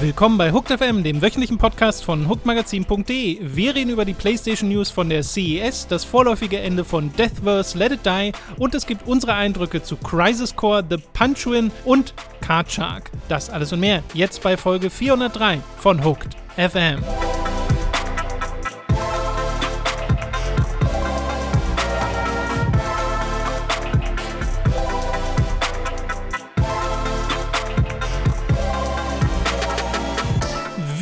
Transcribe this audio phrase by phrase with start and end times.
[0.00, 3.38] Willkommen bei Hooked FM, dem wöchentlichen Podcast von hookedmagazin.de.
[3.42, 7.92] Wir reden über die PlayStation News von der CES, das vorläufige Ende von Deathverse Let
[7.92, 13.10] It Die und es gibt unsere Eindrücke zu Crisis Core, The Punch-Win und Card Shark.
[13.28, 17.04] Das alles und mehr jetzt bei Folge 403 von Hooked FM.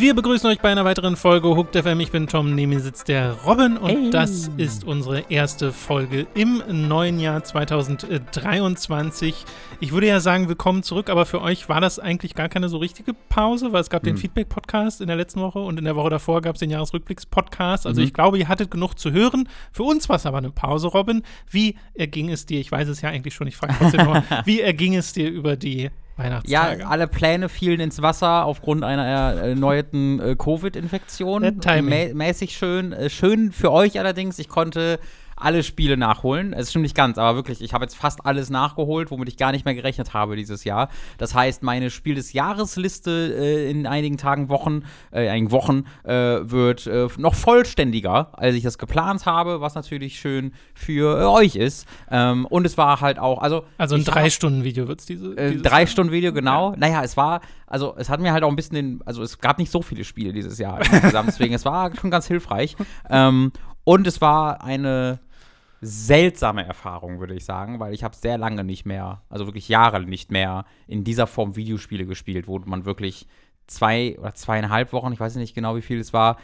[0.09, 2.01] Wir begrüßen euch bei einer weiteren Folge Hooked FM.
[2.01, 4.11] Ich bin Tom, neben mir sitzt der Robin und Hey.
[4.11, 9.45] das ist unsere erste Folge im neuen Jahr 2023.
[9.81, 12.79] Ich würde ja sagen, willkommen zurück, aber für euch war das eigentlich gar keine so
[12.79, 14.21] richtige Pause, weil es gab den Hm.
[14.23, 17.87] Feedback-Podcast in der letzten Woche und in der Woche davor gab es den Jahresrückblicks-Podcast.
[17.87, 18.07] Also Mhm.
[18.07, 19.47] ich glaube, ihr hattet genug zu hören.
[19.73, 21.23] Für uns war es aber eine Pause, Robin.
[21.51, 22.61] Wie erging es dir?
[22.61, 24.25] Ich weiß es ja eigentlich schon, ich frage trotzdem nochmal.
[24.47, 26.87] Wie erging es dir über die Ja, Weihnachtstage?
[26.87, 31.45] alle Pläne fielen ins Wasser aufgrund einer erneuerten äh, Covid-Infektion.
[31.45, 32.17] Äh, Timing.
[32.17, 32.93] Mä mäßig schön.
[32.93, 34.39] Äh, schön für euch allerdings.
[34.39, 34.99] Ich konnte
[35.41, 36.53] alle Spiele nachholen.
[36.53, 39.53] Es stimmt nicht ganz, aber wirklich, ich habe jetzt fast alles nachgeholt, womit ich gar
[39.53, 40.89] nicht mehr gerechnet habe dieses Jahr.
[41.19, 46.13] Das heißt, meine Spiel des Jahresliste äh, in einigen Tagen, Wochen, äh, einigen Wochen äh,
[46.51, 51.57] wird äh, noch vollständiger, als ich das geplant habe, was natürlich schön für äh, euch
[51.57, 51.87] ist.
[52.11, 55.37] Ähm, und es war halt auch, also Also ein ich hab- Drei-Stunden-Video wird es diese.
[55.37, 55.87] äh, dieses drei.
[55.87, 56.75] Stunden Video, genau.
[56.77, 59.59] Naja, es war, also es hat mir halt auch ein bisschen den, also es gab
[59.59, 62.77] nicht so viele Spiele dieses Jahr insgesamt, deswegen es war schon ganz hilfreich.
[63.09, 63.53] Ähm,
[63.85, 65.19] und es war eine
[65.81, 70.01] seltsame Erfahrung, würde ich sagen, weil ich habe sehr lange nicht mehr, also wirklich Jahre
[70.01, 73.27] nicht mehr in dieser Form Videospiele gespielt, wo man wirklich
[73.67, 76.39] zwei oder zweieinhalb Wochen, ich weiß nicht genau, wie viel es war,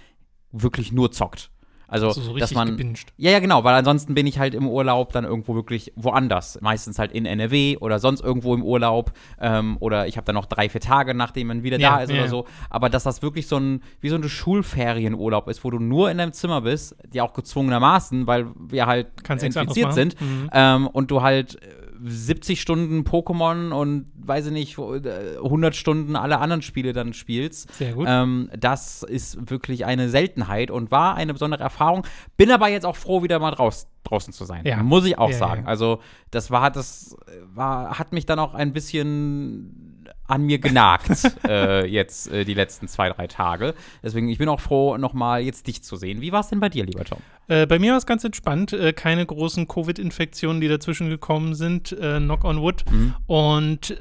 [0.52, 1.50] wirklich nur zockt.
[1.94, 3.12] Also, Also so dass man, gebinged.
[3.18, 6.58] ja, ja, genau, weil ansonsten bin ich halt im Urlaub dann irgendwo wirklich woanders.
[6.60, 9.12] Meistens halt in NRW oder sonst irgendwo im Urlaub.
[9.40, 12.08] Ähm, oder ich habe dann noch drei, vier Tage, nachdem man wieder Ja, da ist
[12.10, 12.28] ja, oder ja.
[12.30, 12.46] so.
[12.68, 16.18] Aber dass das wirklich so ein, wie so eine Schulferienurlaub ist, wo du nur in
[16.18, 20.20] deinem Zimmer bist, die auch gezwungenermaßen, weil wir halt Kannst infiziert sind.
[20.20, 20.50] Mhm.
[20.52, 21.68] Ähm, und du halt äh,
[22.06, 27.12] 70 Stunden Pokémon und weiß ich nicht, wo, äh, 100 Stunden alle anderen Spiele dann
[27.14, 27.72] spielst.
[27.74, 28.06] Sehr gut.
[28.08, 32.06] Ähm, das ist wirklich eine Seltenheit und war eine besondere Erfahrung.
[32.36, 34.66] Bin aber jetzt auch froh, wieder mal draus, draußen zu sein.
[34.66, 34.82] Ja.
[34.82, 35.62] Muss ich auch Ja, sagen.
[35.62, 35.68] ja.
[35.68, 36.00] Also,
[36.30, 37.16] das war, das
[37.54, 39.93] war, hat mich dann auch ein bisschen
[40.26, 41.10] an mir genagt,
[41.48, 43.74] äh, jetzt äh, die letzten zwei, drei Tage.
[44.02, 46.20] Deswegen, ich bin auch froh, nochmal jetzt dich zu sehen.
[46.20, 47.18] Wie war es denn bei dir, lieber Tom?
[47.48, 48.72] Äh, bei mir war es ganz entspannt.
[48.72, 51.92] Äh, keine großen Covid-Infektionen, die dazwischen gekommen sind.
[51.92, 52.84] Äh, knock on wood.
[52.90, 53.14] Mhm.
[53.26, 53.94] Und äh,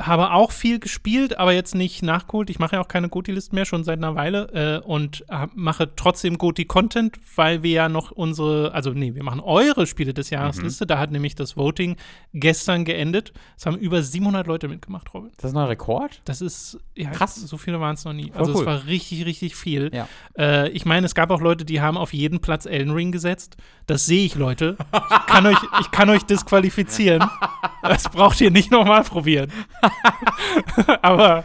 [0.00, 2.50] habe auch viel gespielt, aber jetzt nicht nachgeholt.
[2.50, 4.80] Ich mache ja auch keine Goti-Listen mehr, schon seit einer Weile.
[4.82, 5.24] Äh, und
[5.54, 10.30] mache trotzdem Goti-Content, weil wir ja noch unsere, also nee, wir machen eure Spiele des
[10.30, 10.70] Jahres Mhm.
[10.86, 11.96] Da hat nämlich das Voting
[12.32, 13.32] gestern geendet.
[13.56, 15.30] Es haben über 700 Leute mitgemacht, Robin.
[15.30, 16.20] Ist das noch ein Rekord?
[16.24, 17.36] Das ist, ja, Krass.
[17.36, 18.30] so viele waren es noch nie.
[18.30, 18.66] Voll also es cool.
[18.66, 19.90] war richtig, richtig viel.
[19.92, 20.08] Ja.
[20.38, 23.56] Äh, ich meine, es gab auch Leute, die haben auf jeden Platz Elden Ring gesetzt.
[23.86, 24.76] Das sehe ich, Leute.
[24.92, 27.28] Ich kann euch, ich kann euch disqualifizieren.
[27.82, 29.50] Das braucht ihr nicht nochmal probieren.
[31.02, 31.44] Aber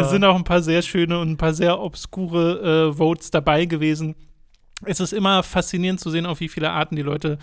[0.00, 3.64] es sind auch ein paar sehr schöne und ein paar sehr obskure äh, Votes dabei
[3.64, 4.14] gewesen.
[4.84, 7.38] Es ist immer faszinierend zu sehen, auf wie viele Arten die Leute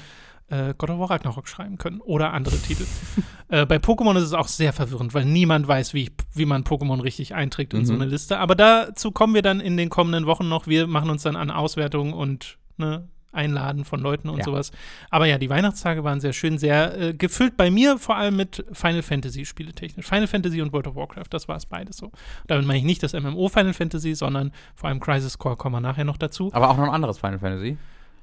[0.48, 2.86] äh, God of War Ragnarok schreiben können oder andere Titel.
[3.50, 6.64] äh, bei Pokémon ist es auch sehr verwirrend, weil niemand weiß, wie, ich, wie man
[6.64, 8.02] Pokémon richtig einträgt in so Mhm.
[8.02, 8.38] eine Liste.
[8.38, 10.68] Aber dazu kommen wir dann in den kommenden Wochen noch.
[10.68, 14.44] Wir machen uns dann an Auswertungen und ne, Einladen von Leuten und Ja.
[14.46, 14.72] sowas.
[15.10, 18.66] Aber ja, die Weihnachtstage waren sehr schön, sehr äh, gefüllt bei mir, vor allem mit
[18.72, 20.06] Final Fantasy spieletechnisch.
[20.08, 22.12] Final Fantasy und World of Warcraft, das war es beides so.
[22.48, 25.82] Damit meine ich nicht das MMO Final Fantasy, sondern vor allem Crisis Core kommen wir
[25.82, 26.50] nachher noch dazu.
[26.54, 27.78] Aber auch noch ein anderes Final Fantasy.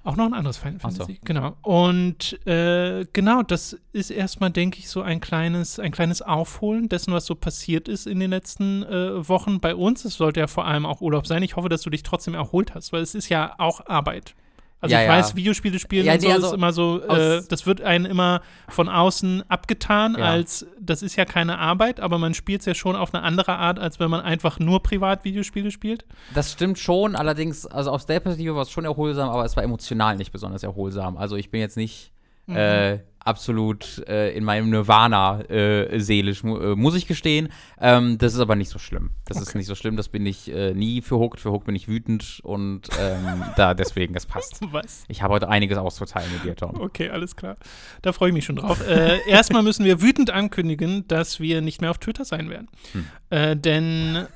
[0.05, 0.97] Auch noch ein anderes Final Ach so.
[0.97, 1.57] Fantasy, genau.
[1.63, 7.13] Und äh, genau, das ist erstmal, denke ich, so ein kleines, ein kleines Aufholen dessen,
[7.15, 10.05] was so passiert ist in den letzten äh, Wochen bei uns.
[10.05, 11.45] Es sollte ja vor allem auch Urlaub sein.
[11.45, 14.35] Ich hoffe, dass du dich trotzdem erholt hast, weil es ist ja auch Arbeit.
[14.83, 17.43] Also Ja, ich weiß, Videospiele spielen Ja, und so nee, ist also immer so, äh,
[17.49, 20.25] das wird einem immer von außen abgetan, Ja.
[20.27, 23.57] als das ist ja keine Arbeit, aber man spielt es ja schon auf eine andere
[23.57, 26.05] Art, als wenn man einfach nur privat Videospiele spielt.
[26.35, 29.63] Das stimmt schon, allerdings, also aus der Perspektive war es schon erholsam, aber es war
[29.63, 31.17] emotional nicht besonders erholsam.
[31.17, 32.11] Also ich bin jetzt nicht
[32.47, 32.57] Mhm.
[32.57, 37.49] äh, absolut äh, in meinem Nirvana äh, seelisch, mu äh, muss ich gestehen.
[37.81, 39.11] Ähm, das ist aber nicht so schlimm.
[39.27, 39.59] Das ist Okay.
[39.59, 41.41] nicht so schlimm, das bin ich äh, nie für Hooked.
[41.41, 44.61] Für Hooked bin ich wütend und ähm, da deswegen, das passt.
[44.73, 45.05] Was?
[45.09, 46.81] Ich habe heute einiges auszuteilen mit dir, Tom.
[46.81, 47.57] Okay, alles klar.
[48.03, 48.87] Da freue ich mich schon drauf.
[48.87, 52.69] äh, erstmal müssen wir wütend ankündigen, dass wir nicht mehr auf Twitter sein werden.
[52.93, 53.07] Hm.
[53.31, 54.27] Äh, denn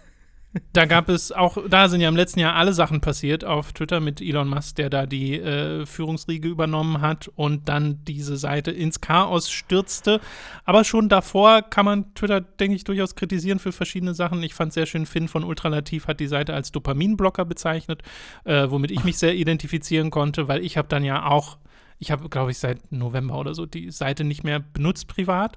[0.72, 4.00] da gab es auch, da sind ja im letzten Jahr alle Sachen passiert auf Twitter
[4.00, 9.00] mit Elon Musk, der da die äh, Führungsriege übernommen hat und dann diese Seite ins
[9.00, 10.20] Chaos stürzte.
[10.64, 14.42] Aber schon davor kann man Twitter, denke ich, durchaus kritisieren für verschiedene Sachen.
[14.42, 18.02] Ich fand sehr schön, Finn von Ultralativ hat die Seite als Dopaminblocker bezeichnet,
[18.44, 21.58] äh, womit ich mich sehr identifizieren konnte, weil ich habe dann ja auch
[21.98, 25.56] ich habe, glaube ich, seit November oder so die Seite nicht mehr benutzt privat.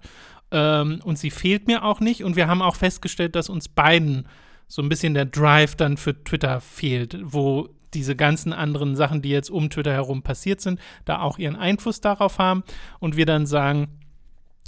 [0.52, 2.24] Ähm, und sie fehlt mir auch nicht.
[2.24, 4.28] Und wir haben auch festgestellt, dass uns beiden
[4.70, 9.30] so ein bisschen der Drive dann für Twitter fehlt, wo diese ganzen anderen Sachen, die
[9.30, 12.64] jetzt um Twitter herum passiert sind, da auch ihren Einfluss darauf haben
[13.00, 14.00] und wir dann sagen,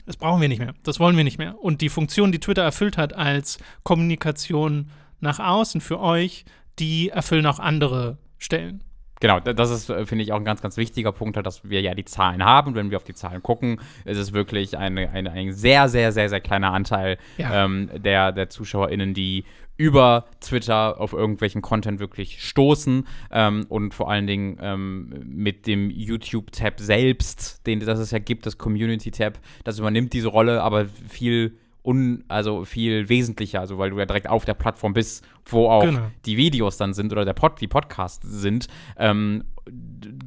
[0.08, 1.64] das brauchen wir nicht mehr, das wollen wir nicht mehr.
[1.64, 4.90] Und die Funktion, die Twitter erfüllt hat als Kommunikation
[5.20, 6.46] nach außen für euch,
[6.80, 8.84] die erfüllen auch andere Stellen.
[9.22, 11.80] Genau, das ist, äh, finde ich, auch ein ganz, ganz wichtiger Punkt, halt, dass wir
[11.80, 12.74] ja die Zahlen haben.
[12.74, 16.28] Wenn wir auf die Zahlen gucken, ist es wirklich eine, eine, ein sehr, sehr, sehr,
[16.28, 17.66] sehr kleiner Anteil ja.
[17.66, 19.46] ähm, der, der ZuschauerInnen, die
[19.78, 25.90] über Twitter auf irgendwelchen Content wirklich stoßen ähm, und vor allen Dingen ähm, mit dem
[25.90, 31.58] YouTube-Tab selbst, den das es ja gibt, das Community-Tab, das übernimmt diese Rolle, aber viel
[31.84, 35.84] un, also viel wesentlicher, also weil du ja direkt auf der Plattform bist, wo auch
[35.84, 36.12] genau.
[36.26, 38.68] die Videos dann sind oder der Pod, die Podcasts sind.
[38.98, 39.46] Ähm,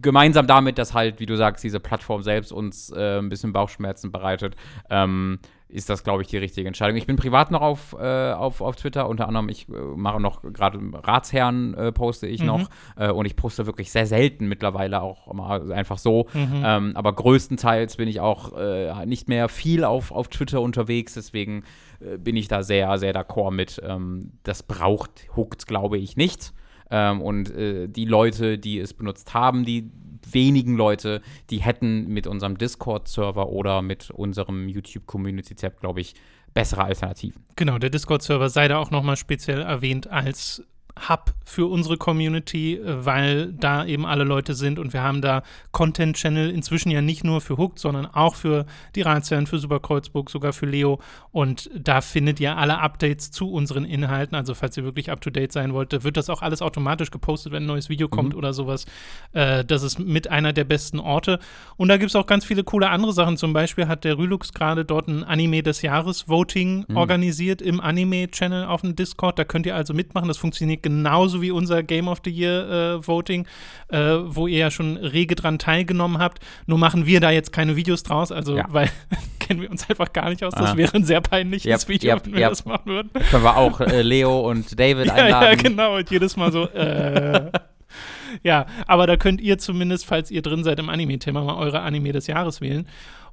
[0.01, 4.11] gemeinsam damit, dass halt, wie du sagst, diese Plattform selbst uns äh, ein bisschen Bauchschmerzen
[4.11, 4.57] bereitet,
[4.91, 5.39] ähm,
[5.75, 6.97] ist das, glaube ich, die richtige Entscheidung.
[6.97, 10.43] Ich bin privat noch auf, äh, auf, auf Twitter, unter anderem, ich äh, mache noch
[10.43, 12.47] gerade Ratsherren äh, poste ich mhm.
[12.47, 16.29] noch äh, und ich poste wirklich sehr selten mittlerweile auch mal einfach so.
[16.33, 16.63] Mhm.
[16.65, 21.65] Ähm, aber größtenteils bin ich auch äh, nicht mehr viel auf, auf Twitter unterwegs, deswegen
[21.99, 23.83] äh, bin ich da sehr, sehr d'accord mit.
[23.85, 26.53] Ähm, das braucht Hooked, glaube ich, nicht.
[26.91, 29.91] Ähm, und die Leute, die es benutzt haben, die
[30.33, 36.15] wenigen Leute, die hätten mit unserem Discord-Server oder mit unserem YouTube-Community-Tab, glaube ich,
[36.55, 37.45] bessere Alternativen.
[37.57, 40.63] Genau, der Discord-Server sei da auch nochmal speziell erwähnt als
[41.09, 45.43] Hub für unsere Community, äh, weil da eben alle Leute sind und wir haben da
[45.73, 48.65] Content-Channel inzwischen ja nicht nur für Hooked, sondern auch für
[48.95, 51.01] die Ratsherren, für Superkreuzburg, sogar für Leo
[51.33, 55.75] und da findet ihr alle Updates zu unseren Inhalten, also falls ihr wirklich up-to-date sein
[55.75, 58.39] wollt, wird das auch alles automatisch gepostet, wenn ein neues Video kommt mhm.
[58.39, 58.87] oder sowas.
[59.33, 61.41] Äh, das ist mit einer der besten Orte
[61.77, 64.53] und da gibt es auch ganz viele coole andere Sachen, zum Beispiel hat der Rülux
[64.53, 66.97] gerade dort ein Anime des Jahres Voting mhm.
[66.97, 71.51] organisiert im Anime-Channel auf dem Discord, da könnt ihr also mitmachen, das funktioniert genauso wie
[71.51, 73.47] unser Game of the Year äh, Voting,
[73.89, 76.39] äh, wo ihr ja schon rege dran teilgenommen habt.
[76.67, 78.67] Nur machen wir da jetzt keine Videos draus, also ja.
[78.69, 78.89] weil
[79.41, 80.53] kennen wir uns einfach gar nicht aus.
[80.55, 80.77] Das ah.
[80.77, 82.51] wäre ein sehr peinliches yep, Video, yep, wenn wir yep.
[82.51, 83.11] das machen würden.
[83.31, 85.49] Können wir auch äh, Leo und David ja, einladen.
[85.49, 85.97] Ja, genau.
[85.97, 87.51] Und jedes Mal so, äh,
[88.43, 92.13] ja, aber da könnt ihr zumindest, falls ihr drin seid im Anime-Thema, mal eure Anime
[92.13, 92.87] des Jahres wählen.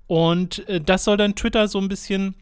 [0.08, 2.36] Und äh, das soll dann Twitter so ein bisschen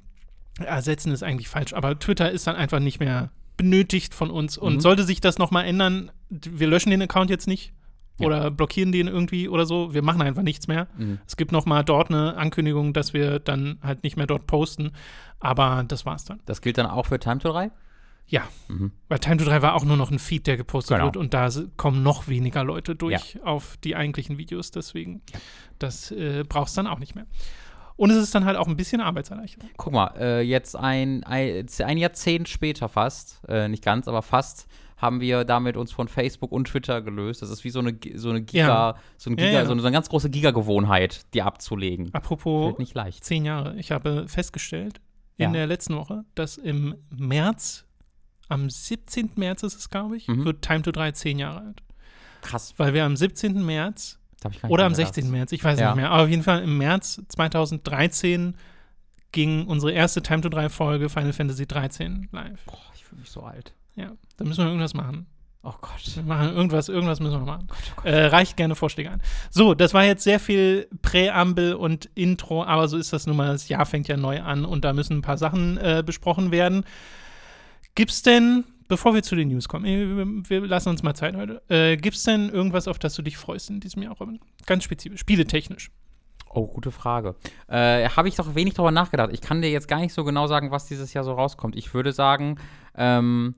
[0.64, 4.58] ersetzen, ist eigentlich falsch, aber Twitter ist dann einfach nicht mehr benötigt von uns.
[4.58, 4.80] Und mhm.
[4.80, 7.74] sollte sich das nochmal ändern, wir löschen den Account jetzt nicht
[8.18, 8.26] ja.
[8.26, 9.94] oder blockieren den irgendwie oder so.
[9.94, 10.88] Wir machen einfach nichts mehr.
[10.98, 11.20] Mhm.
[11.28, 14.94] Es gibt nochmal dort eine Ankündigung, dass wir dann halt nicht mehr dort posten.
[15.42, 16.40] Aber das war's dann.
[16.46, 17.70] Das gilt dann auch für Time to 3?
[18.28, 18.94] Ja, mhm.
[19.10, 21.08] weil Time to 3 war auch nur noch ein Feed, der gepostet genau.
[21.08, 23.44] wird und da kommen noch weniger Leute durch ja.
[23.44, 24.72] auf die eigentlichen Videos.
[24.72, 25.22] Deswegen,
[25.80, 27.26] das äh, brauchst du dann auch nicht mehr.
[28.00, 29.70] Und es ist dann halt auch ein bisschen Arbeitserleichterung.
[29.76, 34.68] Guck mal, äh, jetzt ein, ein, ein, Jahrzehnt später fast, äh, nicht ganz, aber fast,
[34.96, 37.42] haben wir damit uns von Facebook und Twitter gelöst.
[37.42, 38.96] Das ist wie so eine, so eine Giga, ja.
[39.18, 39.66] so, ein Giga ja, ja.
[39.66, 42.14] so, eine, so eine ganz große Giga-Gewohnheit, die abzulegen.
[42.14, 43.26] Apropos nicht leicht.
[43.26, 43.76] zehn Jahre.
[43.76, 45.02] Ich habe festgestellt
[45.36, 47.86] in der letzten Woche, dass im März,
[48.48, 49.32] am 17.
[49.36, 50.46] März ist es, glaube ich, mhm.
[50.46, 51.84] wird Time to 3 zehn Jahre alt.
[52.44, 52.74] Krass.
[52.78, 53.66] Weil wir am 17.
[53.66, 54.19] März
[54.68, 55.30] oder am 16.
[55.30, 55.88] März, ich weiß ja.
[55.88, 56.12] nicht mehr.
[56.12, 58.56] Aber auf jeden Fall im März 2013
[59.32, 62.64] ging unsere erste Time to 3 Folge Final Fantasy 13 live.
[62.66, 63.74] Boah, ich fühle mich so alt.
[63.96, 65.28] Ja, da müssen wir irgendwas machen.
[65.62, 66.16] Oh Gott.
[66.16, 67.68] Wir machen irgendwas, irgendwas müssen wir machen.
[67.68, 68.06] Gott, oh Gott.
[68.06, 69.22] Äh, reicht gerne Vorschläge an.
[69.50, 73.52] So, das war jetzt sehr viel Präambel und Intro, aber so ist das nun mal.
[73.52, 76.86] Das Jahr fängt ja neu an und da müssen ein paar Sachen äh, besprochen werden.
[77.94, 79.86] Gibt's denn bevor wir zu den News kommen,
[80.50, 81.62] wir, wir lassen uns mal Zeit heute.
[81.70, 84.40] Äh, Gibt es denn irgendwas, auf das du dich freust in diesem Jahr, Robin?
[84.66, 85.92] Ganz spezifisch, spieletechnisch.
[86.52, 87.36] Oh, gute Frage.
[87.68, 89.30] Äh, Habe ich doch wenig darüber nachgedacht.
[89.32, 91.76] Ich kann dir jetzt gar nicht so genau sagen, was dieses Jahr so rauskommt.
[91.76, 92.58] Ich würde sagen,
[92.96, 93.56] ähm,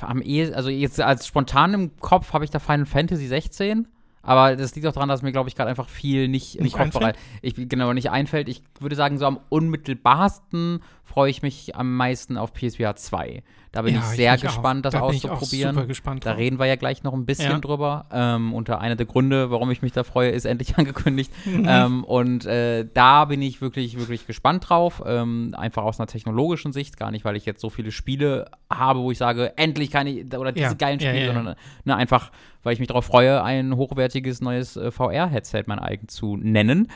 [0.00, 3.88] am ehesten, also jetzt als spontan im Kopf habe ich da Final Fantasy 16.
[4.22, 6.76] Aber das liegt auch daran, dass mir, glaube ich, gerade einfach viel nicht im nicht
[6.76, 8.48] Kopf bereit, ich genau nicht einfällt.
[8.48, 13.42] Ich würde sagen, so am unmittelbarsten freue ich mich am meisten auf PSVR 2.
[13.72, 14.92] Da bin Ja, ich ich sehr mich gespannt, auch.
[14.92, 16.20] das Da ich auszuprobieren.
[16.20, 17.58] Da reden wir ja gleich noch ein bisschen Ja.
[17.58, 18.06] drüber.
[18.12, 21.32] Ähm, und einer der Gründe, warum ich mich da freue, ist endlich angekündigt.
[21.44, 21.66] Mhm.
[21.68, 25.02] Ähm, und äh, da bin ich wirklich, wirklich gespannt drauf.
[25.04, 26.96] Ähm, einfach aus einer technologischen Sicht.
[26.96, 30.24] Gar nicht, weil ich jetzt so viele Spiele habe, wo ich sage, endlich kann ich,
[30.34, 30.74] oder diese Ja.
[30.74, 32.30] geilen Spiele, sondern ne, einfach,
[32.62, 36.88] weil ich mich darauf freue, ein hochwertiges neues äh, VR-Headset mein eigen zu nennen.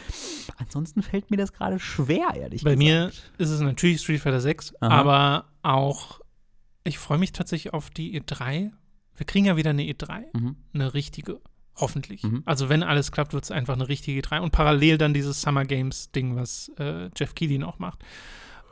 [0.58, 2.78] Ansonsten fällt mir das gerade schwer, ehrlich Bei gesagt.
[2.78, 4.90] mir ist es natürlich Street Fighter 6, Aha.
[4.94, 6.20] aber auch,
[6.84, 8.70] ich freue mich tatsächlich auf die E3.
[9.16, 10.56] Wir kriegen ja wieder eine E3, Mhm.
[10.74, 11.40] eine richtige,
[11.76, 12.22] hoffentlich.
[12.22, 12.42] Mhm.
[12.46, 15.64] Also wenn alles klappt, wird es einfach eine richtige E3 und parallel dann dieses Summer
[15.64, 18.02] Games Ding, was äh, Jeff Keighley noch macht.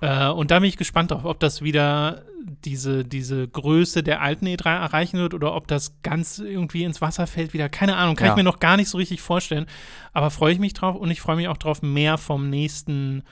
[0.02, 2.22] Äh, und da bin ich gespannt drauf, ob das wieder
[2.64, 7.26] diese, diese Größe der alten E3 erreichen wird oder ob das ganz irgendwie ins Wasser
[7.26, 7.68] fällt wieder.
[7.70, 8.32] Keine Ahnung, kann Ja.
[8.32, 9.66] ich mir noch gar nicht so richtig vorstellen.
[10.12, 13.24] Aber freue ich mich drauf und ich freue mich auch drauf, mehr vom nächsten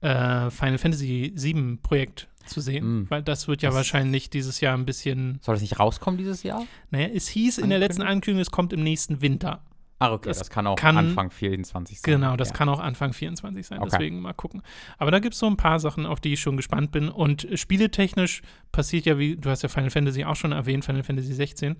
[0.00, 3.10] äh, Final Fantasy VII Projekt zu sehen, Mm.
[3.10, 6.42] weil das wird ja Das- wahrscheinlich dieses Jahr ein bisschen, Soll das nicht rauskommen dieses
[6.42, 6.64] Jahr?
[6.90, 8.40] naja, es hieß in der letzten Ankündigung?
[8.40, 9.62] Es kommt im nächsten Winter.
[10.02, 12.14] Ah, okay, Das das, kann auch kann- Anfang 24 sein.
[12.14, 12.54] Genau, das ja.
[12.54, 13.90] kann auch Anfang 24 sein, Okay.
[13.92, 14.62] deswegen mal gucken.
[14.96, 17.10] Aber da gibt es so ein paar Sachen, auf die ich schon gespannt bin.
[17.10, 18.40] Und spieletechnisch
[18.72, 21.76] passiert ja, wie du hast ja Final Fantasy auch schon erwähnt, Final Fantasy 16.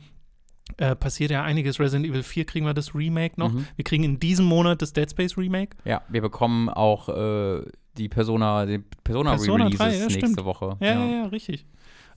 [0.77, 1.79] Äh, passiert ja einiges.
[1.81, 3.53] Resident Evil 4 kriegen wir das Remake noch.
[3.53, 3.67] Mhm.
[3.77, 5.77] Wir kriegen in diesem Monat das Dead Space Remake.
[5.85, 7.63] Ja, wir bekommen auch äh,
[7.97, 10.45] die Persona, die Persona, Persona Re-Releases 3, ja, nächste stimmt.
[10.45, 10.77] Woche.
[10.81, 11.67] Ja, ja, ja, richtig.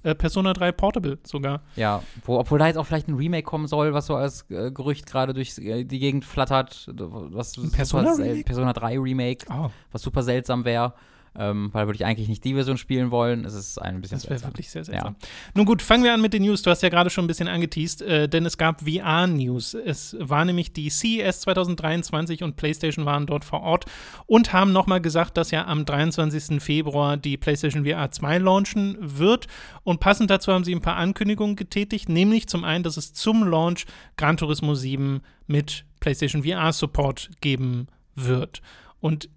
[0.04, 1.62] Äh, Persona 3 Portable sogar.
[1.78, 4.70] Ja, wo, obwohl da jetzt auch vielleicht ein Remake kommen soll, was so als äh,
[4.72, 6.90] Gerücht gerade durch die Gegend flattert.
[6.94, 8.44] Was super Persona Remake?
[8.44, 10.94] Persona 3 Remake, Oh, was super seltsam wäre.
[11.36, 13.44] Ähm, weil würde ich eigentlich nicht die Version spielen wollen.
[13.44, 15.16] Es ist ein bisschen das wäre wirklich sehr seltsam.
[15.56, 16.62] Nun gut, fangen wir an mit den News.
[16.62, 19.74] Du hast ja gerade schon ein bisschen angeteased, äh, denn es gab VR-News.
[19.74, 23.86] Es war nämlich die CES 2023 und PlayStation waren dort vor Ort
[24.28, 26.62] und haben nochmal gesagt, dass ja am 23.
[26.62, 29.48] Februar die PlayStation VR 2 launchen wird.
[29.84, 33.44] Und passend dazu haben sie ein paar Ankündigungen getätigt, nämlich zum einen, dass es zum
[33.44, 33.86] Launch
[34.18, 38.62] Gran Turismo 7 mit PlayStation VR-Support geben wird.
[39.00, 39.30] Und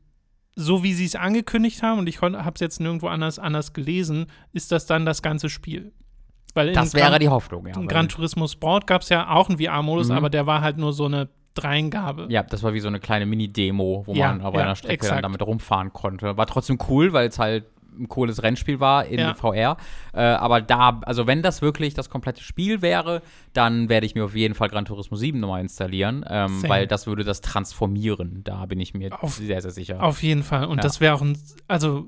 [0.57, 4.27] so wie sie es angekündigt haben, und ich habe es jetzt nirgendwo anders, anders gelesen,
[4.53, 5.93] ist das dann das ganze Spiel.
[6.55, 7.75] Weil Das wäre Gran, die Hoffnung, ja.
[7.77, 10.17] in Gran Turismo Sport gab es ja auch einen VR-Modus, Mhm.
[10.17, 12.27] aber der war halt nur so eine Dreingabe.
[12.31, 14.95] Ja, das war wie so eine kleine Mini-Demo, wo Ja, man auf ja, einer Strecke
[14.95, 15.17] exakt.
[15.17, 16.37] dann damit rumfahren konnte.
[16.37, 17.65] War trotzdem cool, weil es halt
[17.99, 19.35] ein cooles Rennspiel war in Ja.
[19.35, 19.77] VR.
[20.13, 23.23] Äh, aber da, also wenn das wirklich das komplette Spiel wäre,
[23.53, 27.07] dann werde ich mir auf jeden Fall Gran Turismo 7 nochmal installieren, ähm, weil das
[27.07, 28.43] würde das transformieren.
[28.45, 30.03] Da bin ich mir Auf- sehr, sehr sicher.
[30.03, 30.65] Auf jeden Fall.
[30.67, 30.83] Und Ja.
[30.83, 31.39] das wäre auch ein,
[31.69, 32.07] also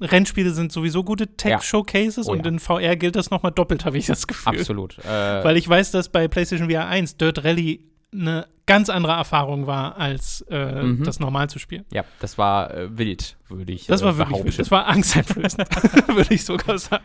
[0.00, 2.52] Rennspiele sind sowieso gute Tech-Showcases Oh und ja.
[2.52, 4.58] in VR gilt das nochmal doppelt, habe ich das Gefühl.
[4.58, 4.98] Absolut.
[5.06, 7.80] Äh, Weil ich weiß, dass bei PlayStation VR 1 Dirt Rally
[8.12, 11.04] eine ganz andere Erfahrung war, als äh, Mhm.
[11.04, 11.84] das normal zu spielen.
[11.92, 14.58] ja, das war äh, wild, würde ich Das äh, war wirklich, wild.
[14.58, 15.68] das war angsteinflößend,
[16.08, 17.04] würde ich sogar sagen.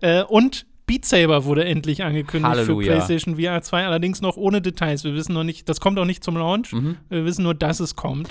[0.00, 2.92] Äh, und Beat Saber wurde endlich angekündigt Halleluja.
[2.92, 5.02] für PlayStation VR 2, allerdings noch ohne Details.
[5.02, 6.72] Wir wissen noch nicht, das kommt auch nicht zum Launch.
[6.72, 6.96] Mhm.
[7.08, 8.28] Wir wissen nur, dass es kommt.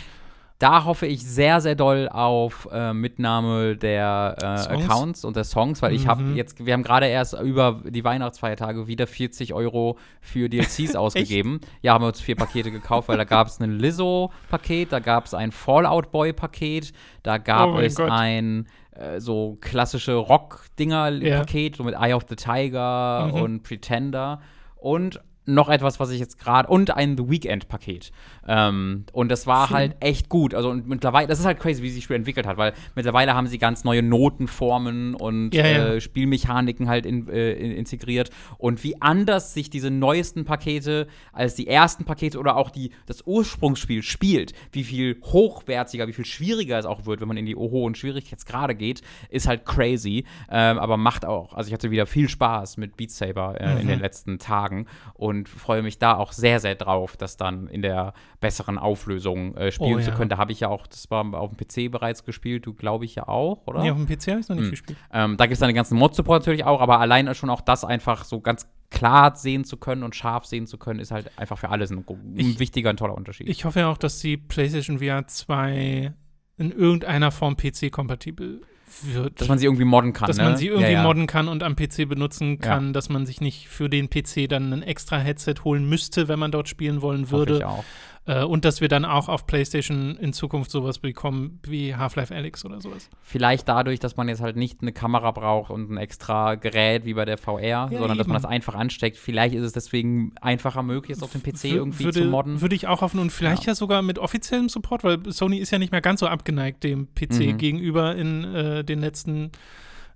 [0.60, 4.74] Da hoffe ich sehr, sehr doll auf äh, Mitnahme der äh?
[4.76, 6.36] Accounts und der Songs, weil ich habe Mhm.
[6.38, 11.60] jetzt, wir haben gerade erst über die Weihnachtsfeiertage wieder 40 Euro für DLCs ausgegeben.
[11.82, 15.26] Ja, haben wir uns vier Pakete gekauft, weil da gab es ein Lizzo-Paket, da gab
[15.26, 16.94] es ein Fallout Boy-Paket,
[17.24, 18.10] da gab Oh es Gott.
[18.12, 23.34] ein äh, so klassische Rock-Dinger-Paket, so mit Eye of the Tiger Mhm.
[23.42, 24.40] und Pretender
[24.78, 28.12] und noch etwas, was ich jetzt gerade und ein The Weekend-Paket.
[28.48, 29.76] Ähm, und das war Schön.
[29.78, 30.54] halt echt gut.
[30.54, 33.34] Also und mittlerweile, das ist halt crazy, wie sich das Spiel entwickelt hat, weil mittlerweile
[33.34, 35.94] haben sie ganz neue Notenformen und Ja, ja.
[35.94, 38.30] Äh, Spielmechaniken halt in, äh, in, integriert.
[38.58, 43.26] Und wie anders sich diese neuesten Pakete als die ersten Pakete oder auch die, das
[43.26, 47.56] Ursprungsspiel spielt, wie viel hochwertiger, wie viel schwieriger es auch wird, wenn man in die
[47.56, 50.26] hohen Schwierigkeitsgrade geht, ist halt crazy.
[50.50, 53.84] Ähm, aber macht auch, also ich hatte wieder viel Spaß mit Beat Saber äh, in
[53.84, 53.88] Mhm.
[53.88, 58.14] den letzten Tagen und freue mich da auch sehr, sehr drauf, das dann in der
[58.40, 60.16] besseren Auflösung äh, spielen Oh, zu ja.
[60.16, 60.30] können.
[60.30, 63.16] Da habe ich ja auch, das war auf dem PC bereits gespielt, du glaube ich
[63.16, 63.82] ja auch, oder?
[63.82, 64.72] Nee, auf dem PC habe ich noch nicht Hm.
[64.72, 64.98] gespielt.
[65.12, 67.84] Ähm, da gibt es dann den ganzen Mod-Support natürlich auch, aber allein schon auch das
[67.84, 71.58] einfach so ganz klar sehen zu können und scharf sehen zu können, ist halt einfach
[71.58, 73.50] für alles ein, ein Ich- wichtiger und toller Unterschied.
[73.50, 76.14] Ich hoffe ja auch, dass die PlayStation VR 2
[76.58, 78.62] in irgendeiner Form PC-kompatibel
[79.02, 79.42] wird.
[79.42, 80.28] dass man sie irgendwie modden kann.
[80.28, 80.44] dass ne?
[80.44, 81.04] man sie irgendwie ja, ja.
[81.04, 84.72] modden kann und am PC benutzen kann, dass man sich nicht für den PC dann
[84.74, 87.58] ein extra Headset holen müsste, wenn man dort spielen wollen Hoffe würde.
[87.58, 87.84] ich auch.
[88.26, 92.64] Äh, und dass wir dann auch auf PlayStation in Zukunft sowas bekommen wie Half-Life Alyx
[92.64, 93.10] oder sowas.
[93.22, 97.14] Vielleicht dadurch, dass man jetzt halt nicht eine Kamera braucht und ein extra Gerät wie
[97.14, 98.18] bei der VR, ja, sondern eben.
[98.18, 99.18] dass man das einfach ansteckt.
[99.18, 102.62] Vielleicht ist es deswegen einfacher möglich, es auf dem PC w irgendwie würde, zu modden.
[102.62, 103.72] Würde ich auch hoffen und vielleicht ja.
[103.72, 103.76] ja.
[103.76, 107.40] sogar mit offiziellem Support, weil Sony ist ja nicht mehr ganz so abgeneigt dem PC
[107.40, 107.58] mhm.
[107.58, 109.52] gegenüber in äh, den letzten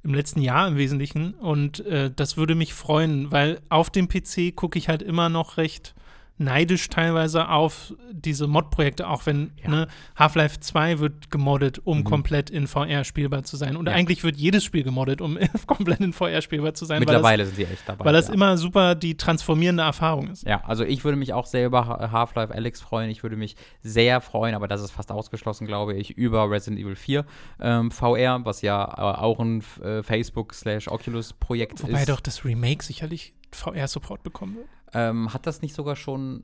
[0.04, 1.34] im letzten Jahr im Wesentlichen.
[1.34, 5.58] Und äh, das würde mich freuen, weil auf dem PC gucke ich halt immer noch
[5.58, 5.96] recht
[6.38, 9.70] neidisch teilweise auf diese Mod-Projekte, auch wenn ja.
[9.70, 12.04] ne, Half-Life 2 wird gemoddet, um mhm.
[12.04, 13.76] komplett in VR spielbar zu sein.
[13.76, 13.94] Und ja.
[13.94, 17.00] eigentlich wird jedes Spiel gemoddet, um komplett in VR spielbar zu sein.
[17.00, 18.06] Mittlerweile das, sind die echt dabei.
[18.06, 18.34] Weil das ja.
[18.34, 20.46] immer super die transformierende Erfahrung ist.
[20.46, 23.10] Ja, also ich würde mich auch sehr über Half-Life Alex freuen.
[23.10, 26.96] Ich würde mich sehr freuen, aber das ist fast ausgeschlossen, glaube ich, über Resident Evil
[26.96, 27.26] 4
[27.60, 31.88] ähm, VR, was ja äh, auch ein äh, Facebook-Oculus-Projekt ist.
[31.88, 34.68] Wobei doch das Remake sicherlich VR-Support bekommen wird.
[34.94, 36.44] Ähm, hat das nicht sogar schon,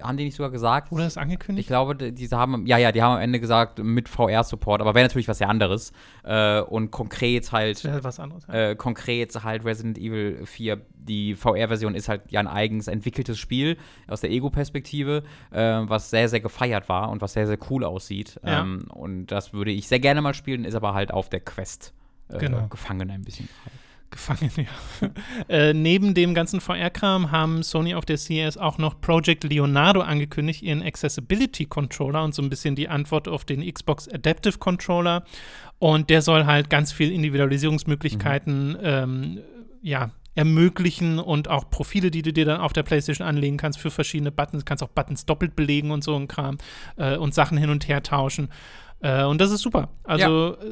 [0.00, 0.92] haben die nicht sogar gesagt?
[0.92, 1.64] Oder ist angekündigt?
[1.64, 5.04] Ich glaube, die, haben, ja, ja, die haben am Ende gesagt mit VR-Support, aber wäre
[5.04, 5.92] natürlich was sehr anderes.
[6.22, 8.70] Äh, und konkret halt, halt was anderes, ja.
[8.70, 13.76] äh, konkret halt Resident Evil 4, die VR-Version ist halt ja ein eigens entwickeltes Spiel
[14.08, 18.40] aus der Ego-Perspektive, äh, was sehr, sehr gefeiert war und was sehr, sehr cool aussieht.
[18.44, 18.62] Ja.
[18.62, 21.92] Ähm, und das würde ich sehr gerne mal spielen, ist aber halt auf der Quest
[22.28, 22.66] äh, genau.
[22.68, 23.48] gefangen ein bisschen.
[24.14, 25.08] Gefangen, ja.
[25.48, 30.62] äh, neben dem ganzen VR-Kram haben Sony auf der CES auch noch Project Leonardo angekündigt,
[30.62, 35.24] ihren Accessibility Controller und so ein bisschen die Antwort auf den Xbox Adaptive Controller.
[35.80, 38.78] Und der soll halt ganz viel Individualisierungsmöglichkeiten mhm.
[38.82, 39.38] ähm,
[39.82, 43.90] ja, ermöglichen und auch Profile, die du dir dann auf der PlayStation anlegen kannst für
[43.90, 44.62] verschiedene Buttons.
[44.62, 46.58] Du kannst auch Buttons doppelt belegen und so ein Kram
[46.96, 48.48] äh, und Sachen hin und her tauschen.
[49.00, 49.88] Äh, und das ist super.
[50.04, 50.66] Also ja.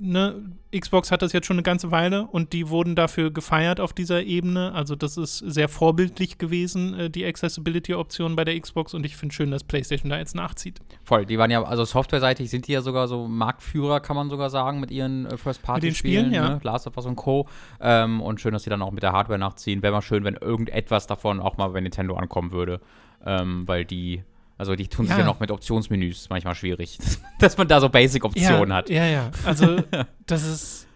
[0.00, 3.92] Ne, Xbox hat das jetzt schon eine ganze Weile und die wurden dafür gefeiert auf
[3.92, 4.72] dieser Ebene.
[4.74, 9.34] Also das ist sehr vorbildlich gewesen, äh, die Accessibility-Option bei der Xbox und ich finde
[9.34, 10.80] schön, dass PlayStation da jetzt nachzieht.
[11.04, 14.50] Voll, die waren ja, also softwareseitig sind die ja sogar so Marktführer, kann man sogar
[14.50, 16.48] sagen, mit ihren äh, First-Party-Spielen, ja.
[16.48, 16.60] ne?
[16.62, 17.48] Last of Us und Co.
[17.80, 19.82] Ähm, und schön, dass sie dann auch mit der Hardware nachziehen.
[19.82, 22.80] Wäre mal schön, wenn irgendetwas davon auch mal bei Nintendo ankommen würde,
[23.24, 24.22] ähm, weil die
[24.58, 26.98] also die tun sich ja noch mit Optionsmenüs manchmal schwierig,
[27.38, 28.90] dass man da so Basic-Optionen ja, hat.
[28.90, 29.30] Ja, ja.
[29.44, 29.78] Also
[30.26, 30.88] das ist,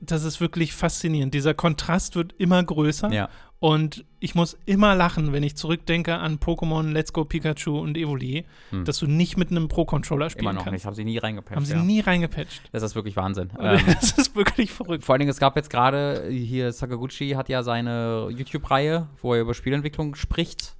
[0.00, 1.34] das ist wirklich faszinierend.
[1.34, 3.12] Dieser Kontrast wird immer größer.
[3.12, 3.28] Ja.
[3.58, 8.44] Und ich muss immer lachen, wenn ich zurückdenke an Pokémon Let's Go Pikachu und Evoli,
[8.70, 8.84] hm.
[8.84, 10.52] dass du nicht mit einem Pro-Controller spielen kannst.
[10.52, 10.72] Immer noch kannst.
[10.72, 11.54] nicht, haben sie nie reingepatcht.
[11.54, 11.82] Haben sie ja.
[11.82, 12.62] nie reingepatcht.
[12.72, 13.50] Das ist wirklich Wahnsinn.
[13.58, 15.04] das ist wirklich verrückt.
[15.04, 19.42] Vor allen Dingen, es gab jetzt gerade, hier Sakaguchi hat ja seine YouTube-Reihe, wo er
[19.42, 20.74] über Spielentwicklung spricht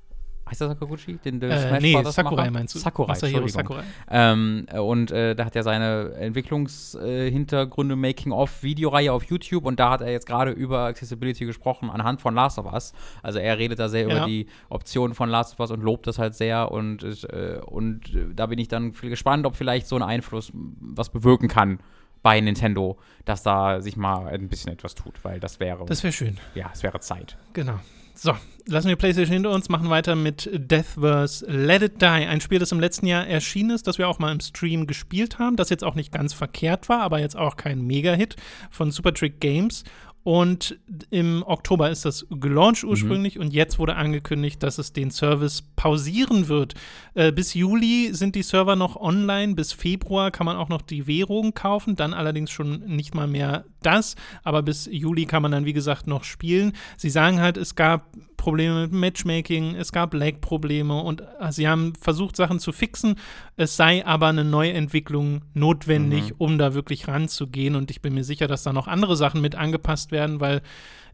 [0.52, 1.18] heißt das Sakaguchi?
[1.18, 2.50] Den, den äh, Smash nee, Brothers Sakurai Macher?
[2.50, 2.78] meinst du?
[2.78, 3.48] Sakurai, Entschuldigung.
[3.48, 3.82] Sakurai.
[4.10, 9.90] Ähm, und äh, da hat er seine Entwicklungshintergründe, äh, Making-of, Videoreihe auf YouTube und da
[9.90, 12.92] hat er jetzt gerade über Accessibility gesprochen anhand von Last of Us.
[13.22, 14.16] Also er redet da sehr ja.
[14.16, 18.00] über die Optionen von Last of Us und lobt das halt sehr und, äh, und
[18.34, 21.78] da bin ich dann viel gespannt, ob vielleicht so ein Einfluss was bewirken kann
[22.22, 25.84] bei Nintendo, dass da sich mal ein bisschen etwas tut, weil das wäre.
[25.86, 26.38] Das wäre schön.
[26.54, 27.36] Ja, es wäre Zeit.
[27.52, 27.80] Genau.
[28.24, 32.06] So, lassen wir PlayStation hinter uns, machen weiter mit Deathverse Let It Die.
[32.06, 35.40] Ein Spiel, das im letzten Jahr erschienen ist, das wir auch mal im Stream gespielt
[35.40, 38.36] haben, das jetzt auch nicht ganz verkehrt war, aber jetzt auch kein Mega-Hit
[38.70, 39.82] von Supertrick Games.
[40.24, 40.78] Und
[41.10, 43.42] im Oktober ist das gelauncht ursprünglich mhm.
[43.42, 46.74] und jetzt wurde angekündigt, dass es den Service pausieren wird.
[47.14, 51.08] Äh, bis Juli sind die Server noch online, bis Februar kann man auch noch die
[51.08, 55.64] Währung kaufen, dann allerdings schon nicht mal mehr das, aber bis Juli kann man dann,
[55.64, 56.72] wie gesagt, noch spielen.
[56.96, 58.06] Sie sagen halt, es gab
[58.42, 63.14] Probleme mit Matchmaking, es gab Lag-Probleme und äh, sie haben versucht, Sachen zu fixen.
[63.56, 66.36] Es sei aber eine Neuentwicklung notwendig, mhm.
[66.38, 67.76] um da wirklich ranzugehen.
[67.76, 70.60] Und ich bin mir sicher, dass da noch andere Sachen mit angepasst werden, weil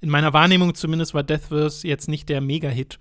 [0.00, 2.98] in meiner Wahrnehmung zumindest war Deathverse jetzt nicht der Mega-Hit.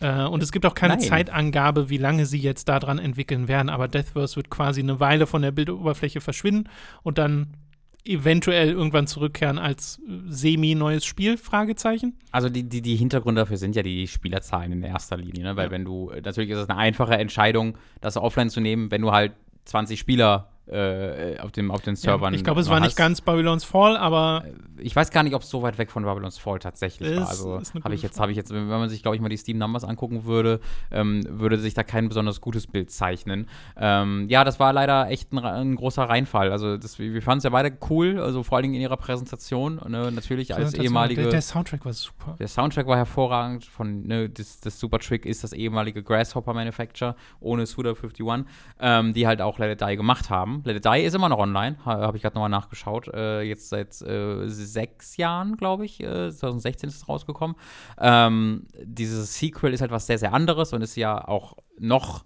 [0.00, 1.02] Äh, und es gibt auch keine Nein.
[1.02, 3.70] Zeitangabe, wie lange sie jetzt daran entwickeln werden.
[3.70, 6.68] Aber Deathverse wird quasi eine Weile von der Bildoberfläche verschwinden
[7.02, 7.54] und dann
[8.04, 11.36] eventuell irgendwann zurückkehren als äh, semi-neues Spiel?
[11.36, 12.18] Fragezeichen.
[12.30, 15.56] Also die, die, die Hintergründe dafür sind ja die Spielerzahlen in erster Linie, ne?
[15.56, 15.70] Weil ja.
[15.70, 19.32] wenn du, natürlich ist es eine einfache Entscheidung, das offline zu nehmen, wenn du halt
[19.64, 22.32] 20 Spieler äh, auf, dem, auf den Servern.
[22.32, 22.84] Ja, ich glaube, es war hast.
[22.84, 24.44] nicht ganz Babylons Fall, aber.
[24.46, 24.52] Äh,
[24.82, 27.28] ich weiß gar nicht, ob es so weit weg von Babylons Fall tatsächlich ist, war.
[27.28, 29.58] Also habe ich jetzt, habe ich jetzt, wenn man sich, glaube ich, mal die Steam
[29.58, 33.46] Numbers angucken würde, ähm, würde sich da kein besonders gutes Bild zeichnen.
[33.76, 36.50] Ähm, ja, das war leider echt ein, ein großer Reinfall.
[36.52, 39.80] Also das, wir fanden es ja beide cool, also vor allen Dingen in ihrer Präsentation.
[39.88, 41.22] Ne, natürlich als ehemalige.
[41.22, 42.36] Der, der, Soundtrack war super.
[42.38, 43.64] Der Soundtrack war hervorragend.
[43.64, 48.46] Von ne, das, das Super Trick ist das ehemalige Grasshopper Manufacture ohne Suda 51,
[48.80, 50.59] ähm, die halt auch It Die gemacht haben.
[50.64, 53.08] Let It Die ist immer noch online, habe ich gerade nochmal nachgeschaut.
[53.08, 56.00] Äh, jetzt seit äh, sechs Jahren, glaube ich.
[56.00, 57.56] Äh, 2016 ist es rausgekommen.
[57.98, 62.24] Ähm, dieses Sequel ist halt was sehr, sehr anderes und ist ja auch noch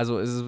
[0.00, 0.44] also es äh,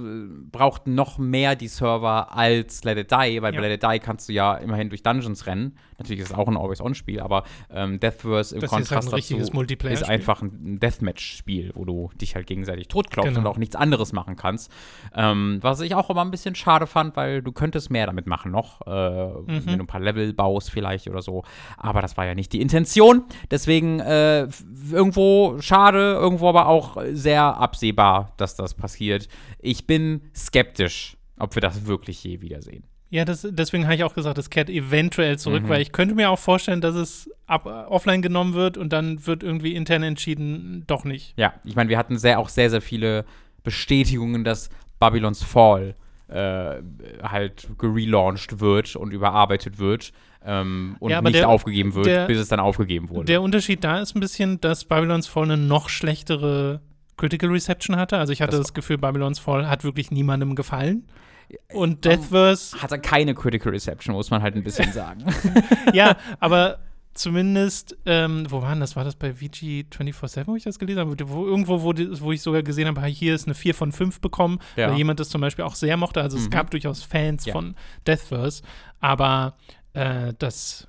[0.50, 3.60] braucht noch mehr die Server als Let It Die, weil Ja.
[3.60, 5.76] bei Let It Die kannst du ja immerhin durch Dungeons rennen.
[5.98, 9.30] Natürlich ist es auch ein Always-On-Spiel, aber ähm, Deathverse im Das hier ist halt Kontrast
[9.32, 10.02] ein dazu Multiplayer-Spiel.
[10.02, 13.40] ist einfach ein Deathmatch-Spiel, wo du dich halt gegenseitig totklopfst Genau.
[13.40, 14.72] und auch nichts anderes machen kannst.
[15.14, 18.50] Ähm, was ich auch immer ein bisschen schade fand, weil du könntest mehr damit machen
[18.50, 19.44] noch, äh, Mhm.
[19.66, 21.44] wenn du ein paar Level baust vielleicht oder so.
[21.76, 23.22] Aber das war ja nicht die Intention.
[23.50, 24.48] Deswegen äh,
[24.90, 29.28] irgendwo schade, irgendwo aber auch sehr absehbar, dass das passiert.
[29.60, 32.84] Ich bin skeptisch, ob wir das wirklich je wiedersehen.
[33.10, 35.68] Ja, das, deswegen habe ich auch gesagt, es kehrt eventuell zurück, Mhm.
[35.68, 39.42] weil ich könnte mir auch vorstellen, dass es ab, offline genommen wird und dann wird
[39.42, 41.34] irgendwie intern entschieden, doch nicht.
[41.36, 43.26] Ja, ich meine, wir hatten sehr, auch sehr, sehr viele
[43.64, 45.94] Bestätigungen, dass Babylon's Fall
[46.28, 46.80] äh,
[47.22, 50.12] halt gelauncht wird und überarbeitet wird
[50.44, 53.26] ähm, und Ja, nicht der- aufgegeben wird, der- bis es dann aufgegeben wurde.
[53.26, 56.80] Der Unterschied da ist ein bisschen, dass Babylon's Fall eine noch schlechtere
[57.22, 58.18] Critical Reception hatte.
[58.18, 61.04] Also ich hatte Das- das, Gefühl, Babylon's Fall hat wirklich niemandem gefallen.
[61.72, 65.24] Und Deathverse, Hatte keine Critical Reception, muss man halt ein bisschen sagen.
[65.92, 66.80] ja, aber
[67.14, 68.96] zumindest, ähm, wo war denn das?
[68.96, 71.14] War das bei VG 24-7, wo ich das gelesen habe?
[71.28, 74.58] Wo, irgendwo, wo, wo ich sogar gesehen habe, hier ist eine 4 von 5 bekommen,
[74.76, 74.90] Ja.
[74.90, 76.20] weil jemand das zum Beispiel auch sehr mochte.
[76.22, 76.50] Also es Mhm.
[76.50, 77.52] gab durchaus Fans Ja.
[77.52, 78.62] von Deathverse,
[79.00, 79.56] aber
[79.94, 80.88] äh, das,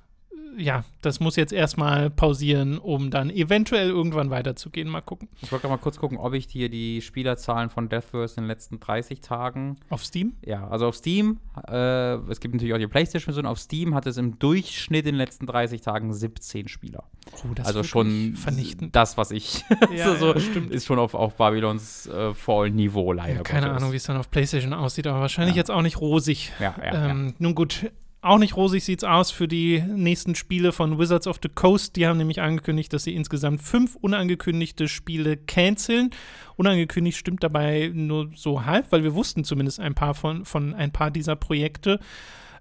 [0.56, 4.88] ja, das muss jetzt erstmal pausieren, um dann eventuell irgendwann weiterzugehen.
[4.88, 5.28] Mal gucken.
[5.42, 8.80] Ich wollte mal kurz gucken, ob ich dir die Spielerzahlen von Deathverse in den letzten
[8.80, 10.34] 30 Tagen Auf Steam?
[10.44, 11.38] Ja, also auf Steam,
[11.68, 15.18] äh, es gibt natürlich auch die PlayStation-Version, auf Steam hat es im Durchschnitt in den
[15.18, 17.04] letzten 30 Tagen 17 Spieler.
[17.44, 18.94] Oh, das also ist schon vernichtend.
[18.94, 19.64] das, was ich
[19.94, 20.70] Ja, so, ja, stimmt.
[20.70, 23.36] ist schon auf, auf Babylons äh, Fall-Niveau leider.
[23.36, 23.70] Ja, keine.
[23.70, 26.52] Ahnung, wie es dann auf PlayStation aussieht, aber wahrscheinlich jetzt auch nicht rosig.
[26.60, 27.90] Ja, ja, ähm, Nun gut,
[28.24, 31.96] auch nicht rosig sieht's aus für die nächsten Spiele von Wizards of the Coast.
[31.96, 36.10] Die haben nämlich angekündigt, dass sie insgesamt fünf unangekündigte Spiele canceln.
[36.56, 40.90] Unangekündigt stimmt dabei nur so halb, weil wir wussten zumindest ein paar von, von ein
[40.90, 42.00] paar dieser Projekte.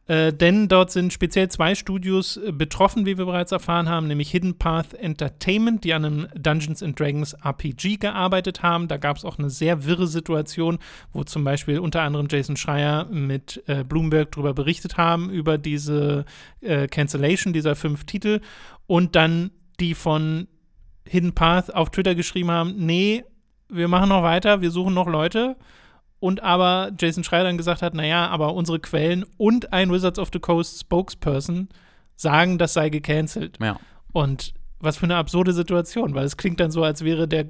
[0.05, 4.31] Äh, denn dort sind speziell zwei Studios äh, betroffen, wie wir bereits erfahren haben, nämlich
[4.31, 8.89] Hidden Path Entertainment, die an einem Dungeons and Dragons RPG gearbeitet haben.
[8.89, 10.79] Da gab es auch eine sehr wirre Situation,
[11.13, 16.25] wo zum Beispiel unter anderem Jason Schreier mit äh, Bloomberg darüber berichtet haben, über diese
[16.59, 18.41] äh, Cancellation dieser fünf Titel
[18.87, 20.47] und dann die von
[21.07, 23.23] Hidden Path auf Twitter geschrieben haben, nee,
[23.69, 25.55] wir machen noch weiter, wir suchen noch Leute.
[26.23, 30.29] Und aber Jason Schreier dann gesagt hat, naja, aber unsere Quellen und ein Wizards of
[30.31, 31.67] the Coast Spokesperson
[32.15, 33.57] sagen, das sei gecancelt.
[33.61, 33.77] Ja.
[34.13, 37.49] Und was für eine absurde Situation, weil es klingt dann so, als wäre der,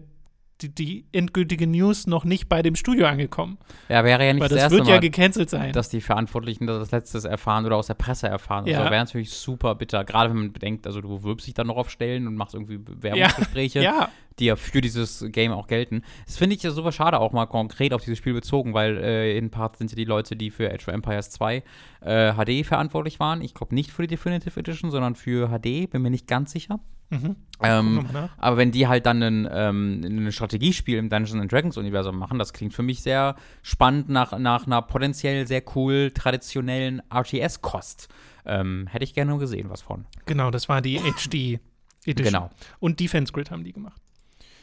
[0.62, 3.58] die, die endgültige News noch nicht bei dem Studio angekommen.
[3.90, 5.74] ja, wäre ja nicht weil das, das erste wird ja Mal, gecancelt sein.
[5.74, 8.66] dass die Verantwortlichen das letztes erfahren oder aus der Presse erfahren.
[8.66, 8.80] Ja.
[8.80, 10.04] Also wäre natürlich super bitter.
[10.04, 12.78] Gerade wenn man bedenkt, also du bewirbst dich dann noch auf Stellen und machst irgendwie
[12.78, 13.82] Bewerbungsgespräche.
[13.84, 16.02] ja, die ja für dieses Game auch gelten.
[16.26, 19.38] Das finde ich ja super schade, auch mal konkret auf dieses Spiel bezogen, weil äh,
[19.38, 21.64] in Part sind ja die Leute, die für Age of Empires 2
[22.02, 23.42] äh, HD verantwortlich waren.
[23.42, 26.80] Ich glaube nicht für die Definitive Edition, sondern für HD, bin mir nicht ganz sicher.
[27.14, 27.36] Mhm.
[27.62, 28.06] Ähm,
[28.38, 32.38] aber wenn die halt dann ein, ähm, ein Strategiespiel im Dungeons and Dragons Universum machen,
[32.38, 38.10] das klingt für mich sehr spannend nach, nach einer potenziell sehr cool traditionellen RTS-Kost.
[38.46, 40.06] Ähm, hätte ich gerne gesehen, was von.
[40.26, 41.60] Genau, das war die HD
[42.06, 42.34] Edition.
[42.34, 42.50] Genau.
[42.80, 44.02] Und Defense Grid haben die gemacht.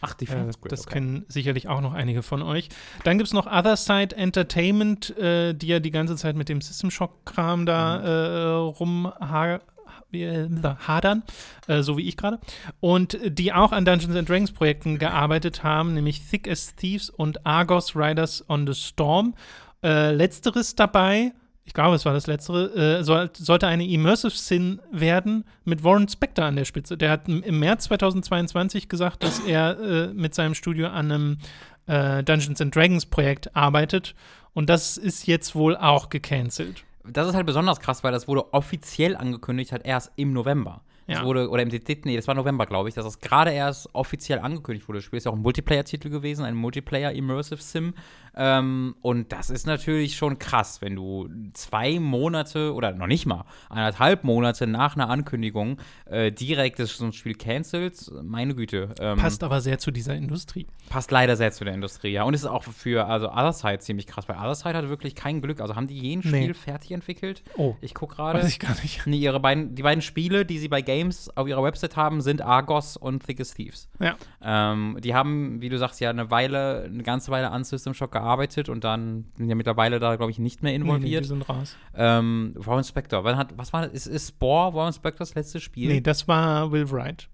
[0.03, 2.69] Ach, die Äh, das kennen sicherlich auch noch einige von euch.
[3.05, 6.61] Dann gibt es noch Other Side Entertainment, äh, die ja die ganze Zeit mit dem
[6.61, 8.05] System Shock-Kram da Mhm.
[8.05, 8.57] äh,
[10.13, 11.23] rumhadern,
[11.67, 12.39] äh, so wie ich gerade.
[12.81, 17.47] Und die auch an Dungeons and Dragons Projekten gearbeitet haben, nämlich Thick as Thieves und
[17.47, 19.35] Argos Riders on the Storm.
[19.83, 21.33] Äh, letzteres dabei,
[21.65, 26.09] ich glaube, es war das letztere, äh, soll, sollte eine Immersive Sin werden mit Warren
[26.09, 26.97] Spector an der Spitze.
[26.97, 31.39] Der hat im im März 2022 gesagt, dass er äh, mit seinem Studio an einem
[31.87, 34.15] äh, Dungeons and Dragons Projekt arbeitet.
[34.53, 36.85] Und das ist jetzt wohl auch gecancelt.
[37.05, 40.83] Das ist halt besonders krass, weil das wurde offiziell angekündigt, halt erst im November.
[41.11, 41.25] Das Ja.
[41.25, 44.39] wurde, oder im Dezember, nee, das war November, glaube ich, dass das gerade erst offiziell
[44.39, 44.99] angekündigt wurde.
[44.99, 47.95] Das Spiel ist ja auch ein Multiplayer-Titel gewesen, ein Multiplayer-Immersive Sim.
[48.37, 53.45] Ähm, und das ist natürlich schon krass, wenn du zwei Monate oder noch nicht mal,
[53.69, 58.13] eineinhalb Monate nach einer Ankündigung äh, direkt das, so ein Spiel cancelst.
[58.23, 58.91] Meine Güte.
[59.01, 60.69] Ähm, Passt aber sehr zu dieser Industrie.
[60.89, 62.23] passt leider sehr zu der Industrie, ja.
[62.23, 65.61] Und es ist auch für also Otherside ziemlich krass, weil Otherside hat wirklich kein Glück.
[65.61, 66.43] Also haben die je ein Nee.
[66.43, 67.43] Spiel fertig entwickelt?
[67.57, 68.39] Oh, Ich gucke gerade.
[68.39, 69.07] weiß ich gar nicht.
[69.07, 72.43] Nee, ihre beiden, die beiden Spiele, die sie bei Games auf ihrer Website haben, sind
[72.43, 73.89] Argos und Thick as Thieves.
[74.01, 74.17] Ja.
[74.43, 78.13] Ähm, die haben, wie du sagst, ja eine Weile, eine ganze Weile an System Shock
[78.13, 81.25] gearbeitet und dann sind ja mittlerweile da, glaube ich, nicht mehr Nee, nee, involviert.
[81.25, 81.77] die sind raus.
[81.95, 83.93] ähm, Warren Spector, wann hat, was war das?
[83.93, 85.89] Ist, ist Spore Warren Spectors letztes Spiel?
[85.89, 87.29] Nee, das war Will Wright.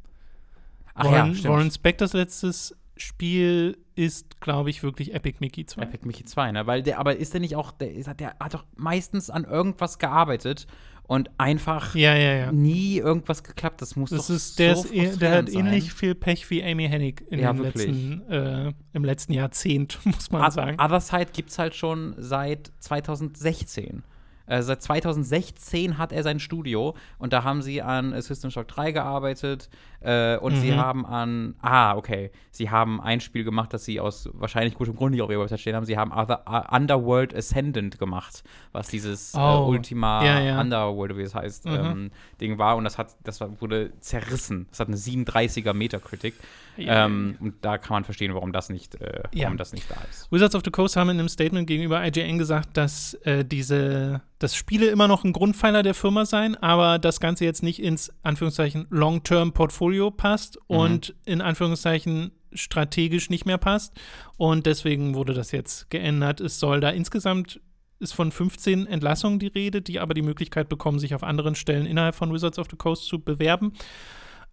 [0.95, 1.55] Ach Warren, ja, stimmt.
[1.55, 5.83] Warren Spectors letztes Spiel ist, glaube ich, wirklich Epic Mickey 2.
[5.83, 6.67] Epic Mickey 2, ne?
[6.67, 10.67] Weil der, aber ist der nicht auch, der, der hat doch meistens an irgendwas gearbeitet
[11.09, 12.53] und einfach Ja, ja, ja.
[12.53, 13.81] nie irgendwas geklappt.
[13.83, 15.97] Das muss Das doch ist, der, so ist, eh- der hat ähnlich sein.
[15.97, 20.51] viel Pech wie Amy Hennig in Ja, letzten, äh, im letzten Jahrzehnt, muss man O-
[20.51, 20.81] sagen.
[20.81, 24.03] Other Side gibt es halt schon seit 2016.
[24.49, 28.93] Äh, seit 2016 hat er sein Studio und da haben sie an System Shock 3
[28.93, 29.69] gearbeitet
[30.07, 30.77] äh, und sie Mhm.
[30.77, 35.11] haben an, ah, okay, sie haben ein Spiel gemacht, das sie aus wahrscheinlich gutem Grund
[35.13, 35.85] nicht auf ihrer Website stehen haben.
[35.85, 40.61] Sie haben Other, uh, Underworld Ascendant gemacht, was dieses äh, Oh, Ultima ja, ja.
[40.61, 41.75] Underworld, wie es heißt, Mhm.
[41.75, 44.67] ähm, Ding war und das hat, das wurde zerrissen.
[44.71, 46.35] Das hat eine 37er Metacritic.
[46.77, 47.07] Ja.
[47.07, 50.31] Ähm, und da kann man verstehen, warum das nicht, äh, warum das nicht da ist.
[50.31, 54.55] Wizards of the Coast haben in einem Statement gegenüber IGN gesagt, dass äh, diese, dass
[54.55, 58.87] Spiele immer noch ein Grundpfeiler der Firma seien, aber das Ganze jetzt nicht ins Anführungszeichen
[58.91, 60.77] Long-Term-Portfolio passt Mhm.
[60.77, 63.93] und in Anführungszeichen strategisch nicht mehr passt.
[64.37, 66.41] Und deswegen wurde das jetzt geändert.
[66.41, 67.61] Es soll da insgesamt
[67.99, 71.87] ist von 15 Entlassungen die Rede, die aber die Möglichkeit bekommen, sich auf anderen Stellen
[71.87, 73.73] innerhalb von Wizards of the Coast zu bewerben.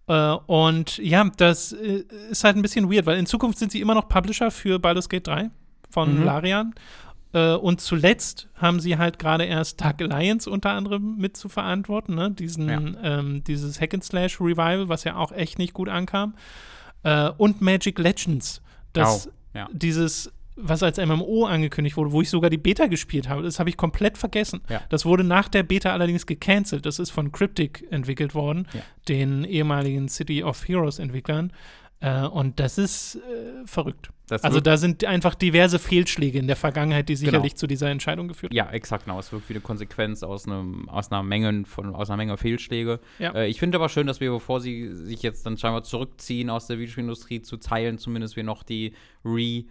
[0.07, 3.81] Äh, und ja, das äh, ist halt ein bisschen weird, weil in Zukunft sind sie
[3.81, 5.49] immer noch Publisher für Baldur's Gate 3
[5.89, 6.23] von Mhm.
[6.23, 6.73] Larian.
[7.33, 12.15] Äh, und zuletzt haben sie halt gerade erst Dark Alliance unter anderem mit zu verantworten,
[12.15, 12.31] ne?
[12.31, 12.79] Diesen, Ja.
[13.19, 16.35] ähm, dieses Hack and Slash Revival, was ja auch echt nicht gut ankam.
[17.03, 18.61] Äh, und Magic Legends.
[18.93, 19.67] Das, Au, ja.
[19.73, 23.69] dieses, was als MMO angekündigt wurde, wo ich sogar die Beta gespielt habe, das habe
[23.69, 24.61] ich komplett vergessen.
[24.69, 24.81] Ja.
[24.89, 26.85] Das wurde nach der Beta allerdings gecancelt.
[26.85, 28.81] Das ist von Cryptic entwickelt worden, Ja.
[29.09, 31.51] den ehemaligen City of Heroes Entwicklern.
[32.03, 34.09] Äh, und das ist äh, verrückt.
[34.27, 37.59] Das Also da sind einfach diverse Fehlschläge in der Vergangenheit, die sicherlich Genau.
[37.59, 38.57] zu dieser Entscheidung geführt haben.
[38.57, 39.19] Ja, exakt, genau.
[39.19, 42.99] Es wirkt wie eine Konsequenz aus, einem, aus einer Menge von aus einer Menge Fehlschläge.
[43.19, 43.31] Ja.
[43.33, 46.67] Äh, ich finde aber schön, dass wir, bevor sie sich jetzt dann scheinbar zurückziehen aus
[46.67, 49.63] der Videospielindustrie zu teilen, zumindest wir noch die Re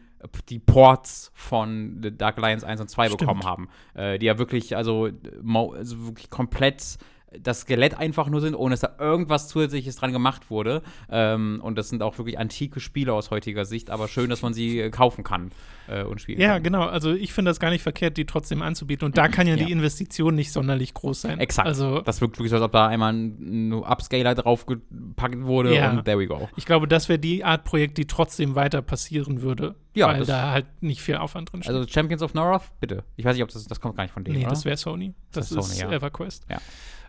[0.48, 3.20] die Ports von The Dark Alliance 1 und 2 Stimmt.
[3.20, 3.68] bekommen haben.
[3.94, 5.10] Äh, die ja wirklich, also,
[5.44, 6.96] also wirklich komplett
[7.40, 10.82] das Skelett einfach nur sind, ohne dass da irgendwas Zusätzliches dran gemacht wurde.
[11.10, 14.54] Ähm, und das sind auch wirklich antike Spiele aus heutiger Sicht, aber schön, dass man
[14.54, 15.50] sie äh, kaufen kann
[15.88, 16.62] äh, und spielen Ja, kann.
[16.62, 16.82] genau.
[16.86, 19.06] Also ich finde das gar nicht verkehrt, die trotzdem anzubieten.
[19.06, 19.64] Und da kann ja, Ja.
[19.64, 21.38] die Investition nicht sonderlich groß sein.
[21.40, 21.66] Exakt.
[21.68, 25.90] Also das wirkt wirklich so, als ob da einmal ein, ein Upscaler draufgepackt wurde Ja.
[25.90, 26.48] und there we go.
[26.56, 29.74] ich glaube, das wäre die Art Projekt, die trotzdem weiter passieren würde.
[29.94, 31.74] Ja, weil da halt nicht viel Aufwand drin steht.
[31.74, 33.04] Also Champions of North, bitte.
[33.16, 34.50] Ich weiß nicht, ob das, das kommt gar nicht von denen, nee, oder?
[34.50, 35.12] das wäre Sony.
[35.32, 35.96] Das, Das ist ist Sony, ja.
[35.98, 36.46] EverQuest.
[36.48, 36.58] Ja.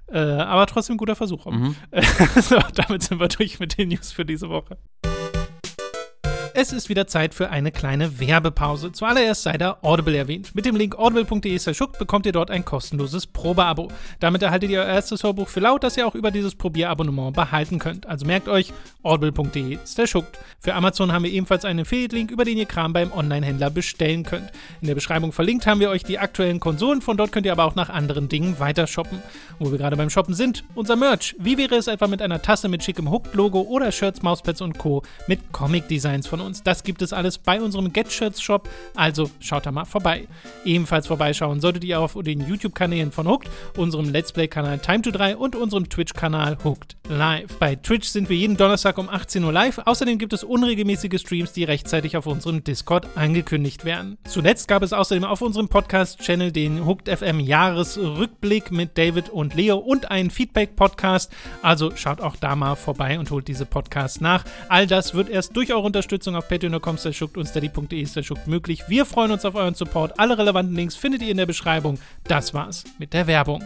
[0.07, 1.45] Äh, aber trotzdem guter Versuch.
[1.45, 1.75] Mhm.
[2.41, 4.77] so, damit sind wir durch mit den News für diese Woche.
[6.55, 8.91] Es ist wieder Zeit für eine kleine Werbepause.
[8.91, 10.53] Zuallererst sei da Audible erwähnt.
[10.53, 13.87] Mit dem Link audible.de schuckt bekommt ihr dort ein kostenloses Probeabo.
[14.19, 17.79] Damit erhaltet ihr euer erstes Hörbuch für laut, das ihr auch über dieses Probierabonnement behalten
[17.79, 18.05] könnt.
[18.05, 20.37] Also merkt euch audible.de schuckt.
[20.59, 24.51] Für Amazon haben wir ebenfalls einen Affiliate-Link, über den ihr Kram beim Online-Händler bestellen könnt.
[24.79, 27.65] In der Beschreibung verlinkt haben wir euch die aktuellen Konsolen, von dort könnt ihr aber
[27.65, 29.23] auch nach anderen Dingen weiter shoppen.
[29.57, 31.35] Wo wir gerade beim Shoppen sind, unser Merch.
[31.39, 35.01] Wie wäre es etwa mit einer Tasse mit schickem Hooked-Logo oder Shirts, Mauspads und Co.
[35.25, 36.63] mit Comic-Designs von uns?
[36.63, 40.27] Das gibt es alles bei unserem Get-Shirts-Shop, also schaut da mal vorbei.
[40.65, 45.37] Ebenfalls vorbeischauen solltet ihr auf den YouTube-Kanälen von Hooked, unserem Let's Play-Kanal Time to 3
[45.37, 47.57] und unserem Twitch-Kanal Hooked Live.
[47.57, 49.79] Bei Twitch sind wir jeden Donnerstag um 18 Uhr live.
[49.85, 54.17] Außerdem gibt es unregelmäßige Streams, die rechtzeitig auf unserem Discord angekündigt werden.
[54.25, 59.77] Zuletzt gab es außerdem auf unserem Podcast-Channel den Hooked FM Jahresrückblick mit David und Leo
[59.77, 61.31] und einen Feedback-Podcast.
[61.61, 64.45] Also schaut auch da mal vorbei und holt diese Podcasts nach.
[64.69, 68.83] All das wird erst durch eure Unterstützung auf patreon.com schuckt und steady.de schuckt möglich.
[68.87, 70.19] Wir freuen uns auf euren Support.
[70.19, 71.99] Alle relevanten Links findet ihr in der Beschreibung.
[72.25, 73.63] Das war's mit der Werbung.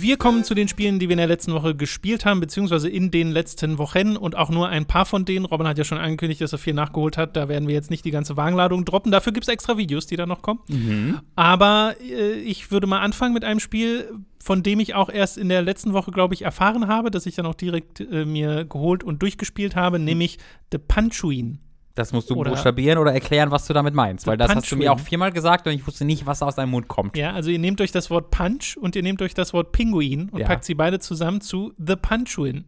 [0.00, 3.10] Wir kommen zu den Spielen, die wir in der letzten Woche gespielt haben, beziehungsweise in
[3.10, 5.44] den letzten Wochen und auch nur ein paar von denen.
[5.44, 7.36] Robin hat ja schon angekündigt, dass er viel nachgeholt hat.
[7.36, 9.12] Da werden wir jetzt nicht die ganze Wagenladung droppen.
[9.12, 10.60] Dafür gibt es extra Videos, die da noch kommen.
[10.68, 11.20] Mhm.
[11.36, 14.10] Aber äh, ich würde mal anfangen mit einem Spiel,
[14.42, 17.34] von dem ich auch erst in der letzten Woche, glaube ich, erfahren habe, dass ich
[17.34, 20.38] dann auch direkt äh, mir geholt und durchgespielt habe, nämlich
[20.72, 21.58] The Punchuin.
[21.98, 24.26] Das musst du Oder- buchstabieren oder erklären, was du damit meinst.
[24.26, 26.70] Weil das hast du mir auch viermal gesagt und ich wusste nicht, was aus deinem
[26.70, 27.16] Mund kommt.
[27.16, 30.28] Ja, also ihr nehmt euch das Wort Punch und ihr nehmt euch das Wort Pinguin
[30.30, 30.46] und Ja.
[30.46, 32.64] packt sie beide zusammen zu The Punchwin.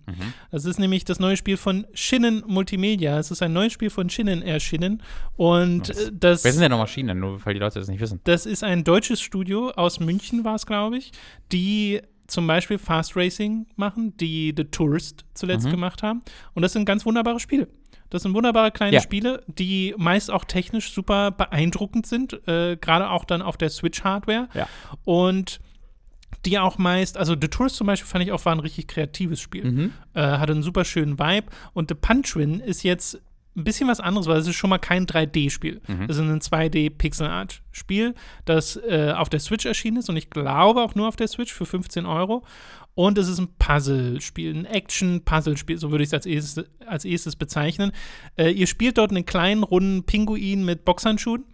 [0.51, 3.19] Das ist nämlich das neue Spiel von Shinnen Multimedia.
[3.19, 5.03] Es ist ein neues Spiel von Shinnen erschienen
[5.37, 5.99] und Was?
[6.09, 7.19] äh, das Wer sind denn noch Maschinen?
[7.21, 8.21] Nur weil die Leute das nicht wissen.
[8.25, 11.13] Das ist ein deutsches Studio aus München, war es, glaube ich,
[11.53, 15.71] die zum Beispiel Fast Racing machen, die The Tourist zuletzt Mhm.
[15.73, 16.21] gemacht haben.
[16.55, 17.67] Und das sind ganz wunderbare Spiele.
[18.11, 19.01] Das sind wunderbare kleine Ja.
[19.01, 24.49] Spiele, die meist auch technisch super beeindruckend sind, äh, gerade auch dann auf der Switch-Hardware.
[24.55, 24.69] Ja.
[25.05, 25.61] Und
[26.45, 29.41] die auch meist, also The Tourist zum Beispiel fand ich auch war ein richtig kreatives
[29.41, 29.65] Spiel.
[29.65, 29.93] Mhm.
[30.15, 31.49] Äh, hatte einen super schönen Vibe.
[31.73, 33.21] Und The Punch-Win ist jetzt
[33.57, 35.81] ein bisschen was anderes, weil es ist schon mal kein 3D-Spiel.
[35.87, 36.03] Mhm.
[36.09, 40.95] Es ist ein 2D-Pixel-Art-Spiel, das äh, auf der Switch erschienen ist und ich glaube auch
[40.95, 42.45] nur auf der Switch für 15 Euro.
[43.01, 47.35] Und es ist ein Puzzle-Spiel, ein Action-Puzzle-Spiel, so würde ich es als erstes, als erstes
[47.35, 47.93] bezeichnen.
[48.37, 51.47] Äh, ihr spielt dort einen kleinen, runden Pinguin mit Boxhandschuhen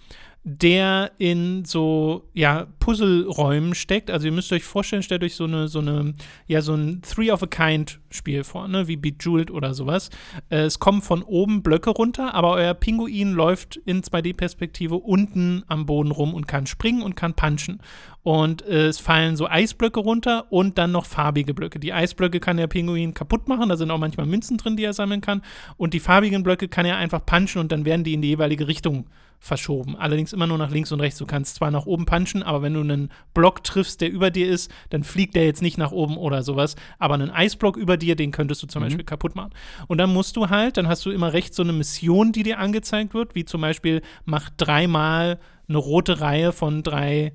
[0.49, 4.13] der in so ja Puzzleräumen steckt.
[4.13, 6.15] Also ihr müsst euch vorstellen, stellt euch so eine so eine
[6.47, 10.09] ja so ein Three of a Kind Spiel vor, ne, wie Bejeweled oder sowas.
[10.49, 15.85] Äh, es kommen von oben Blöcke runter, aber euer Pinguin läuft in 2D-Perspektive unten am
[15.85, 17.81] Boden rum und kann springen und kann punchen.
[18.23, 21.81] Und äh, es fallen so Eisblöcke runter und dann noch farbige Blöcke.
[21.81, 24.93] Die Eisblöcke kann der Pinguin kaputt machen, da sind auch manchmal Münzen drin, die er
[24.93, 25.43] sammeln kann.
[25.77, 28.69] Und die farbigen Blöcke kann er einfach punchen und dann werden die in die jeweilige
[28.69, 29.07] Richtung
[29.39, 29.97] verschoben.
[29.97, 31.19] Allerdings immer nur nach links und rechts.
[31.19, 34.49] Du kannst zwar nach oben punchen, aber wenn du einen Block triffst, der über dir
[34.49, 36.77] ist, dann fliegt der jetzt nicht nach oben oder sowas.
[36.99, 38.87] Aber einen Eisblock über dir, den könntest du zum Mhm.
[38.87, 39.51] Beispiel kaputt machen.
[39.89, 42.59] Und dann musst du halt, dann hast du immer rechts so eine Mission, die dir
[42.59, 47.33] angezeigt wird, wie zum Beispiel, mach dreimal eine rote Reihe von drei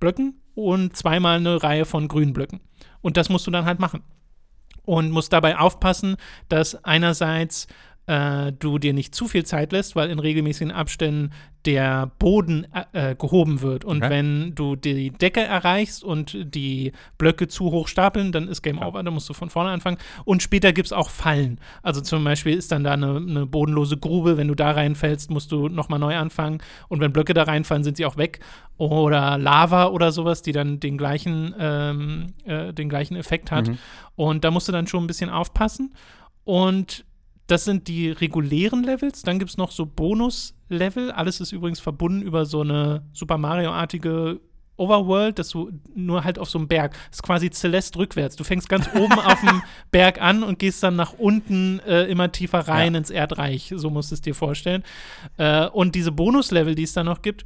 [0.00, 2.60] Blöcken und zweimal eine Reihe von grünen Blöcken.
[3.00, 4.02] Und das musst du dann halt machen.
[4.82, 6.16] Und musst dabei aufpassen,
[6.48, 7.66] dass einerseits
[8.08, 11.30] äh, du dir nicht zu viel Zeit lässt, weil in regelmäßigen Abständen
[11.66, 13.84] der Boden äh, äh, gehoben wird.
[13.84, 14.10] Und Okay.
[14.10, 19.02] wenn du die Decke erreichst und die Blöcke zu hoch stapeln, dann ist Game Over,
[19.02, 19.98] dann musst du von vorne anfangen.
[20.24, 21.60] Und später gibt es auch Fallen.
[21.82, 25.52] Also zum Beispiel ist dann da eine, eine bodenlose Grube, wenn du da reinfällst, musst
[25.52, 26.62] du nochmal neu anfangen.
[26.88, 28.40] Und wenn Blöcke da reinfallen, sind sie auch weg.
[28.78, 33.68] Oder Lava oder sowas, die dann den gleichen, ähm, äh, den gleichen Effekt hat.
[33.68, 33.78] Mhm.
[34.16, 35.92] Und da musst du dann schon ein bisschen aufpassen.
[36.44, 37.04] Und
[37.48, 39.22] das sind die regulären Levels.
[39.22, 41.10] Dann gibt es noch so Bonus-Level.
[41.10, 44.40] Alles ist übrigens verbunden über so eine Super Mario-artige
[44.76, 46.92] Overworld, dass du nur halt auf so einem Berg.
[47.10, 48.36] Das ist quasi Celeste rückwärts.
[48.36, 52.30] Du fängst ganz oben auf dem Berg an und gehst dann nach unten äh, immer
[52.30, 52.98] tiefer rein Ja.
[52.98, 53.72] ins Erdreich.
[53.74, 54.84] So musst du es dir vorstellen.
[55.36, 57.44] Äh, und diese Bonus-Level, die es da noch gibt,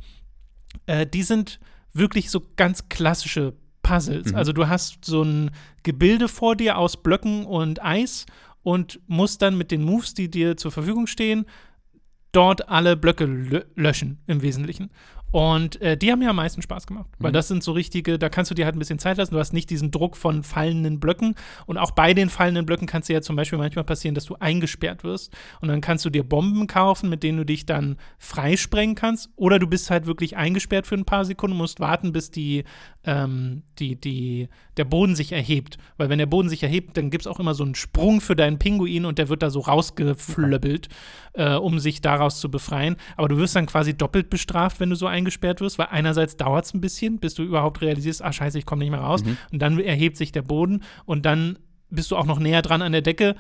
[0.87, 1.59] äh, die sind
[1.95, 4.33] wirklich so ganz klassische Puzzles.
[4.33, 4.37] Mhm.
[4.37, 5.53] Also du hast so ein
[5.85, 8.27] Gebilde vor dir aus Blöcken und Eis
[8.63, 11.47] und musst dann mit den Moves, die dir zur Verfügung stehen,
[12.33, 14.91] dort alle Blöcke lö löschen im Wesentlichen.
[15.33, 17.35] Und äh, die haben mir am meisten Spaß gemacht, weil Mhm.
[17.35, 19.33] das sind so richtige, da kannst du dir halt ein bisschen Zeit lassen.
[19.35, 21.35] Du hast nicht diesen Druck von fallenden Blöcken.
[21.67, 24.27] Und auch bei den fallenden Blöcken kann es dir ja zum Beispiel manchmal passieren, dass
[24.27, 25.35] du eingesperrt wirst.
[25.61, 29.31] Und dann kannst du dir Bomben kaufen, mit denen du dich dann freisprengen kannst.
[29.37, 32.65] Oder du bist halt wirklich eingesperrt für ein paar Sekunden, musst warten, bis die,
[33.05, 35.79] ähm, die, die, der Boden sich erhebt.
[35.97, 38.37] Weil wenn der Boden sich erhebt, dann gibt es auch immer so einen Sprung für
[38.37, 40.89] deinen Pinguin und der wird da so rausgeflöbbelt,
[41.33, 42.97] äh, um sich daraus zu befreien.
[43.17, 45.22] Aber du wirst dann quasi doppelt bestraft, wenn du so eingesperrt
[45.61, 48.81] wirst, weil einerseits dauert es ein bisschen, bis du überhaupt realisierst, ah scheiße, ich komme
[48.81, 49.25] nicht mehr raus.
[49.25, 49.37] Mhm.
[49.53, 51.59] Und dann erhebt sich der Boden und dann
[51.91, 53.37] bist du auch noch näher dran an der Decke,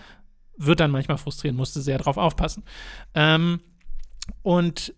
[0.57, 2.65] wird dann manchmal frustrieren, musst du sehr drauf aufpassen.
[3.15, 3.61] Ähm,
[4.43, 4.95] und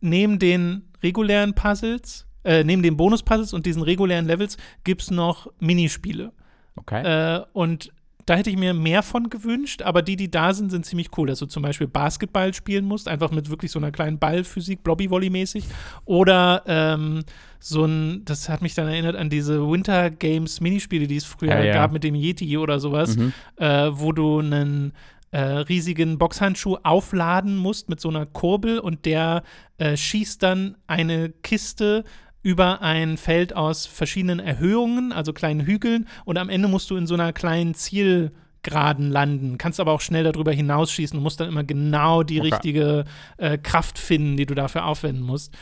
[0.00, 5.48] neben den regulären Puzzles, äh, neben den Bonus-Puzzles und diesen regulären Levels gibt es noch
[5.58, 6.32] Minispiele.
[6.76, 7.02] Okay.
[7.36, 7.92] Äh, und
[8.28, 11.28] da hätte ich mir mehr von gewünscht, aber die, die da sind, sind ziemlich cool,
[11.28, 15.64] dass du zum Beispiel Basketball spielen musst, einfach mit wirklich so einer kleinen Ballphysik, Blobby-Volley-mäßig.
[16.04, 17.24] Oder ähm,
[17.58, 21.50] so ein, das hat mich dann erinnert an diese Winter Games Minispiele, die es früher
[21.58, 21.72] Ja, ja.
[21.72, 23.32] gab mit dem Yeti oder sowas, Mhm.
[23.56, 24.92] äh, wo du einen
[25.30, 29.42] äh, riesigen Boxhandschuh aufladen musst mit so einer Kurbel und der
[29.78, 32.04] äh, schießt dann eine Kiste
[32.42, 37.06] über ein Feld aus verschiedenen Erhöhungen, also kleinen Hügeln, und am Ende musst du in
[37.06, 39.58] so einer kleinen Zielgeraden landen.
[39.58, 42.50] Kannst aber auch schnell darüber hinausschießen und musst dann immer genau die Okay.
[42.50, 43.04] richtige
[43.38, 45.54] äh, Kraft finden, die du dafür aufwenden musst.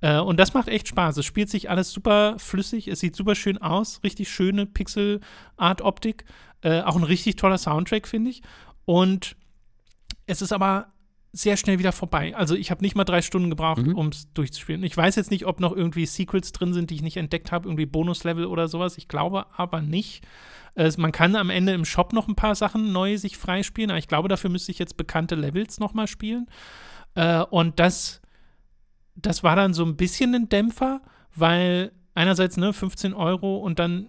[0.00, 1.16] Äh, und das macht echt Spaß.
[1.16, 6.24] Es spielt sich alles super flüssig, es sieht super schön aus, richtig schöne Pixel-Art-Optik.
[6.62, 8.42] Äh, auch ein richtig toller Soundtrack, finde ich.
[8.86, 9.36] Und
[10.26, 10.93] es ist aber
[11.36, 12.34] sehr schnell wieder vorbei.
[12.36, 13.96] Also ich habe nicht mal drei Stunden gebraucht, Mhm.
[13.96, 14.84] um es durchzuspielen.
[14.84, 17.68] Ich weiß jetzt nicht, ob noch irgendwie Secrets drin sind, die ich nicht entdeckt habe,
[17.68, 18.96] irgendwie Bonuslevel oder sowas.
[18.98, 20.22] Ich glaube aber nicht.
[20.76, 23.98] Äh, man kann am Ende im Shop noch ein paar Sachen neu sich freispielen, aber
[23.98, 26.46] ich glaube, dafür müsste ich jetzt bekannte Levels noch mal spielen.
[27.16, 28.20] Äh, und das,
[29.16, 31.00] das war dann so ein bisschen ein Dämpfer,
[31.34, 34.08] weil einerseits ne 15 Euro und dann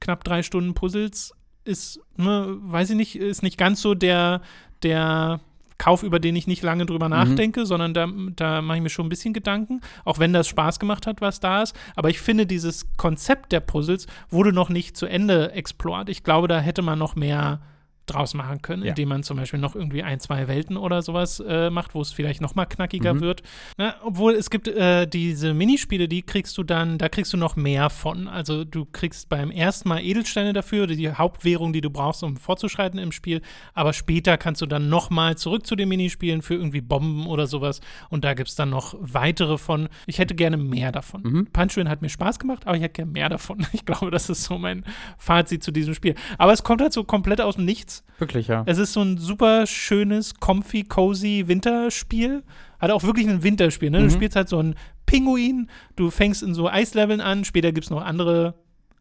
[0.00, 1.32] knapp drei Stunden Puzzles
[1.64, 4.42] ist, ne, weiß ich nicht, ist nicht ganz so der,
[4.82, 5.40] der
[5.78, 9.06] Kauf, über den ich nicht lange drüber nachdenke, sondern da, da mache ich mir schon
[9.06, 11.76] ein bisschen Gedanken, auch wenn das Spaß gemacht hat, was da ist.
[11.94, 16.08] Aber ich finde, dieses Konzept der Puzzles wurde noch nicht zu Ende explored.
[16.08, 17.60] Ich glaube, da hätte man noch mehr
[18.06, 18.90] draus machen können, Ja.
[18.90, 22.12] indem man zum Beispiel noch irgendwie ein, zwei Welten oder sowas äh, macht, wo es
[22.12, 23.20] vielleicht noch mal knackiger Mhm.
[23.20, 23.42] wird.
[23.76, 27.56] Na, obwohl es gibt äh, diese Minispiele, die kriegst du dann, da kriegst du noch
[27.56, 28.28] mehr von.
[28.28, 32.98] Also du kriegst beim ersten Mal Edelsteine dafür, die Hauptwährung, die du brauchst, um fortzuschreiten
[32.98, 33.42] im Spiel.
[33.74, 37.46] Aber später kannst du dann noch mal zurück zu den Minispielen für irgendwie Bomben oder
[37.46, 37.80] sowas.
[38.08, 39.88] Und da gibt es dann noch weitere von.
[40.06, 41.22] Ich hätte gerne mehr davon.
[41.22, 41.46] Mhm.
[41.52, 43.58] Punchwin hat mir Spaß gemacht, aber ich hätte gerne mehr davon.
[43.72, 44.84] Ich glaube, das ist so mein
[45.18, 46.14] Fazit zu diesem Spiel.
[46.38, 47.95] Aber es kommt halt so komplett aus dem Nichts.
[48.18, 48.62] Wirklich, ja.
[48.66, 52.42] Es ist so ein super schönes, comfy, cozy Winterspiel.
[52.78, 53.90] Hat auch wirklich ein Winterspiel.
[53.90, 53.98] Ne?
[53.98, 54.10] Du Mhm.
[54.10, 54.74] spielst halt so einen
[55.06, 58.54] Pinguin, du fängst in so Eisleveln an, später gibt es noch andere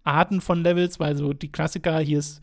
[0.03, 2.41] Arten von Levels, weil so die Klassiker, hier ist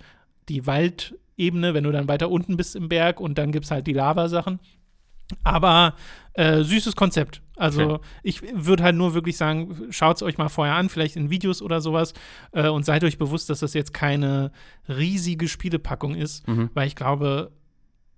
[0.48, 3.86] die Waldebene, wenn du dann weiter unten bist im Berg und dann gibt es halt
[3.86, 4.59] die Lavasachen.
[5.44, 5.94] Aber
[6.34, 7.40] äh, süßes Konzept.
[7.63, 8.05] Also Okay.
[8.23, 11.63] ich würde halt nur wirklich sagen, schaut es euch mal vorher an, vielleicht in Videos
[11.63, 12.13] oder sowas
[12.53, 14.51] äh, und seid euch bewusst, dass das jetzt keine
[14.89, 16.71] riesige Spielepackung ist, Mhm.
[16.75, 17.53] weil ich glaube,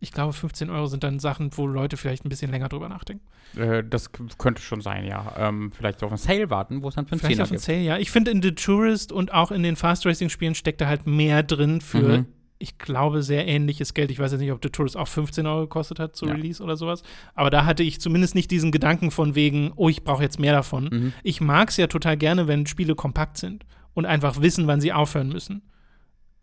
[0.01, 3.25] ich glaube 15 Euro sind dann Sachen, wo Leute vielleicht ein bisschen länger drüber nachdenken.
[3.57, 5.33] Äh, das könnte schon sein, ja.
[5.39, 7.55] Ähm, vielleicht auf einen Sale warten, wo es dann für einen Vielleicht Zehner auf den
[7.57, 7.65] gibt.
[7.65, 7.99] Sale, ja.
[7.99, 11.07] Ich finde in The Tourist und auch in den Fast Racing Spielen steckt da halt
[11.07, 12.27] mehr drin für, Mhm.
[12.65, 14.11] Ich glaube, sehr ähnliches Geld.
[14.11, 16.33] Ich weiß jetzt nicht, ob The Tourist auch 15 Euro gekostet hat zu Ja.
[16.33, 17.03] Release oder sowas.
[17.35, 20.53] Aber da hatte ich zumindest nicht diesen Gedanken von wegen, oh, ich brauche jetzt mehr
[20.53, 20.85] davon.
[20.91, 21.13] Mhm.
[21.23, 24.93] Ich mag es ja total gerne, wenn Spiele kompakt sind und einfach wissen, wann sie
[24.93, 25.63] aufhören müssen.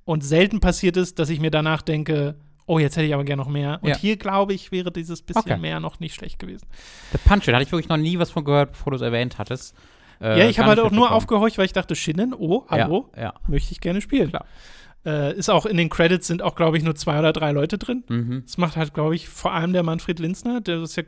[0.05, 3.41] Und selten passiert es, dass ich mir danach denke, oh, jetzt hätte ich aber gerne
[3.41, 3.79] noch mehr.
[3.81, 3.97] Und Ja.
[3.97, 5.57] hier, glaube ich, wäre dieses bisschen Okay.
[5.57, 6.67] mehr noch nicht schlecht gewesen.
[7.11, 9.75] Der Punch-It, hatte ich wirklich noch nie was von gehört, bevor du es erwähnt hattest.
[10.21, 13.21] Äh, ja, ich habe halt auch nur aufgehorcht, weil ich dachte, Shinnen, oh, hallo, Ja,
[13.23, 13.33] ja.
[13.47, 14.29] möchte ich gerne spielen.
[14.29, 14.45] Klar.
[15.03, 17.79] Äh, ist auch in den Credits sind auch, glaube ich, nur zwei oder drei Leute
[17.79, 18.03] drin.
[18.07, 18.43] Mhm.
[18.45, 20.61] Das macht halt, glaube ich, vor allem der Manfred Linzner.
[20.61, 21.03] Der ist ja,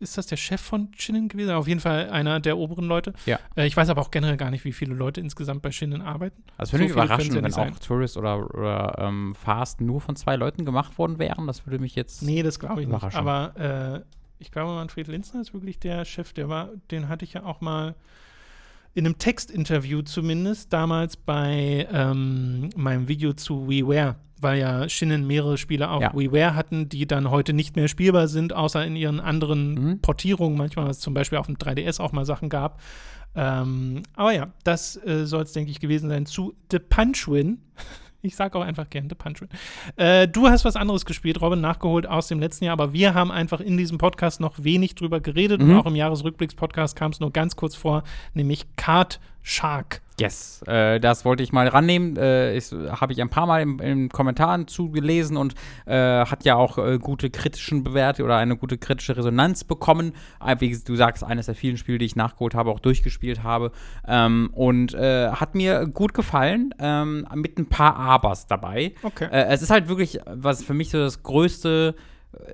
[0.00, 1.52] ist das der Chef von Shinnen gewesen?
[1.52, 3.14] Auf jeden Fall einer der oberen Leute.
[3.24, 3.38] Ja.
[3.56, 6.42] Äh, ich weiß aber auch generell gar nicht, wie viele Leute insgesamt bei Shinnen arbeiten.
[6.58, 7.74] Also So würde mich viele überraschen, ja wenn nicht auch sein.
[7.86, 11.46] Tourist oder, oder ähm, Fast nur von zwei Leuten gemacht worden wären.
[11.46, 12.22] Das würde mich jetzt.
[12.22, 13.14] Nee, das glaube ich nicht.
[13.14, 16.34] Aber äh, ich glaube, Manfred Linzner ist wirklich der Chef.
[16.34, 17.94] Der war, den hatte ich ja auch mal
[18.98, 25.56] in einem Textinterview zumindest damals bei ähm, meinem Video zu WeWare, weil ja Shinnen mehrere
[25.56, 26.12] Spiele auf Ja.
[26.14, 30.00] WeWare hatten, die dann heute nicht mehr spielbar sind, außer in ihren anderen Mhm.
[30.00, 30.58] Portierungen.
[30.58, 32.80] Manchmal, was es zum Beispiel auf dem 3DS auch mal Sachen gab.
[33.36, 37.60] Ähm, aber ja, das äh, soll es, denke ich, gewesen sein zu The Punchwin.
[38.20, 39.48] Ich sage auch einfach gern The Punchwin.
[39.96, 43.30] Äh, du hast was anderes gespielt, Robin, nachgeholt aus dem letzten Jahr, aber wir haben
[43.30, 45.70] einfach in diesem Podcast noch wenig drüber geredet Mhm.
[45.70, 48.02] und auch im Jahresrückblicks-Podcast kam es nur ganz kurz vor,
[48.34, 50.02] nämlich Card Shark.
[50.20, 52.16] Yes, äh, das wollte ich mal rannehmen.
[52.16, 55.54] Äh, Habe ich ein paar Mal im, in Kommentaren zugelesen und
[55.86, 60.12] äh, hat ja auch äh, gute kritischen Bewertungen oder eine gute kritische Resonanz bekommen.
[60.44, 63.70] Äh, Wie du sagst, eines der vielen Spiele, die ich nachgeholt habe, auch durchgespielt habe.
[64.06, 68.94] Ähm, und äh, hat mir gut gefallen, ähm, mit ein paar Abers dabei.
[69.02, 69.28] Okay.
[69.30, 71.94] Äh, es ist halt wirklich, was für mich so das größte.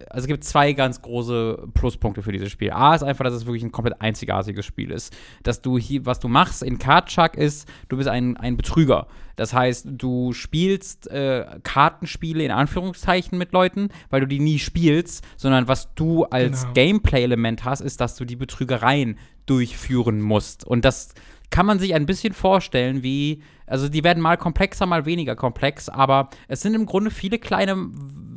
[0.08, 2.70] Also es gibt zwei ganz große Pluspunkte für dieses Spiel.
[2.70, 5.12] A ist einfach, dass es wirklich ein komplett einzigartiges Spiel ist.
[5.42, 9.08] Dass du hier, was du machst in Cardchuck ist, du bist ein, ein Betrüger.
[9.36, 15.24] Das heißt, du spielst äh, Kartenspiele in Anführungszeichen mit Leuten, weil du die nie spielst,
[15.36, 16.74] sondern was du als Genau.
[16.74, 20.64] Gameplay-Element hast, ist, dass du die Betrügereien durchführen musst.
[20.64, 21.14] Und das
[21.50, 25.88] kann man sich ein bisschen vorstellen, wie, also die werden mal komplexer, mal weniger komplex,
[25.88, 27.76] aber es sind im Grunde viele kleine,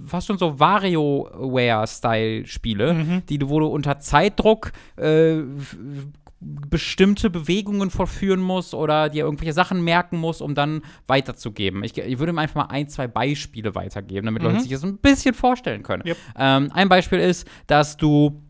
[0.07, 3.21] fast schon so WarioWare-Style-Spiele, Mhm.
[3.29, 5.37] die du, wo du unter Zeitdruck äh,
[6.39, 11.83] bestimmte Bewegungen vollführen musst oder dir irgendwelche Sachen merken musst, um dann weiterzugeben.
[11.83, 14.97] Ich, ich würde ihm einfach mal ein, zwei Beispiele weitergeben, damit Leute sich das ein
[14.97, 16.03] bisschen vorstellen können.
[16.05, 16.17] Yep.
[16.37, 18.43] Ähm, ein Beispiel ist, dass du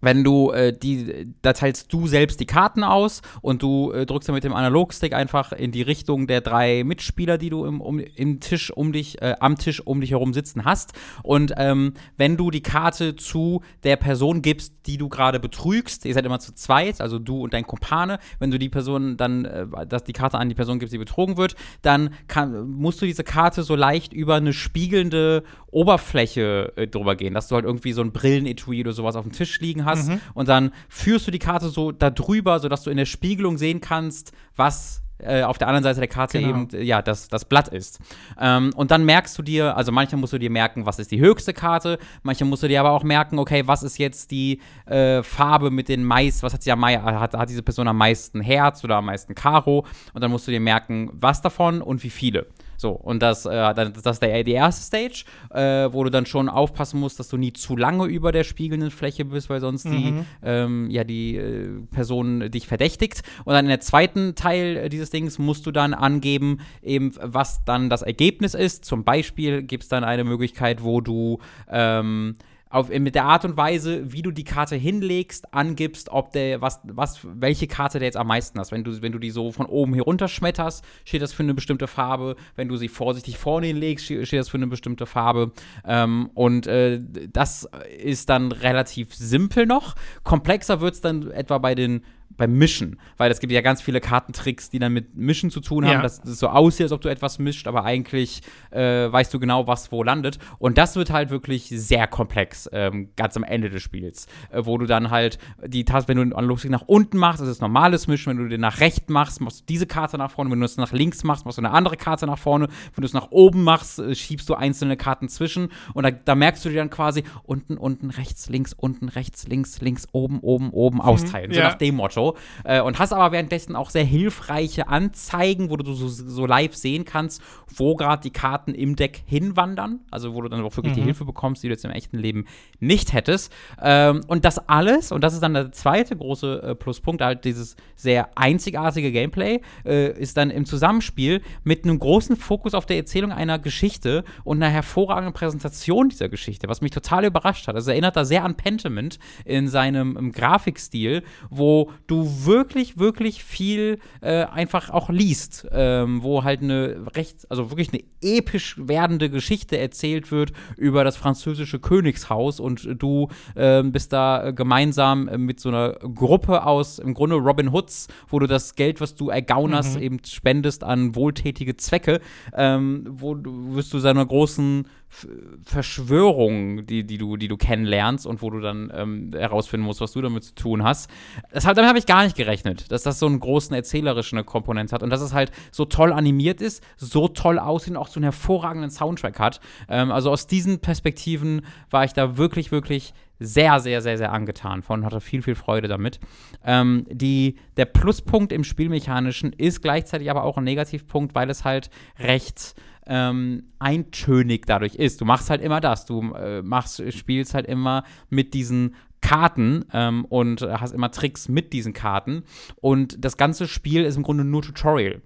[0.00, 4.28] wenn du äh, die, da teilst du selbst die Karten aus und du äh, drückst
[4.28, 7.98] dann mit dem Analogstick einfach in die Richtung der drei Mitspieler, die du im, um,
[7.98, 10.92] im Tisch um dich, äh, am Tisch um dich herum sitzen hast.
[11.22, 16.14] Und ähm, wenn du die Karte zu der Person gibst, die du gerade betrügst, ihr
[16.14, 19.86] seid immer zu zweit, also du und dein Kumpane, wenn du die Person dann, äh,
[19.86, 23.24] dass die Karte an die Person gibst, die betrogen wird, dann kann, musst du diese
[23.24, 28.02] Karte so leicht über eine spiegelnde Oberfläche äh, drüber gehen, dass du halt irgendwie so
[28.02, 29.95] ein Brillenetui oder sowas auf dem Tisch liegen hast
[30.34, 33.80] und dann führst du die Karte so da drüber, sodass du in der Spiegelung sehen
[33.80, 36.50] kannst, was äh, auf der anderen Seite der Karte Genau.
[36.50, 38.00] eben äh, ja das, das Blatt ist.
[38.38, 41.20] Ähm, und dann merkst du dir, also manchmal musst du dir merken, was ist die
[41.20, 45.22] höchste Karte, manchmal musst du dir aber auch merken, okay, was ist jetzt die äh,
[45.22, 48.84] Farbe mit den meist, was hat sie am hat, hat diese Person am meisten Herz
[48.84, 52.46] oder am meisten Karo und dann musst du dir merken, was davon und wie viele.
[52.76, 56.48] So, und das, äh, das ist der, die erste Stage, äh, wo du dann schon
[56.48, 60.12] aufpassen musst, dass du nie zu lange über der spiegelnden Fläche bist, weil sonst die,
[60.12, 60.24] Mhm.
[60.42, 63.22] ähm, ja, die äh, Person dich verdächtigt.
[63.44, 67.64] Und dann in der zweiten Teil äh, dieses Dings musst du dann angeben, eben, was
[67.64, 68.84] dann das Ergebnis ist.
[68.84, 71.38] Zum Beispiel gibt es dann eine Möglichkeit, wo du
[71.70, 72.36] ähm,
[72.76, 76.80] auf, mit der Art und Weise, wie du die Karte hinlegst, angibst, ob der, was,
[76.84, 78.70] was, welche Karte der jetzt am meisten hast.
[78.70, 81.54] Wenn du, wenn du die so von oben hier runter schmetterst, steht das für eine
[81.54, 82.36] bestimmte Farbe.
[82.54, 85.52] Wenn du sie vorsichtig vorne hinlegst, steht steht das für eine bestimmte Farbe.
[85.86, 87.00] Ähm, und äh,
[87.32, 87.68] das
[87.98, 89.94] ist dann relativ simpel noch.
[90.22, 92.02] Komplexer wird es dann etwa bei den
[92.36, 95.84] beim Mischen, weil es gibt ja ganz viele Kartentricks, die dann mit Mischen zu tun
[95.84, 96.02] haben, Ja.
[96.02, 99.66] dass es so aussieht, als ob du etwas mischt, aber eigentlich äh, weißt du genau,
[99.66, 100.38] was wo landet.
[100.58, 104.78] Und das wird halt wirklich sehr komplex, ähm, ganz am Ende des Spiels, äh, wo
[104.78, 108.06] du dann halt die Taste, wenn du einen Lustig nach unten machst, das ist normales
[108.06, 110.64] Mischen, wenn du den nach rechts machst, machst du diese Karte nach vorne, wenn du
[110.66, 113.30] es nach links machst, machst du eine andere Karte nach vorne, wenn du es nach
[113.30, 115.70] oben machst, äh, schiebst du einzelne Karten zwischen.
[115.94, 119.80] Und da, da merkst du dir dann quasi unten, unten, rechts, links, unten, rechts, links,
[119.80, 121.68] links, oben, oben, oben austeilen, so ja.
[121.68, 122.25] nach dem Motto.
[122.64, 127.04] Äh, und hast aber währenddessen auch sehr hilfreiche Anzeigen, wo du so, so live sehen
[127.04, 127.42] kannst,
[127.74, 130.00] wo gerade die Karten im Deck hinwandern.
[130.10, 132.46] Also wo du dann auch wirklich die Hilfe bekommst, die du jetzt im echten Leben
[132.80, 133.52] nicht hättest.
[133.82, 137.76] Ähm, und das alles, und das ist dann der zweite große äh, Pluspunkt, halt dieses
[137.94, 143.32] sehr einzigartige Gameplay, äh, ist dann im Zusammenspiel mit einem großen Fokus auf der Erzählung
[143.32, 147.74] einer Geschichte und einer hervorragenden Präsentation dieser Geschichte, was mich total überrascht hat.
[147.74, 153.98] Also erinnert da sehr an Pentiment in seinem ähm, Grafikstil, wo du wirklich, wirklich viel
[154.20, 159.78] äh, einfach auch liest, ähm, wo halt eine recht, also wirklich eine episch werdende Geschichte
[159.78, 165.60] erzählt wird über das französische Königshaus und du ähm, bist da äh, gemeinsam äh, mit
[165.60, 169.96] so einer Gruppe aus im Grunde Robin Hoods, wo du das Geld, was du ergaunerst,
[169.98, 172.20] eben spendest an wohltätige Zwecke,
[172.54, 174.86] ähm, wo du wirst du seiner großen
[175.16, 175.26] F
[175.64, 180.12] Verschwörung, die, die, du, die du kennenlernst und wo du dann ähm, herausfinden musst, was
[180.12, 181.10] du damit zu tun hast.
[181.52, 185.02] Das, damit habe ich gar nicht gerechnet, dass das so einen großen erzählerischen Komponent hat
[185.02, 188.24] und dass es halt so toll animiert ist, so toll aussieht und auch so einen
[188.24, 189.60] hervorragenden Soundtrack hat.
[189.88, 194.82] Ähm, also aus diesen Perspektiven war ich da wirklich, wirklich sehr, sehr, sehr, sehr angetan
[194.82, 196.20] von, hatte viel, viel Freude damit.
[196.64, 201.90] Ähm, die, der Pluspunkt im Spielmechanischen ist gleichzeitig aber auch ein Negativpunkt, weil es halt
[202.18, 202.74] recht
[203.06, 205.20] ähm, eintönig dadurch ist.
[205.20, 206.06] Du machst halt immer das.
[206.06, 211.72] Du äh, machst, spielst halt immer mit diesen Karten ähm, und hast immer Tricks mit
[211.72, 212.44] diesen Karten.
[212.76, 215.22] Und das ganze Spiel ist im Grunde nur Tutorial.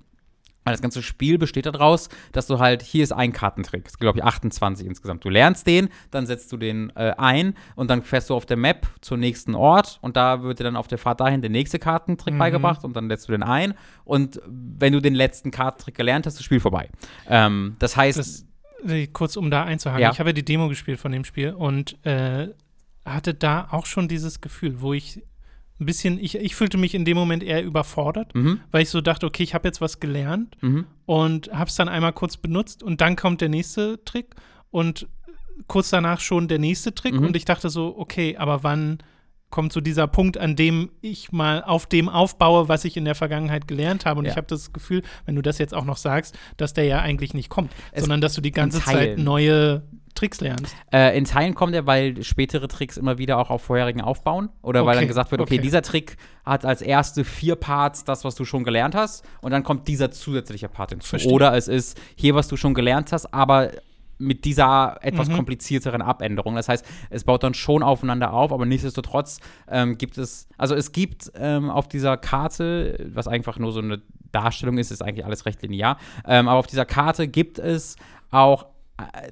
[0.71, 4.01] Weil das ganze Spiel besteht daraus, dass du halt, hier ist ein Kartentrick, es gibt,
[4.01, 5.25] glaube ich, 28 insgesamt.
[5.25, 8.57] Du lernst den, dann setzt du den äh, ein und dann fährst du auf der
[8.57, 11.79] Map zum nächsten Ort und da wird dir dann auf der Fahrt dahin der nächste
[11.79, 16.27] Kartentrick beigebracht und dann setzt du den ein und wenn du den letzten Kartentrick gelernt
[16.27, 16.89] hast, ist das Spiel vorbei.
[17.29, 18.45] Ähm, das heißt, Das,
[19.13, 20.11] kurz um da einzuhaken, Ja.
[20.13, 22.49] ich habe ja die Demo gespielt von dem Spiel und äh,
[23.05, 25.23] hatte da auch schon dieses Gefühl, wo ich
[25.81, 29.01] ein bisschen, ich, ich fühlte mich in dem Moment eher überfordert, mhm, weil ich so
[29.01, 30.85] dachte, okay, ich habe jetzt was gelernt mhm.
[31.07, 34.35] und habe es dann einmal kurz benutzt und dann kommt der nächste Trick
[34.71, 35.09] und
[35.67, 37.27] kurz danach schon der nächste Trick Mhm.
[37.27, 38.99] und ich dachte so, okay, aber wann
[39.51, 43.17] kommt so dieser Punkt, an dem ich mal auf dem aufbaue, was ich in der
[43.17, 44.21] Vergangenheit gelernt habe.
[44.21, 44.31] Und Ja.
[44.31, 47.35] ich habe das Gefühl, wenn du das jetzt auch noch sagst, dass der ja eigentlich
[47.35, 49.83] nicht kommt, Es- sondern dass du die ganze Zeit neue
[50.21, 50.75] Tricks lernst.
[50.93, 54.51] Äh, in Teilen kommt er, weil spätere Tricks immer wieder auch auf vorherigen aufbauen.
[54.63, 55.63] Oder weil Okay, dann gesagt wird, okay, okay.
[55.63, 59.25] dieser Trick hat als erste vier Parts das, was du schon gelernt hast.
[59.41, 61.09] Und dann kommt dieser zusätzliche Part hinzu.
[61.09, 61.33] Verstehe.
[61.33, 63.71] Oder es ist hier, was du schon gelernt hast, aber
[64.19, 65.37] mit dieser etwas Mhm.
[65.37, 66.55] komplizierteren Abänderung.
[66.55, 69.41] Das heißt, es baut dann schon aufeinander auf, aber nichtsdestotrotz
[69.71, 74.03] ähm, gibt es, also es gibt ähm, auf dieser Karte, was einfach nur so eine
[74.31, 75.97] Darstellung ist, ist eigentlich alles recht linear,
[76.27, 77.97] ähm, aber auf dieser Karte gibt es
[78.31, 78.67] auch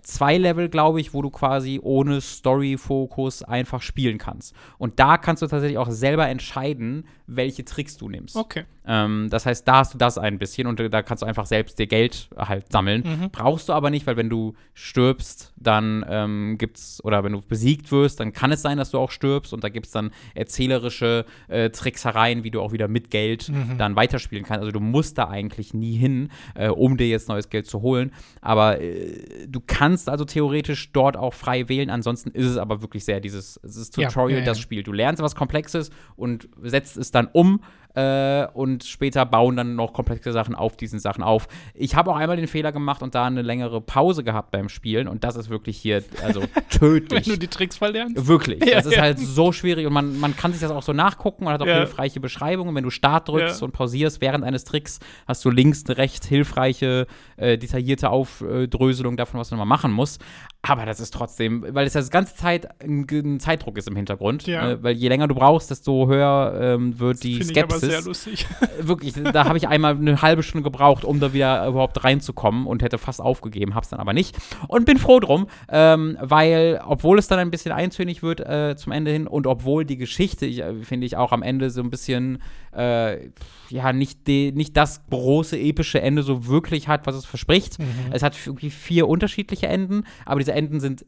[0.02, 4.54] zwei Level, glaube ich, wo du quasi ohne Story-Fokus einfach spielen kannst.
[4.78, 8.36] Und da kannst du tatsächlich auch selber entscheiden, welche Tricks du nimmst.
[8.36, 8.64] Okay.
[8.90, 11.78] Ähm, das heißt, da hast du das ein bisschen und da kannst du einfach selbst
[11.78, 13.02] dir Geld halt sammeln.
[13.04, 13.30] Mhm.
[13.30, 17.92] Brauchst du aber nicht, weil wenn du stirbst, dann ähm, gibt's, oder wenn du besiegt
[17.92, 21.26] wirst, dann kann es sein, dass du auch stirbst und da gibt es dann erzählerische
[21.48, 23.78] äh, Tricksereien, wie du auch wieder mit Geld Mhm.
[23.78, 24.60] dann weiterspielen kannst.
[24.60, 28.12] Also du musst da eigentlich nie hin, äh, um dir jetzt neues Geld zu holen.
[28.40, 31.90] Aber äh, du kannst also theoretisch dort auch frei wählen.
[31.90, 34.50] Ansonsten ist es aber wirklich sehr dieses, es ist Ja, Tutorial, ja, ja.
[34.50, 34.82] das Spiel.
[34.82, 37.60] Du lernst was Komplexes und setzt es dann um
[37.98, 41.48] äh, und später bauen dann noch komplexe Sachen auf diesen Sachen auf.
[41.74, 45.08] Ich habe auch einmal den Fehler gemacht und da eine längere Pause gehabt beim Spielen
[45.08, 47.26] und das ist wirklich hier, also tödlich.
[47.26, 48.26] Wenn du die Tricks verlernst.
[48.28, 48.64] Wirklich.
[48.64, 49.02] Ja, das ist ja.
[49.02, 51.44] halt so schwierig und man, man kann sich das auch so nachgucken.
[51.44, 51.78] Man hat auch Ja.
[51.78, 52.74] hilfreiche Beschreibungen.
[52.74, 57.06] Wenn du Start drückst und pausierst während eines Tricks, hast du links eine recht hilfreiche,
[57.36, 60.22] äh, detaillierte Aufdröselung davon, was du nochmal machen musst.
[60.62, 63.94] Aber das ist trotzdem, weil es ja das ganze Zeit ein, ein Zeitdruck ist im
[63.94, 64.46] Hintergrund.
[64.46, 64.72] Ja.
[64.72, 67.90] Äh, weil je länger du brauchst, desto höher ähm, wird die Finde ich aber Skepsis
[67.90, 68.46] sehr lustig.
[68.80, 72.82] wirklich, da habe ich einmal eine halbe Stunde gebraucht, um da wieder überhaupt reinzukommen und
[72.82, 74.36] hätte fast aufgegeben, hab's dann aber nicht.
[74.66, 78.92] Und bin froh drum, ähm, weil, obwohl es dann ein bisschen eintönig wird äh, zum
[78.92, 81.90] Ende hin und obwohl die Geschichte, ich, äh, finde ich, auch am Ende so ein
[81.90, 82.42] bisschen,
[82.76, 83.28] äh,
[83.70, 87.78] ja, nicht, de, nicht das große epische Ende so wirklich hat, was es verspricht.
[87.78, 87.86] Mhm.
[88.10, 91.06] Es hat irgendwie vier unterschiedliche Enden, aber diese Enden sind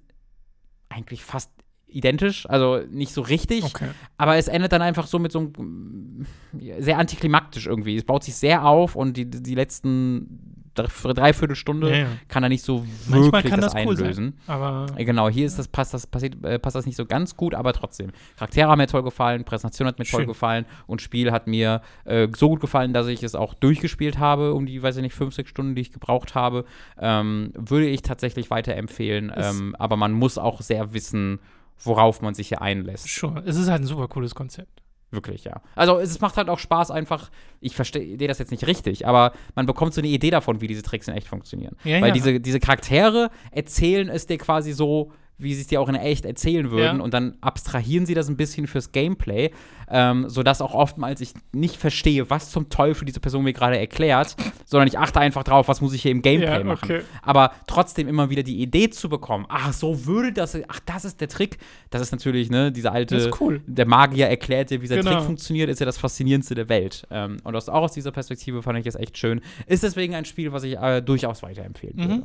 [0.88, 1.50] eigentlich fast
[1.92, 3.64] identisch, also nicht so richtig.
[3.64, 3.88] Okay.
[4.16, 6.26] Aber es endet dann einfach so mit so einem
[6.58, 7.96] ja, sehr antiklimaktisch irgendwie.
[7.96, 12.06] Es baut sich sehr auf und die, die letzten drei- Dreiviertelstunde Ja, ja.
[12.28, 14.38] kann er nicht so wirklich das, das cool einlösen.
[14.46, 14.54] sein.
[14.56, 17.36] Aber Äh, Genau, hier ist das, passt, das, passiert, äh, passt das nicht so ganz
[17.36, 18.12] gut, aber trotzdem.
[18.36, 20.28] Charaktere haben mir toll gefallen, Präsentation hat mir toll Schön.
[20.28, 24.54] gefallen und Spiel hat mir äh, so gut gefallen, dass ich es auch durchgespielt habe,
[24.54, 26.64] um die, weiß ich nicht, fünf, sechs Stunden, die ich gebraucht habe.
[26.98, 31.40] Ähm, würde ich tatsächlich weiterempfehlen, ähm, aber man muss auch sehr wissen,
[31.82, 33.08] worauf man sich hier einlässt.
[33.08, 33.38] schon.
[33.46, 34.82] Es ist halt ein super cooles Konzept.
[35.10, 35.60] Wirklich, ja.
[35.74, 37.30] Also es macht halt auch Spaß einfach,
[37.60, 40.82] ich verstehe das jetzt nicht richtig, aber man bekommt so eine Idee davon, wie diese
[40.82, 41.76] Tricks in echt funktionieren.
[41.82, 42.14] Ja, Weil ja.
[42.14, 45.12] diese, diese Charaktere erzählen es dir quasi so,
[45.42, 47.02] wie sie es dir auch in echt erzählen würden Ja.
[47.04, 49.50] und dann abstrahieren sie das ein bisschen fürs Gameplay,
[49.90, 54.36] ähm, sodass auch oftmals ich nicht verstehe, was zum Teufel diese Person mir gerade erklärt,
[54.64, 56.84] sondern ich achte einfach drauf, was muss ich hier im Gameplay Ja, machen.
[56.84, 57.00] okay.
[57.22, 61.20] Aber trotzdem immer wieder die Idee zu bekommen, ach, so würde das, ach, das ist
[61.20, 61.58] der Trick,
[61.90, 63.60] das ist natürlich, ne, diese alte, Das ist cool.
[63.66, 65.12] der Magier erklärt dir, wie sein Genau.
[65.16, 67.06] Trick funktioniert, ist ja das Faszinierendste der Welt.
[67.10, 69.40] Ähm, und aus, auch aus dieser Perspektive fand ich es echt schön.
[69.66, 72.22] Ist deswegen ein Spiel, was ich äh, durchaus weiterempfehlen würde.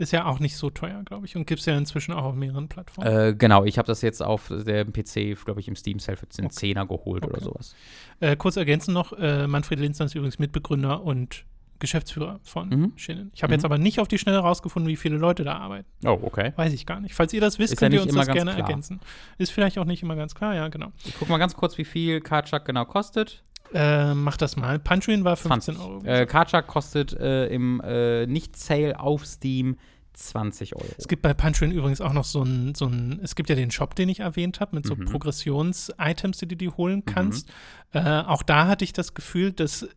[0.00, 1.36] Ist ja auch nicht so teuer, glaube ich.
[1.36, 3.06] Und gibt es ja inzwischen auch auf mehreren Plattformen.
[3.12, 6.26] Äh, genau, ich habe das jetzt auf dem PC, glaube ich, im Steam Sale für
[6.26, 7.44] 10 Zehner geholt oder Okay.
[7.44, 7.74] sowas.
[8.20, 11.44] Äh, kurz ergänzen noch: äh, Manfred Linzner ist übrigens Mitbegründer und
[11.80, 12.92] Geschäftsführer von Mhm.
[12.96, 13.30] Shinnen.
[13.34, 13.56] Ich habe Mhm.
[13.56, 15.86] jetzt aber nicht auf die Schnelle rausgefunden, wie viele Leute da arbeiten.
[16.06, 16.52] Oh, okay.
[16.56, 17.14] Weiß ich gar nicht.
[17.14, 18.66] Falls ihr das wisst, Ist ja könnt ihr nicht uns das gerne klar.
[18.68, 19.00] ergänzen.
[19.36, 20.92] Ist vielleicht auch nicht immer ganz klar, ja, genau.
[21.04, 23.42] Ich guck mal ganz kurz, wie viel Karchak genau kostet.
[23.72, 24.78] Äh, mach das mal.
[24.78, 26.04] Punchwin war 15 20 Euro.
[26.04, 29.76] Äh, Karchak kostet äh, im äh, Nicht-Sale auf Steam
[30.12, 30.84] 20 Euro.
[30.98, 33.70] Es gibt bei Punchwin übrigens auch noch so ein, so ein, es gibt ja den
[33.70, 35.04] Shop, den ich erwähnt habe, mit so Mhm.
[35.06, 37.48] Progressions-Items, die du die holen kannst.
[37.92, 39.88] Äh, auch da hatte ich das Gefühl, dass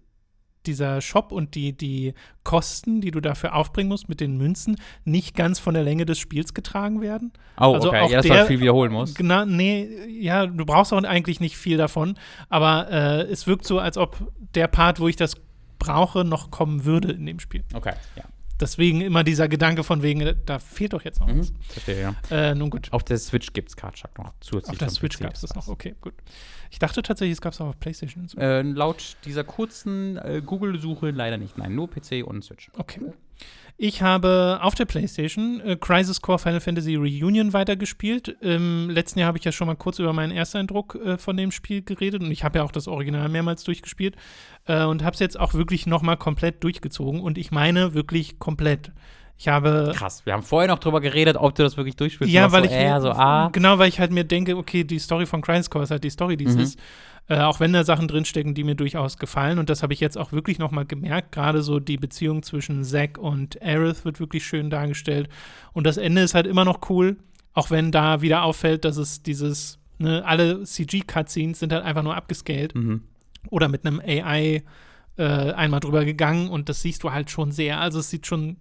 [0.67, 5.35] dieser Shop und die, die Kosten, die du dafür aufbringen musst mit den Münzen, nicht
[5.35, 7.31] ganz von der Länge des Spiels getragen werden.
[7.59, 8.07] Oh, also okay.
[8.09, 9.15] Ja, dass der- halt viel wiederholen musst.
[9.17, 9.87] Genau, nee,
[10.19, 12.15] ja, du brauchst auch eigentlich nicht viel davon,
[12.49, 14.17] aber äh, es wirkt so, als ob
[14.55, 15.35] der Part, wo ich das
[15.79, 17.63] brauche, noch kommen würde in dem Spiel.
[17.73, 18.23] Okay, ja.
[18.59, 21.51] Deswegen immer dieser Gedanke von wegen, da fehlt doch jetzt noch was.
[21.51, 21.55] Mhm.
[21.67, 22.15] Verstehe, ja.
[22.29, 22.91] Äh, nun gut.
[22.91, 24.71] Auf der Switch gibt es Karchak noch zusätzlich.
[24.73, 26.13] Auf der Switch gab es das noch, okay, gut.
[26.69, 28.23] Ich dachte tatsächlich, es gab es auch auf PlayStation.
[28.23, 28.37] und so.
[28.37, 31.57] Äh, laut dieser kurzen äh, Google-Suche leider nicht.
[31.57, 32.69] Nein, nur PC und Switch.
[32.77, 33.01] Okay.
[33.75, 38.29] Ich habe auf der PlayStation äh, Crisis Core Final Fantasy Reunion weitergespielt.
[38.41, 41.51] Im letzten Jahr habe ich ja schon mal kurz über meinen Ersteindruck äh, von dem
[41.51, 44.15] Spiel geredet und ich habe ja auch das Original mehrmals durchgespielt
[44.67, 48.37] äh, und habe es jetzt auch wirklich noch mal komplett durchgezogen und ich meine wirklich
[48.39, 48.91] komplett.
[49.35, 50.23] Ich habe Krass.
[50.25, 52.31] Wir haben vorher noch drüber geredet, ob du das wirklich durchspielst.
[52.31, 53.49] ja, weil warst ich so, eher so, ah.
[53.51, 56.11] genau, weil ich halt mir denke, okay, die Story von Crisis Core ist halt die
[56.11, 56.61] Story, die es Mhm.
[56.61, 56.79] ist.
[57.29, 59.57] Äh, auch wenn da Sachen drinstecken, die mir durchaus gefallen.
[59.57, 61.31] Und das habe ich jetzt auch wirklich noch mal gemerkt.
[61.31, 65.29] Gerade so die Beziehung zwischen Zack und Aerith wird wirklich schön dargestellt.
[65.71, 67.15] Und das Ende ist halt immer noch cool,
[67.53, 72.15] auch wenn da wieder auffällt, dass es dieses, ne, alle CG-Cutscenes sind halt einfach nur
[72.15, 73.03] abgescaled Mhm.
[73.49, 74.63] oder mit einem AI
[75.15, 77.79] äh, einmal drüber gegangen und das siehst du halt schon sehr.
[77.79, 78.57] Also es sieht schon,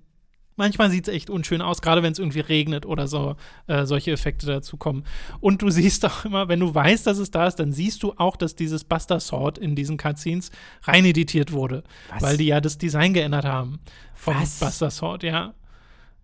[0.56, 3.36] manchmal sieht es echt unschön aus, gerade wenn es irgendwie regnet oder so,
[3.66, 5.04] äh, solche Effekte dazu kommen.
[5.40, 8.12] Und du siehst auch immer, wenn du weißt, dass es da ist, dann siehst du
[8.16, 10.50] auch, dass dieses Buster Sword in diesen Cutscenes
[10.82, 12.22] reineditiert wurde, Was?
[12.22, 13.80] weil die ja das Design geändert haben
[14.14, 14.58] vom Was?
[14.60, 15.54] Buster Sword, ja.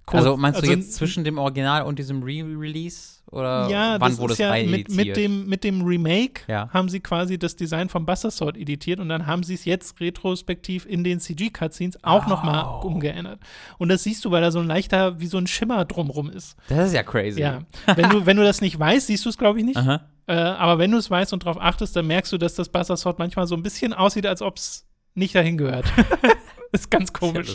[0.07, 3.18] Kurz- Also meinst du also jetzt zwischen dem Original und diesem Re-Release?
[3.31, 6.71] Oder ja, wann das wurde ist es ja mit, mit, dem, mit dem Remake Ja.
[6.73, 10.01] haben sie quasi das Design vom Buster Sword editiert und dann haben sie es jetzt
[10.01, 13.41] retrospektiv in den CG-Cutscenes auch noch nochmal umgeändert.
[13.79, 16.57] Und das siehst du, weil da so ein leichter, wie so ein Schimmer drumrum ist.
[16.69, 17.41] Das ist ja crazy.
[17.41, 17.63] Ja.
[17.97, 19.77] wenn, du, wenn du das nicht weißt, siehst du es, glaube ich, nicht.
[19.77, 20.01] Aha.
[20.27, 22.97] Äh, aber wenn du es weißt und darauf achtest, dann merkst du, dass das Buster
[22.97, 25.87] Sword manchmal so ein bisschen aussieht, als ob es nicht dahin gehört.
[26.73, 27.55] ist ganz komisch.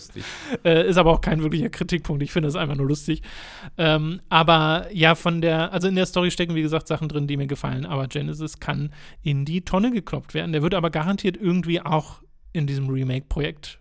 [0.64, 2.24] Äh, ist aber auch kein wirklicher Kritikpunkt.
[2.24, 3.22] Ich finde es einfach nur lustig.
[3.78, 7.38] Ähm, aber ja, von der, also in der Story stecken, wie gesagt, Sachen drin, die
[7.38, 7.86] mir gefallen.
[7.86, 10.52] Aber Genesis kann in die Tonne geklopft werden.
[10.52, 12.22] Der wird aber garantiert irgendwie auch
[12.54, 13.80] in diesem Remake-Projekt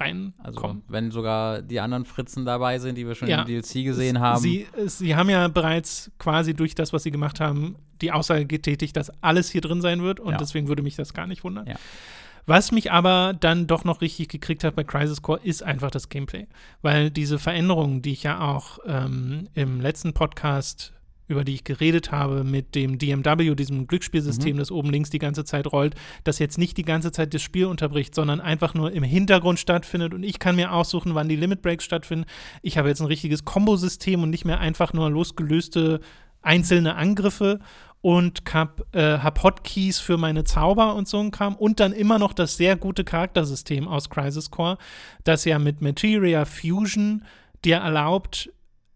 [0.00, 0.34] reinkommen.
[0.38, 4.20] Also, wenn sogar die anderen Fritzen dabei sind, die wir schon ja, im DLC gesehen
[4.20, 4.40] haben.
[4.40, 8.96] Sie, sie haben ja bereits quasi durch das, was sie gemacht haben, die Aussage getätigt,
[8.96, 10.38] dass alles hier drin sein wird und ja.
[10.38, 11.66] deswegen würde mich das gar nicht wundern.
[11.66, 11.76] Ja.
[12.48, 16.08] Was mich aber dann doch noch richtig gekriegt hat bei Crisis Core, ist einfach das
[16.08, 16.46] Gameplay.
[16.80, 20.94] Weil diese Veränderungen, die ich ja auch ähm, im letzten Podcast
[21.26, 24.60] über die ich geredet habe, mit dem DMW, diesem Glücksspielsystem, mhm.
[24.60, 25.94] das oben links die ganze Zeit rollt,
[26.24, 30.14] das jetzt nicht die ganze Zeit das Spiel unterbricht, sondern einfach nur im Hintergrund stattfindet
[30.14, 32.24] und ich kann mir aussuchen, wann die Limit Breaks stattfinden.
[32.62, 36.00] Ich habe jetzt ein richtiges Kombosystem und nicht mehr einfach nur losgelöste
[36.40, 37.60] einzelne Angriffe
[38.00, 42.18] und hab, äh, hab Hotkeys für meine Zauber und so ein Kram und dann immer
[42.18, 44.78] noch das sehr gute Charaktersystem aus Crisis Core,
[45.24, 47.24] das ja mit Materia Fusion
[47.64, 48.50] dir erlaubt,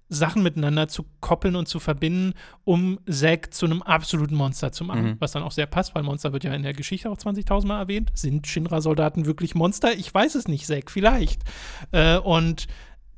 [0.09, 2.35] Sachen miteinander zu koppeln und zu verbinden,
[2.65, 5.05] um Zack zu einem absoluten Monster zu machen.
[5.05, 5.17] Mhm.
[5.19, 7.81] Was dann auch sehr passt, weil Monster wird ja in der Geschichte auch 20.000 Mal
[7.81, 8.11] erwähnt.
[8.15, 9.95] Sind Shinra-Soldaten wirklich Monster?
[9.95, 11.43] Ich weiß es nicht, Zack, vielleicht.
[11.93, 12.67] Äh, und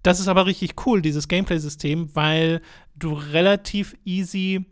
[0.02, 2.60] das ist aber richtig cool, dieses Gameplay-System, weil
[2.94, 4.64] du relativ easy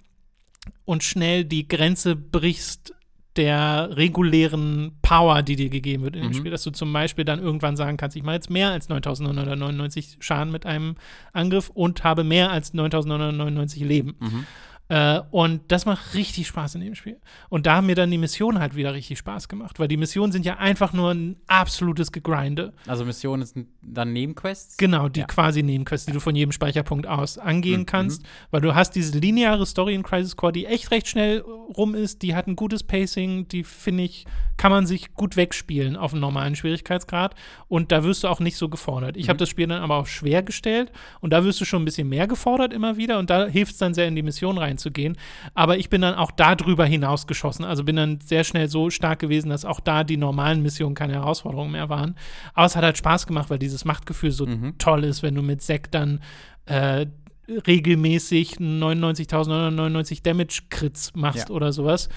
[0.84, 2.94] und schnell die Grenze brichst
[3.36, 6.34] der regulären Power, die dir gegeben wird in dem mhm.
[6.34, 10.18] Spiel, dass du zum Beispiel dann irgendwann sagen kannst, ich mache jetzt mehr als 9999
[10.20, 10.96] Schaden mit einem
[11.32, 14.16] Angriff und habe mehr als 9999 Leben.
[14.20, 14.46] Mhm.
[14.88, 17.18] Äh, und das macht richtig Spaß in dem Spiel.
[17.48, 20.32] Und da haben mir dann die Missionen halt wieder richtig Spaß gemacht, weil die Missionen
[20.32, 22.74] sind ja einfach nur ein absolutes Gegrinde.
[22.86, 24.76] Also Missionen sind dann Nebenquests?
[24.76, 25.26] Genau, die ja.
[25.26, 27.86] quasi Nebenquests, die du von jedem Speicherpunkt aus angehen mhm.
[27.86, 31.94] kannst, weil du hast diese lineare Story in Crisis Core, die echt recht schnell rum
[31.94, 34.26] ist, die hat ein gutes Pacing, die finde ich,
[34.58, 37.34] kann man sich gut wegspielen auf einem normalen Schwierigkeitsgrad
[37.68, 39.16] und da wirst du auch nicht so gefordert.
[39.16, 39.30] Ich mhm.
[39.30, 42.10] habe das Spiel dann aber auch schwer gestellt und da wirst du schon ein bisschen
[42.10, 44.90] mehr gefordert immer wieder und da hilft es dann sehr in die Mission rein zu
[44.90, 45.16] gehen.
[45.54, 47.64] Aber ich bin dann auch darüber hinaus geschossen.
[47.64, 51.14] Also bin dann sehr schnell so stark gewesen, dass auch da die normalen Missionen keine
[51.14, 52.16] Herausforderungen mehr waren.
[52.54, 54.76] Aber es hat halt Spaß gemacht, weil dieses Machtgefühl so mhm.
[54.78, 56.20] toll ist, wenn du mit Zack dann
[56.66, 57.06] äh,
[57.66, 61.54] regelmäßig 99.999 Damage-Crits machst ja.
[61.54, 62.08] oder sowas.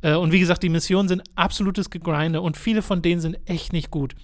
[0.00, 3.72] Äh, und wie gesagt, die Missionen sind absolutes Gegrinde und viele von denen sind echt
[3.72, 4.14] nicht gut.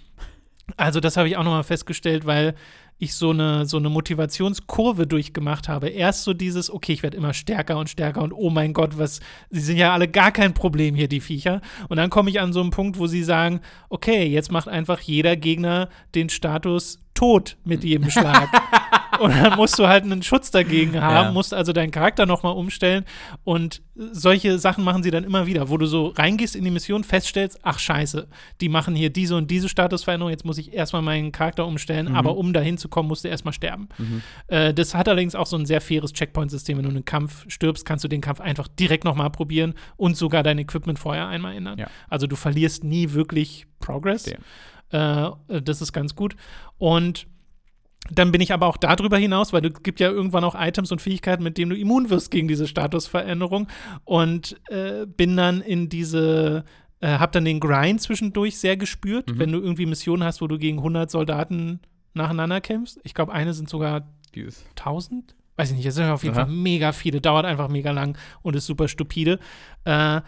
[0.76, 2.54] Also, das habe ich auch nochmal festgestellt, weil
[2.98, 5.88] ich so eine, so eine Motivationskurve durchgemacht habe.
[5.88, 9.20] Erst so dieses, okay, ich werde immer stärker und stärker und oh mein Gott, was,
[9.50, 11.60] sie sind ja alle gar kein Problem hier, die Viecher.
[11.88, 15.00] Und dann komme ich an so einen Punkt, wo sie sagen, okay, jetzt macht einfach
[15.00, 18.48] jeder Gegner den Status tot mit jedem Schlag.
[19.20, 21.32] und dann musst du halt einen Schutz dagegen haben, ja.
[21.32, 23.04] musst also deinen Charakter nochmal umstellen.
[23.44, 27.04] Und solche Sachen machen sie dann immer wieder, wo du so reingehst in die Mission,
[27.04, 28.28] feststellst, ach scheiße,
[28.60, 32.16] die machen hier diese und diese Statusveränderung, jetzt muss ich erstmal meinen Charakter umstellen, mhm.
[32.16, 33.88] aber um dahin zu kommen, musst du erstmal sterben.
[33.98, 34.22] Mhm.
[34.48, 36.78] Äh, das hat allerdings auch so ein sehr faires Checkpoint-System.
[36.78, 40.42] Wenn du einen Kampf stirbst, kannst du den Kampf einfach direkt nochmal probieren und sogar
[40.42, 41.78] dein Equipment vorher einmal ändern.
[41.78, 41.88] Ja.
[42.08, 44.26] Also du verlierst nie wirklich Progress.
[44.90, 46.36] Äh, das ist ganz gut.
[46.78, 47.26] Und
[48.10, 51.02] dann bin ich aber auch darüber hinaus, weil es gibt ja irgendwann auch Items und
[51.02, 53.68] Fähigkeiten, mit denen du immun wirst gegen diese Statusveränderung.
[54.04, 56.64] Und äh, bin dann in diese,
[57.00, 59.38] äh, hab dann den Grind zwischendurch sehr gespürt, mhm.
[59.38, 61.80] wenn du irgendwie Missionen hast, wo du gegen 100 Soldaten
[62.14, 62.98] nacheinander kämpfst.
[63.04, 64.64] Ich glaube, eine sind sogar Dieses.
[64.70, 65.34] 1000.
[65.56, 66.44] Weiß ich nicht, es sind auf jeden Aha.
[66.44, 69.40] Fall mega viele, dauert einfach mega lang und ist super stupide.
[69.84, 70.20] Äh,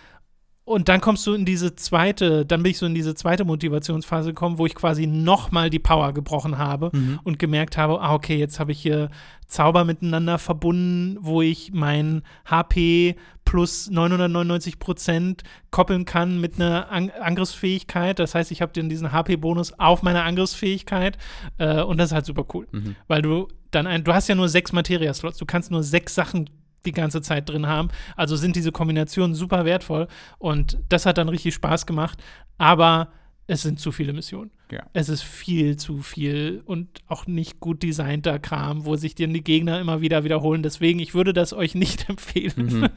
[0.71, 4.29] und dann kommst du in diese zweite, dann bin ich so in diese zweite Motivationsphase
[4.29, 7.19] gekommen, wo ich quasi nochmal die Power gebrochen habe mhm.
[7.25, 9.11] und gemerkt habe, ah, okay, jetzt habe ich hier
[9.49, 15.43] Zauber miteinander verbunden, wo ich mein HP plus 999 Prozent
[15.73, 18.21] koppeln kann mit einer An Angriffsfähigkeit.
[18.21, 21.19] Das heißt, ich habe dann diesen HP-Bonus auf meine Angriffsfähigkeit
[21.59, 22.95] äh, und das ist halt super cool, mhm.
[23.09, 26.49] weil du dann ein, du hast ja nur sechs Materia-Slots, du kannst nur sechs Sachen
[26.85, 27.89] die ganze Zeit drin haben.
[28.17, 30.09] Also sind diese Kombinationen super wertvoll
[30.39, 32.23] und das hat dann richtig Spaß gemacht.
[32.59, 33.11] Aber
[33.51, 34.53] es sind zu viele Missionen.
[34.71, 34.85] Ja.
[34.93, 39.43] Es ist viel zu viel und auch nicht gut designter Kram, wo sich dann die
[39.43, 40.63] Gegner immer wieder wiederholen.
[40.63, 42.53] Deswegen, ich würde das euch nicht empfehlen.
[42.57, 42.89] Mhm.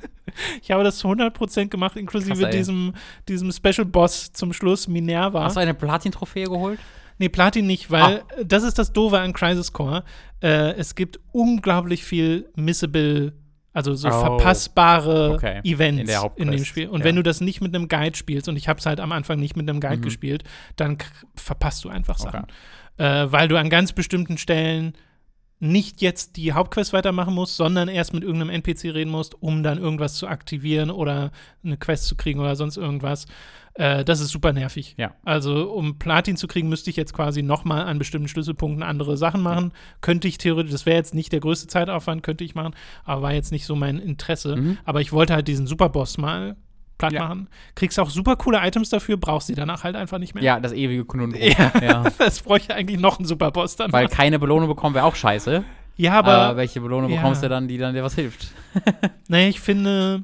[0.61, 2.93] Ich habe das zu 100% gemacht, inklusive Krass, diesem,
[3.27, 5.43] diesem Special Boss zum Schluss, Minerva.
[5.43, 6.79] Hast du eine Platin-Trophäe geholt?
[7.17, 8.43] Nee, Platin nicht, weil ah.
[8.43, 10.03] das ist das Doofe an Crisis Core.
[10.41, 13.33] Äh, es gibt unglaublich viel Missable
[13.73, 15.61] also so oh, verpassbare okay.
[15.63, 16.87] Events in, in, dem Spiel.
[16.87, 17.05] Und ja.
[17.05, 19.39] wenn du das nicht mit einem Guide spielst, und ich habe es halt am Anfang
[19.39, 20.03] nicht mit einem Guide mhm.
[20.03, 20.43] gespielt,
[20.75, 20.97] dann
[21.35, 22.45] verpasst du einfach Sachen.
[22.97, 23.23] Okay.
[23.23, 24.93] Äh, weil du an ganz bestimmten Stellen
[25.59, 29.77] nicht jetzt die Hauptquest weitermachen musst, sondern erst mit irgendeinem NPC reden musst, um dann
[29.77, 31.31] irgendwas zu aktivieren oder
[31.63, 33.27] eine Quest zu kriegen oder sonst irgendwas.
[33.75, 34.93] Äh, das ist super nervig.
[34.97, 35.13] Ja.
[35.23, 39.41] Also, um Platin zu kriegen, müsste ich jetzt quasi nochmal an bestimmten Schlüsselpunkten andere Sachen
[39.41, 39.71] machen.
[40.01, 43.33] Könnte ich theoretisch, das wäre jetzt nicht der größte Zeitaufwand, könnte ich machen, aber war
[43.33, 44.55] jetzt nicht so mein Interesse.
[44.55, 44.77] Mhm.
[44.85, 46.55] Aber ich wollte halt diesen Superboss mal
[46.99, 47.23] platt Ja.
[47.23, 47.49] machen.
[47.73, 50.43] Kriegst auch super coole Items dafür, brauchst sie danach halt einfach nicht mehr.
[50.43, 51.41] Ja, das ewige Konundrum.
[51.41, 51.71] Ja.
[51.81, 52.03] ja.
[52.19, 53.91] Das bräuchte eigentlich noch einen Superboss dann.
[53.91, 55.63] Weil keine Belohnung bekommen wäre auch scheiße.
[55.97, 57.17] ja, Aber aber welche Belohnung ja.
[57.17, 58.49] bekommst du dann, die dann dir was hilft?
[59.27, 60.23] naja, ich finde.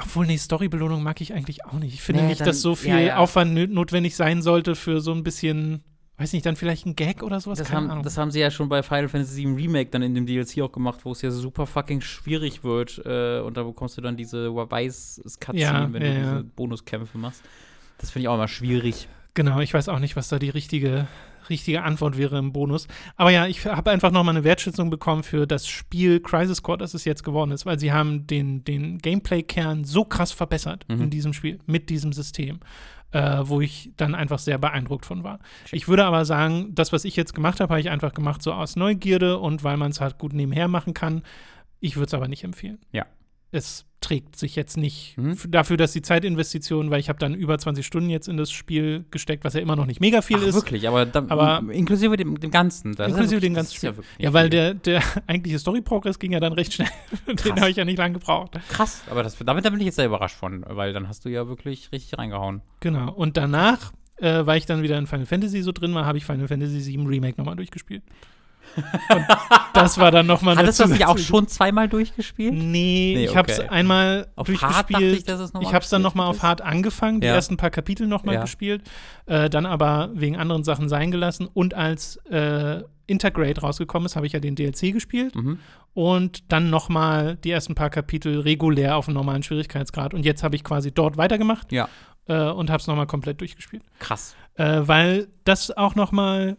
[0.00, 1.94] Obwohl, nee, Storybelohnung mag ich eigentlich auch nicht.
[1.94, 3.16] Ich finde Nee, nicht, dann- dass so viel ja, ja.
[3.16, 5.82] Aufwand notwendig sein sollte für so ein bisschen,
[6.18, 7.58] weiß nicht, dann vielleicht ein Gag oder sowas.
[7.58, 10.24] Das haben, das haben sie ja schon bei Final Fantasy VII Remake dann in dem
[10.26, 13.02] DLC auch gemacht, wo es ja super fucking schwierig wird.
[13.04, 16.44] Äh, und da bekommst du dann diese Weiß-Cutscene, Ja, wenn du diese.
[16.56, 17.42] Bonuskämpfe machst.
[17.98, 19.08] Das finde ich auch immer schwierig.
[19.34, 21.06] Genau, ich weiß auch nicht, was da die richtige,
[21.50, 22.86] richtige Antwort wäre im Bonus.
[23.16, 26.78] Aber ja, ich habe einfach noch mal eine Wertschätzung bekommen für das Spiel Crisis Core,
[26.78, 31.02] das es jetzt geworden ist, weil sie haben den, den Gameplay-Kern so krass verbessert Mhm.
[31.02, 32.60] in diesem Spiel, mit diesem System,
[33.12, 35.38] äh, wo ich dann einfach sehr beeindruckt von war.
[35.72, 38.52] Ich würde aber sagen, das, was ich jetzt gemacht habe, habe ich einfach gemacht so
[38.52, 41.22] aus Neugierde und weil man es halt gut nebenher machen kann.
[41.80, 42.78] Ich würde es aber nicht empfehlen.
[42.92, 43.06] Ja.
[43.50, 45.36] Es trägt sich jetzt nicht Mhm.
[45.48, 49.04] dafür, dass die Zeitinvestition, weil ich habe dann über 20 Stunden jetzt in das Spiel
[49.10, 50.54] gesteckt, was ja immer noch nicht mega viel Ach, ist.
[50.54, 52.92] wirklich, aber, dann, Aber- inklusive dem, dem Ganzen.
[52.92, 54.04] Ist Inklusive ja dem ganzen ja, Spiel.
[54.18, 56.88] Ja, nicht weil der, der eigentliche Story-Progress ging ja dann recht schnell.
[57.44, 58.52] Den habe ich ja nicht lange gebraucht.
[58.68, 61.28] Krass, aber das, damit da bin ich jetzt sehr überrascht von, weil dann hast du
[61.28, 62.62] ja wirklich richtig reingehauen.
[62.80, 63.12] Genau.
[63.12, 66.24] Und danach, äh, weil ich dann wieder in Final Fantasy so drin war, habe ich
[66.24, 68.02] Final Fantasy VII Remake nochmal durchgespielt.
[68.78, 69.24] Und
[69.74, 72.52] das war dann nochmal eine Hattest du das nicht auch schon zweimal durchgespielt?
[72.54, 73.68] Nee, Nee, ich habe es okay.
[73.68, 75.18] einmal Auf durchgespielt.
[75.18, 76.42] ich, dass es noch ich habe es dann nochmal auf.
[76.42, 77.34] Hard angefangen, die Ja.
[77.34, 78.40] ersten paar Kapitel nochmal Ja.
[78.42, 78.82] gespielt,
[79.26, 81.48] äh, dann aber wegen anderen Sachen sein gelassen.
[81.52, 85.58] Und als äh, Intergrade rausgekommen ist, habe ich ja den DLC gespielt Mhm.
[85.94, 90.12] und dann nochmal die ersten paar Kapitel regulär auf einem normalen Schwierigkeitsgrad.
[90.14, 91.88] Und jetzt habe ich quasi dort weitergemacht Ja,
[92.28, 93.82] äh, und habe es nochmal komplett durchgespielt.
[93.98, 94.36] krass.
[94.56, 96.56] Äh, weil das auch nochmal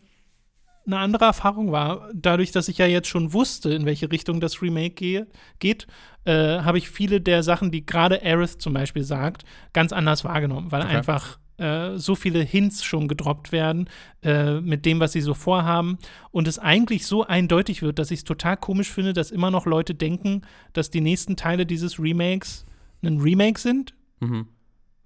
[0.91, 2.09] eine andere Erfahrung war.
[2.13, 5.27] Dadurch, dass ich ja jetzt schon wusste, in welche Richtung das Remake gehe,
[5.59, 5.87] geht,
[6.25, 10.71] äh, habe ich viele der Sachen, die gerade Aerith zum Beispiel sagt, ganz anders wahrgenommen,
[10.71, 10.95] weil Okay.
[10.97, 13.89] einfach äh, so viele Hints schon gedroppt werden
[14.23, 15.97] äh, mit dem, was sie so vorhaben
[16.31, 19.65] und es eigentlich so eindeutig wird, dass ich es total komisch finde, dass immer noch
[19.65, 22.65] Leute denken, dass die nächsten Teile dieses Remakes
[23.03, 24.47] ein Remake sind, Mhm.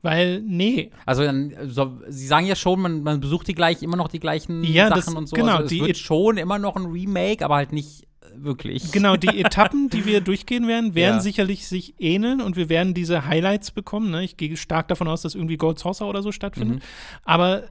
[0.04, 3.98] Weil nee, Also, dann, so, sie sagen ja schon, man, man besucht die gleich, immer
[3.98, 5.36] noch die gleichen Ja, Sachen das- und so.
[5.36, 8.04] genau, also, es die- wird schon immer noch ein Remake, aber halt nicht
[8.36, 8.92] wirklich.
[8.92, 11.22] Genau, die Etappen, die wir durchgehen werden, werden Ja.
[11.22, 14.12] sicherlich sich ähneln und wir werden diese Highlights bekommen.
[14.12, 14.24] Ne?
[14.24, 16.78] Ich gehe stark davon aus, dass irgendwie Gold Saucer oder so stattfindet.
[16.78, 16.82] Mhm.
[17.26, 17.64] Aber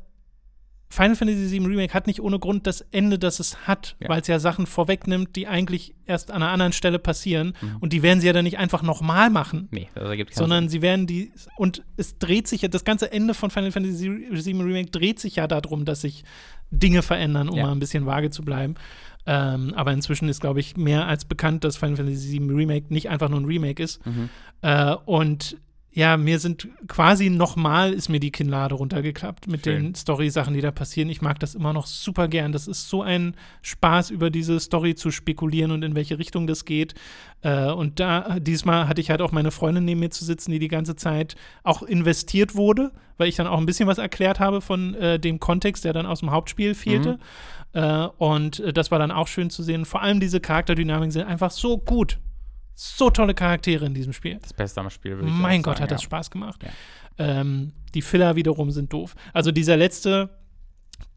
[0.93, 4.11] Final Fantasy VII Remake hat nicht ohne Grund das Ende, das es hat, Ja.
[4.11, 7.55] weil es ja Sachen vorwegnimmt, die eigentlich erst an einer anderen Stelle passieren.
[7.63, 7.77] Mhm.
[7.81, 9.69] Und die werden sie ja dann nicht einfach nochmal machen.
[9.71, 13.11] Nee, das ergibt keinen Sondern sie werden die, und es dreht sich ja, das ganze
[13.11, 16.25] Ende von Final Fantasy VII Remake dreht sich ja darum, dass sich
[16.71, 17.65] Dinge verändern, um Ja.
[17.67, 18.75] mal ein bisschen vage zu bleiben.
[19.25, 23.09] Ähm, aber inzwischen ist, glaube ich, mehr als bekannt, dass Final Fantasy VII Remake nicht
[23.09, 24.05] einfach nur ein Remake ist.
[24.05, 24.29] Mhm.
[24.63, 25.57] Äh, und
[25.95, 29.83] ja, mir sind quasi nochmal ist mir die Kinnlade runtergeklappt mit Schön.
[29.83, 31.11] den Story-Sachen, die da passieren.
[31.11, 32.53] Ich mag das immer noch super gern.
[32.53, 36.65] Das ist so ein Spaß, über diese Story zu spekulieren und in welche Richtung das
[36.65, 36.95] geht.
[37.43, 40.59] Äh, und da, diesmal hatte ich halt auch meine Freundin neben mir zu sitzen, die
[40.59, 44.63] die ganze Zeit auch investiert wurde, weil ich dann auch ein bisschen was erklärt habe
[44.63, 47.19] von äh, dem Kontext, der dann aus dem Hauptspiel fehlte.
[47.75, 49.85] Äh, und äh, das war dann auch schön zu sehen.
[49.85, 52.19] Vor allem diese Charakterdynamiken sind einfach so gut.
[52.75, 54.39] So tolle Charaktere in diesem Spiel.
[54.41, 56.07] Das Beste am Spiel, würde ich Mein auch Gott, sagen, hat das ja.
[56.07, 56.61] Spaß gemacht.
[56.63, 56.71] Ja.
[57.41, 59.15] Ähm, die Filler wiederum sind doof.
[59.35, 60.31] Also dieser letzte,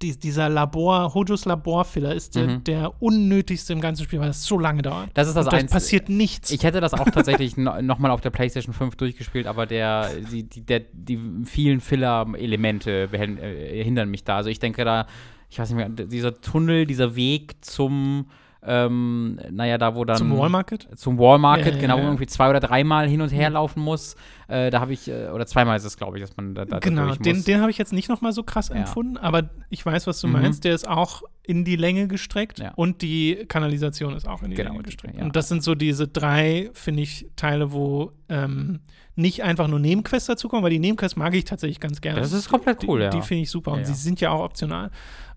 [0.01, 2.63] die, dieser Labor, Hojos Labor-Filler ist der, Mhm.
[2.65, 5.09] der unnötigste im ganzen Spiel, weil es so lange dauert.
[5.13, 5.73] Das ist das Und da Einzige.
[5.73, 6.51] passiert nichts.
[6.51, 10.43] Ich hätte das auch tatsächlich no, nochmal auf der PlayStation 5 durchgespielt, aber der, die,
[10.43, 14.35] die, der, die vielen Filler-Elemente äh, hindern mich da.
[14.37, 15.07] Also ich denke da,
[15.49, 18.27] ich weiß nicht mehr, dieser Tunnel, dieser Weg zum,
[18.67, 20.17] ähm, naja, da wo dann.
[20.17, 20.87] Zum Wallmarket?
[20.97, 23.81] Zum Wallmarket, Ja, ja, genau, wo man irgendwie zwei oder dreimal hin und her laufen
[23.81, 24.15] muss.
[24.47, 26.79] Äh, da habe ich, äh, oder zweimal ist es, glaube ich, dass man da, da
[26.79, 28.75] Genau, den, den habe ich jetzt nicht noch mal so krass Ja.
[28.75, 30.33] empfunden, aber ich weiß, was du Mhm.
[30.33, 30.63] meinst.
[30.63, 32.71] Der ist auch in die Länge gestreckt Ja.
[32.75, 35.21] und die Kanalisation ist auch in die Genau, Länge die- gestreckt.
[35.21, 38.79] Und das sind so diese drei, finde ich, Teile, wo ähm,
[39.17, 42.19] nicht einfach nur Nebenquests dazukommen, weil die Nebenquests mag ich tatsächlich ganz gerne.
[42.19, 43.09] Das ist komplett die, cool, ja.
[43.09, 44.89] Die finde ich super und sie sind ja auch optional.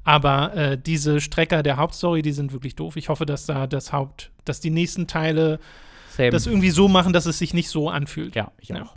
[0.09, 2.97] Aber äh, diese Strecker der Hauptstory, die sind wirklich doof.
[2.97, 5.61] Ich hoffe, dass da das Haupt, dass die nächsten Teile
[6.11, 6.31] Same.
[6.31, 8.35] das irgendwie so machen, dass es sich nicht so anfühlt.
[8.35, 8.83] ja, ich Ja.
[8.85, 8.97] auch.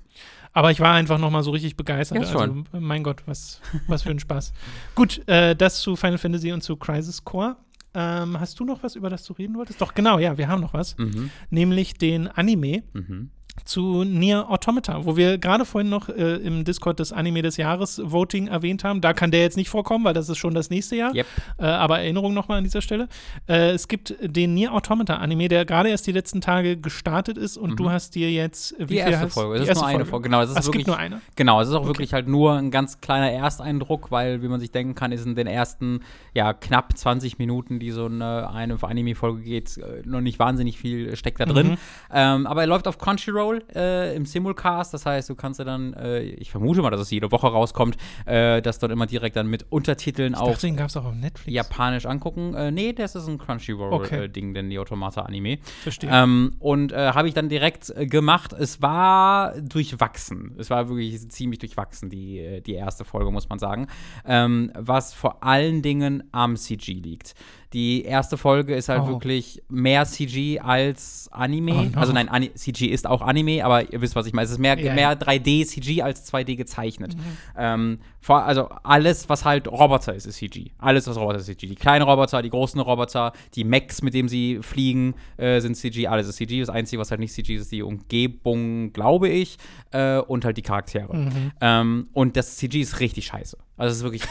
[0.53, 2.23] Aber ich war einfach noch mal so richtig begeistert.
[2.23, 4.53] Ja, also, mein Gott, was, was für ein Spaß.
[4.95, 7.57] Gut, äh, das zu Final Fantasy und zu Crisis Core.
[7.93, 9.81] Ähm, hast du noch was, über das du reden wolltest?
[9.81, 10.97] Doch, genau, ja, wir haben noch was.
[10.97, 11.29] Mhm.
[11.49, 13.31] Nämlich den Anime Mhm.
[13.65, 18.01] Zu Nier Automata, wo wir gerade vorhin noch äh, im Discord des Anime des Jahres
[18.03, 19.01] Voting erwähnt haben.
[19.01, 21.13] Da kann der jetzt nicht vorkommen, weil das ist schon das nächste Jahr.
[21.13, 21.25] Yep.
[21.59, 23.07] Äh, aber Erinnerung nochmal an dieser Stelle.
[23.47, 27.57] Äh, es gibt den Nier Automata Anime, der gerade erst die letzten Tage gestartet ist
[27.57, 28.87] und du hast dir jetzt äh, wie Mhm.
[28.87, 29.55] Die erste hast- Folge.
[29.59, 30.23] die Es ist nur eine Folge.
[30.29, 31.21] Genau, es ist Ach, es wirklich, gibt nur eine.
[31.35, 34.71] Genau, es ist auch wirklich halt nur ein ganz kleiner Ersteindruck, weil, wie man sich
[34.71, 35.99] denken kann, ist in den ersten,
[36.33, 41.15] ja, knapp 20 Minuten, die so eine, eine Anime-Folge geht, äh, noch nicht wahnsinnig viel
[41.15, 41.71] steckt da drin.
[41.71, 41.77] Mhm.
[42.13, 43.40] Ähm, aber er läuft auf Crunchyroll
[43.75, 47.11] äh, im Simulcast, das heißt, du kannst ja dann, äh, ich vermute mal, dass es
[47.11, 50.77] jede Woche rauskommt, äh, das dort immer direkt dann mit Untertiteln Ich auf dachte, den
[50.77, 51.53] gab es auch auf Netflix.
[51.55, 52.53] Japanisch angucken.
[52.53, 53.45] Äh, nee, das ist ein Okay.
[53.45, 55.57] Crunchyroll-Ding, denn die Automata-Anime.
[55.83, 56.09] Verstehe.
[56.11, 58.53] Ähm, und äh, habe ich dann direkt äh, gemacht.
[58.53, 60.55] Es war durchwachsen.
[60.57, 63.87] Es war wirklich ziemlich durchwachsen, die, äh, die erste Folge, muss man sagen.
[64.25, 67.33] Ähm, was vor allen Dingen am CG liegt.
[67.73, 69.07] Die erste Folge ist halt Oh.
[69.07, 71.71] wirklich mehr CG als Anime.
[71.71, 71.99] Oh no.
[72.01, 74.45] Also nein, Ani CG ist auch Anime, aber ihr wisst, was ich meine.
[74.45, 75.13] Es ist mehr, Ja, mehr ja.
[75.13, 77.15] 3D CG als 2D gezeichnet.
[77.15, 77.21] Mhm.
[77.57, 80.71] Ähm, vor, also alles, was halt Roboter ist, ist CG.
[80.79, 81.67] Alles, was Roboter ist, ist CG.
[81.67, 86.07] Die kleinen Roboter, die großen Roboter, die Mechs, mit denen sie fliegen, äh, sind CG.
[86.07, 86.59] Alles ist CG.
[86.59, 89.57] Das Einzige, was halt nicht CG ist, ist die Umgebung, glaube ich,
[89.91, 91.15] äh, und halt die Charaktere.
[91.15, 91.51] Mhm.
[91.61, 93.57] Ähm, und das CG ist richtig scheiße.
[93.81, 94.23] Also es ist wirklich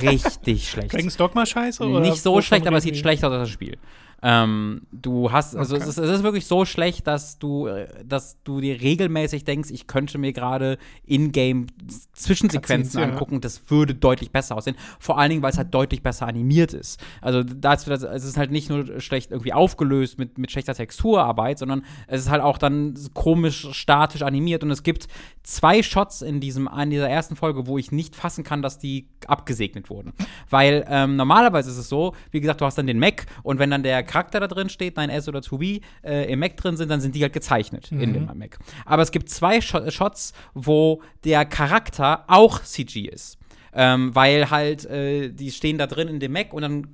[0.10, 0.92] richtig schlecht.
[0.92, 1.84] Dragon's Dogma scheiße?
[1.84, 3.00] Oder Nicht so schlecht, aber es sieht wir?
[3.00, 3.76] schlecht aus als das Spiel.
[4.20, 5.84] Ähm, du hast, also Okay.
[5.84, 9.70] es, ist, es ist wirklich so schlecht, dass du, äh, dass du dir regelmäßig denkst,
[9.70, 11.66] ich könnte mir gerade in-game
[12.14, 13.06] Zwischensequenzen ja.
[13.06, 14.76] angucken, das würde deutlich besser aussehen.
[14.98, 17.00] Vor allen Dingen, weil es halt deutlich besser animiert ist.
[17.20, 21.58] Also dazu, das, es ist halt nicht nur schlecht irgendwie aufgelöst mit, mit schlechter Texturarbeit,
[21.58, 25.06] sondern es ist halt auch dann komisch statisch animiert und es gibt
[25.44, 29.08] zwei Shots in diesem in dieser ersten Folge, wo ich nicht fassen kann, dass die
[29.26, 30.12] abgesegnet wurden.
[30.50, 33.70] Weil ähm, normalerweise ist es so, wie gesagt, du hast dann den Mac und wenn
[33.70, 37.00] dann der Charakter da drin steht, 9S oder 2B, äh, im Mac drin sind, dann
[37.00, 38.58] sind die halt gezeichnet in dem Mac.
[38.84, 43.37] Aber es gibt zwei Sho Shots, wo der Charakter auch CG ist.
[43.72, 46.86] Ähm, weil halt, äh, die stehen da drin in dem Mac und dann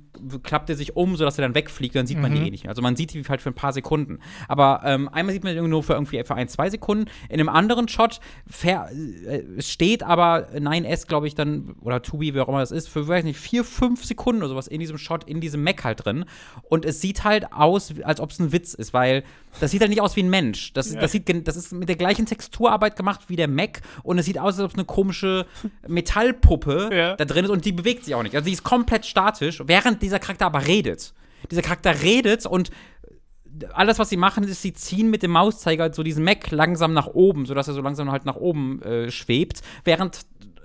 [0.43, 2.69] klappt er sich um, sodass er dann wegfliegt, dann sieht man die eh nicht mehr.
[2.69, 4.19] Also man sieht die halt für ein paar Sekunden.
[4.47, 7.09] Aber ähm, einmal sieht man die nur für irgendwie für ein, zwei Sekunden.
[7.29, 8.19] In einem anderen Shot
[8.63, 13.07] äh, steht aber 9S, glaube ich, dann, oder 2B, wer auch immer das ist, für,
[13.07, 16.25] weiß nicht, vier, fünf Sekunden oder sowas in diesem Shot, in diesem Mac halt drin.
[16.63, 19.23] Und es sieht halt aus, als ob es ein Witz ist, weil
[19.59, 20.73] das sieht halt nicht aus wie ein Mensch.
[20.73, 24.25] Das, das, sieht, das ist mit der gleichen Texturarbeit gemacht wie der Mac und es
[24.25, 25.45] sieht aus, als ob es eine komische
[25.87, 27.15] Metallpuppe Ja.
[27.15, 28.35] da drin ist und die bewegt sich auch nicht.
[28.35, 31.13] Also die ist komplett statisch, während dieser Charakter aber redet.
[31.51, 32.71] Dieser Charakter redet und
[33.73, 37.07] alles, was sie machen, ist, sie ziehen mit dem Mauszeiger so diesen Mac langsam nach
[37.07, 40.21] oben, sodass er so langsam halt nach oben äh, schwebt, während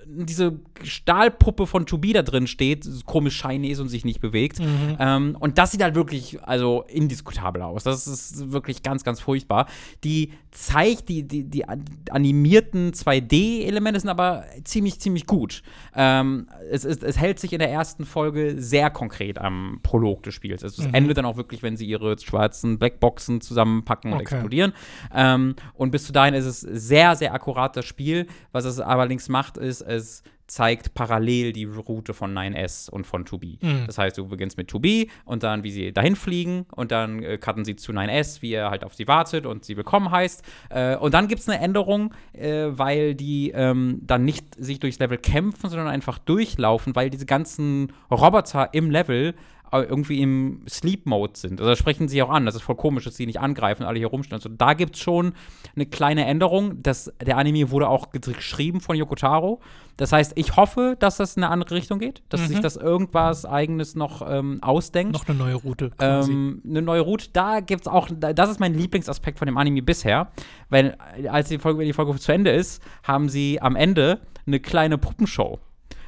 [0.07, 4.59] diese Stahlpuppe von To Be da drin steht, komisch shiny ist und sich nicht bewegt.
[4.61, 7.85] Ähm, und das sieht halt wirklich, also indiskutabel aus.
[7.85, 9.67] Das ist wirklich ganz, ganz furchtbar.
[10.05, 15.63] Die zeigt, die, die, die an- animierten 2D-Elemente sind aber ziemlich, ziemlich gut.
[15.95, 20.35] Ähm, es, es, es hält sich in der ersten Folge sehr konkret am Prolog des
[20.35, 20.63] Spiels.
[20.63, 24.35] Es endet dann auch wirklich, wenn sie ihre schwarzen Blackboxen zusammenpacken und Okay.
[24.35, 24.73] explodieren.
[25.15, 28.27] Ähm, und bis zu dahin ist es sehr, sehr akkurat das Spiel.
[28.53, 33.65] Was es allerdings macht, ist, es zeigt parallel die Route von 9S und von 2B.
[33.65, 33.87] Mhm.
[33.87, 37.39] Das heißt, du beginnst mit 2B und dann, wie sie dahin fliegen und dann äh,
[37.39, 40.43] cutten sie zu 9S, wie er halt auf sie wartet und sie willkommen heißt.
[40.71, 44.99] Äh, und dann gibt es eine Änderung, äh, weil die ähm, dann nicht sich durchs
[44.99, 49.35] Level kämpfen, sondern einfach durchlaufen, weil diese ganzen Roboter im Level
[49.73, 51.61] irgendwie im Sleep-Mode sind.
[51.61, 52.45] Also sprechen sie auch an.
[52.47, 54.37] Das ist voll komisch, dass sie nicht angreifen, alle hier rumstehen.
[54.37, 55.33] Also da gibt es schon
[55.77, 56.83] eine kleine Änderung.
[56.83, 59.61] Das, der Anime wurde auch ge- geschrieben von Yoko Taro.
[59.97, 63.45] Das heißt, ich hoffe, dass das in eine andere Richtung geht, dass sich das irgendwas
[63.45, 65.13] Eigenes noch ähm, ausdenkt.
[65.13, 65.91] Noch eine neue Route.
[66.01, 69.57] Ähm, eine neue Route, da gibt es auch, da- das ist mein Lieblingsaspekt von dem
[69.59, 70.33] Anime bisher.
[70.71, 70.97] Weil,
[71.29, 74.97] als die Folge, wenn die Folge zu Ende ist, haben sie am Ende eine kleine
[74.99, 75.59] Puppenshow.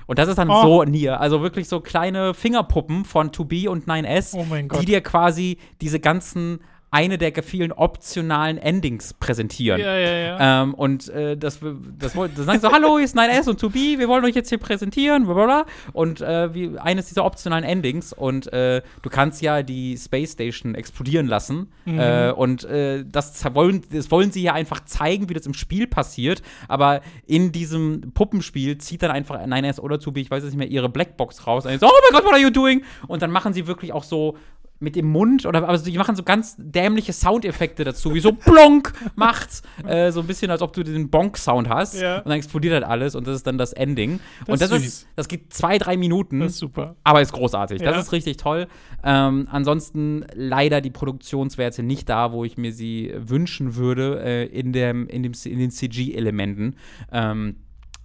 [0.06, 0.62] Und das ist dann Oh.
[0.62, 1.20] so Nier.
[1.20, 6.60] Also wirklich so kleine Fingerpuppen von 2B und 9S, Oh die dir quasi diese ganzen,
[6.92, 9.80] eine der vielen optionalen Endings präsentieren.
[9.80, 10.62] ja, ja, ja.
[10.62, 11.58] Ähm, und äh, das,
[11.98, 14.50] das, woll- das sagen so, hallo, hier ist 9S und 2B, wir wollen euch jetzt
[14.50, 15.64] hier präsentieren, blablabla.
[15.94, 20.74] Und äh, wie, eines dieser optionalen Endings und äh, du kannst ja die Space Station
[20.74, 21.72] explodieren lassen.
[21.86, 21.98] Mhm.
[21.98, 25.86] Äh, und äh, das, wollen, das wollen sie ja einfach zeigen, wie das im Spiel
[25.86, 26.42] passiert.
[26.68, 30.68] Aber in diesem Puppenspiel zieht dann einfach 9S oder 2B, ich weiß es nicht mehr,
[30.68, 32.82] ihre Blackbox raus und so, oh mein Gott, what are you doing?
[33.08, 34.36] Und dann machen sie wirklich auch so
[34.82, 38.92] mit dem Mund oder also die machen so ganz dämliche Soundeffekte dazu, wie so Blonk
[39.14, 39.62] macht.
[39.86, 42.00] Äh, so ein bisschen, als ob du den Bonk-Sound hast.
[42.00, 42.18] Ja.
[42.18, 44.20] Und dann explodiert halt alles und das ist dann das Ending.
[44.40, 46.40] Das und das ist ist, das geht zwei, drei Minuten.
[46.40, 46.96] Das ist super.
[47.04, 47.80] aber ist großartig.
[47.80, 47.92] Ja.
[47.92, 48.66] Das ist richtig toll.
[49.04, 54.72] Ähm, ansonsten leider die Produktionswerte nicht da, wo ich mir sie wünschen würde, äh, in,
[54.72, 56.76] dem, in, dem, in den CG-Elementen.
[57.10, 57.56] Ähm,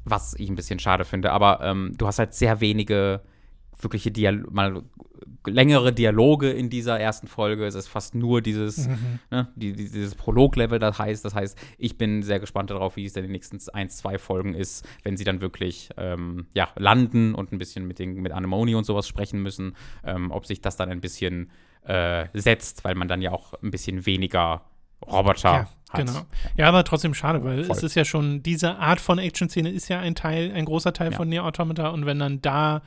[0.06, 1.32] was ich ein bisschen schade finde.
[1.32, 3.22] Aber ähm, du hast halt sehr wenige
[3.80, 4.84] wirkliche Dial mal
[5.48, 7.66] längere Dialoge in dieser ersten Folge.
[7.66, 8.88] Es ist fast nur dieses,
[9.32, 13.06] ne, die, die, dieses Prolog-Level, das heißt, das heißt, ich bin sehr gespannt darauf, wie
[13.06, 17.34] es in den nächsten ein, zwei Folgen ist, wenn sie dann wirklich ähm, ja, landen
[17.36, 20.76] und ein bisschen mit, den, mit Anemone und sowas sprechen müssen, ähm, ob sich das
[20.78, 21.50] dann ein bisschen
[21.84, 24.64] äh, setzt, weil man dann ja auch ein bisschen weniger
[25.06, 26.06] Roboter Ja, hat.
[26.06, 26.22] genau.
[26.58, 27.76] Ja, aber trotzdem schade, weil Voll.
[27.76, 31.12] es ist ja schon, diese Art von Action-Szene ist ja ein Teil, ein großer Teil
[31.12, 31.18] Ja.
[31.18, 32.82] von Nier Automata und wenn dann da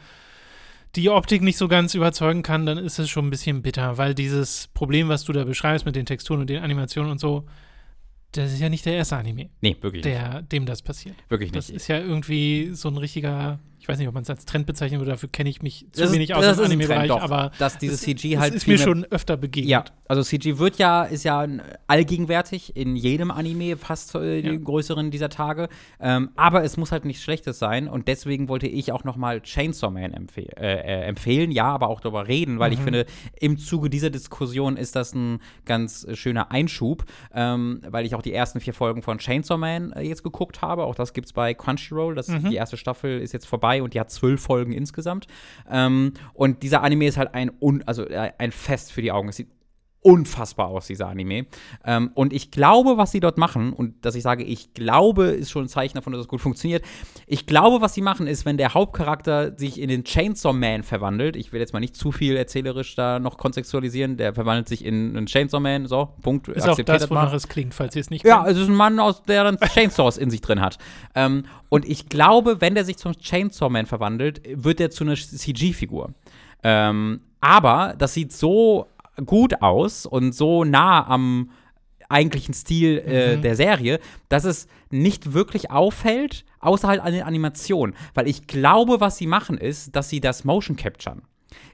[0.97, 4.15] die Optik nicht so ganz überzeugen kann, dann ist es schon ein bisschen bitter, weil
[4.15, 7.47] dieses Problem, was du da beschreibst mit den Texturen und den Animationen und so,
[8.33, 11.17] das ist ja nicht der erste Anime, Nee, wirklich der, dem das passiert.
[11.17, 11.31] nicht.
[11.31, 11.77] Wirklich Das nicht.
[11.77, 15.01] ist ja irgendwie so ein richtiger, ich weiß nicht, ob man es als Trend bezeichnen
[15.01, 17.51] würde, dafür kenne ich mich zu Das wenig aus das ist ein Trend, Anime-Bereich, aber
[17.59, 19.71] dass dieses es, CG es halt ist mir schon öfter begegnet.
[19.71, 21.47] Ja, also CG wird ja, ist ja
[21.95, 24.55] allgegenwärtig in jedem Anime, fast äh, Ja.
[24.57, 25.69] größeren dieser Tage.
[26.01, 29.41] Ähm, aber es muss halt nichts Schlechtes sein und deswegen wollte ich auch noch mal
[29.41, 32.75] Chainsaw Man empfeh äh, äh, empfehlen, ja, aber auch darüber reden, weil Mhm.
[32.77, 33.07] ich finde,
[33.41, 37.05] im Zuge dieser Diskussion ist das ein ganz äh, schöner Einschub,
[37.35, 40.85] ähm, weil ich auch die ersten vier Folgen von Chainsaw Man äh, jetzt geguckt habe.
[40.85, 42.15] Auch das gibt's bei Crunchyroll.
[42.15, 42.51] Das, Mhm.
[42.51, 45.27] Die erste Staffel ist jetzt vorbei und die hat zwölf Folgen insgesamt.
[45.71, 49.29] Ähm, und dieser Anime ist halt ein, un also, äh, ein Fest für die Augen.
[49.29, 49.49] Es sieht
[50.03, 51.47] unfassbar aus, dieser Anime.
[51.85, 55.51] Ähm, und ich glaube, was sie dort machen, und dass ich sage, ich glaube, ist
[55.51, 56.85] schon ein Zeichen davon, dass es gut funktioniert.
[57.27, 61.37] Ich glaube, was sie machen, ist, wenn der Hauptcharakter sich in den Chainsaw Man verwandelt,
[61.37, 65.17] ich will jetzt mal nicht zu viel erzählerisch da noch kontextualisieren, der verwandelt sich in
[65.17, 66.49] einen Chainsaw Man, so, Punkt.
[66.49, 68.57] Ist auch das, wonach es klingt, falls ihr es nicht Ja, kennt.
[68.57, 70.79] es ist ein Mann, aus der dann Chainsaws in sich drin hat.
[71.15, 75.15] Ähm, und ich glaube, wenn der sich zum Chainsaw Man verwandelt, wird er zu einer
[75.15, 76.15] CG-Figur.
[76.63, 78.87] Ähm, aber das sieht so
[79.27, 81.51] gut aus und so nah am
[82.09, 83.43] eigentlichen Stil äh, Mhm.
[83.43, 87.95] der Serie, dass es nicht wirklich auffällt, außer halt an den Animationen.
[88.15, 91.23] Weil ich glaube, was sie machen, ist, dass sie das Motion capturen.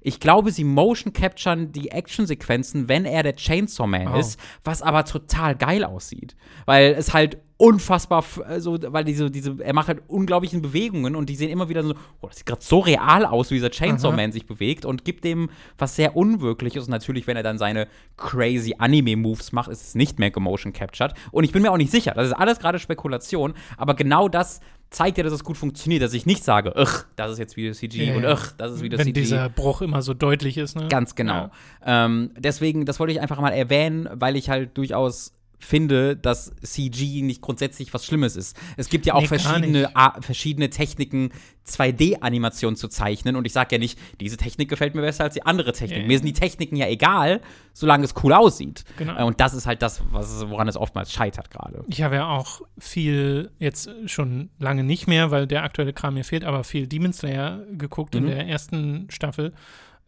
[0.02, 4.18] Ich glaube, sie motion capturen die Actionsequenzen, wenn er der Chainsaw Man Oh.
[4.18, 6.36] ist, was aber total geil aussieht.
[6.66, 11.28] Weil es halt unfassbar, f- also, weil diese, diese, er macht halt unglaublichen Bewegungen und
[11.30, 14.08] die sehen immer wieder so, oh, das sieht gerade so real aus, wie dieser Chainsaw
[14.08, 14.16] Aha.
[14.16, 15.48] Man sich bewegt und gibt dem
[15.78, 16.84] was sehr Unwirkliches.
[16.84, 21.14] Und natürlich, wenn er dann seine crazy Anime-Moves macht, ist es nicht mehr gemotion captured.
[21.32, 24.60] Und ich bin mir auch nicht sicher, das ist alles gerade Spekulation, aber genau das
[24.90, 27.72] zeigt ja, dass es gut funktioniert, dass ich nicht sage, ugh, das ist jetzt wieder
[27.72, 29.20] CG Ja, und ugh, das ist wieder Wenn CG.
[29.20, 30.86] dieser Bruch immer so deutlich ist, ne?
[30.88, 31.50] Ganz genau.
[31.84, 32.04] Ja.
[32.06, 37.22] Ähm, deswegen, das wollte ich einfach mal erwähnen, weil ich halt durchaus finde, dass CG
[37.22, 38.56] nicht grundsätzlich was Schlimmes ist.
[38.76, 39.90] Es gibt ja auch Nee, verschiedene,
[40.20, 41.30] verschiedene Techniken,
[41.66, 43.36] 2D-Animationen zu zeichnen.
[43.36, 46.02] Und ich sage ja nicht, diese Technik gefällt mir besser als die andere Technik.
[46.02, 46.06] Ja.
[46.06, 47.40] Mir sind die Techniken ja egal,
[47.72, 48.84] solange es cool aussieht.
[48.96, 49.16] Genau.
[49.18, 51.84] Äh, Und das ist halt das, was, woran es oftmals scheitert gerade.
[51.88, 56.24] Ich habe ja auch viel, jetzt schon lange nicht mehr, weil der aktuelle Kram mir
[56.24, 58.28] fehlt, aber viel Demon Slayer geguckt in Mhm.
[58.28, 59.52] der ersten Staffel.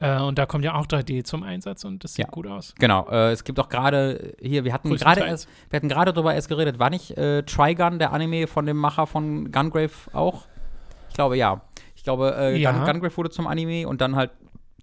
[0.01, 2.31] Äh, und da kommt ja auch 3D zum Einsatz und das sieht Ja.
[2.31, 2.75] gut aus.
[2.79, 6.35] Genau, äh, es gibt auch gerade hier, wir hatten gerade erst, wir hatten gerade darüber
[6.35, 10.45] erst geredet, war nicht äh, Trigun, der Anime von dem Macher von Gungrave auch?
[11.09, 11.63] Ich glaube ja.
[11.97, 12.71] Ich glaube, äh, Ja.
[12.73, 14.31] Gun Gungrave wurde zum Anime und dann halt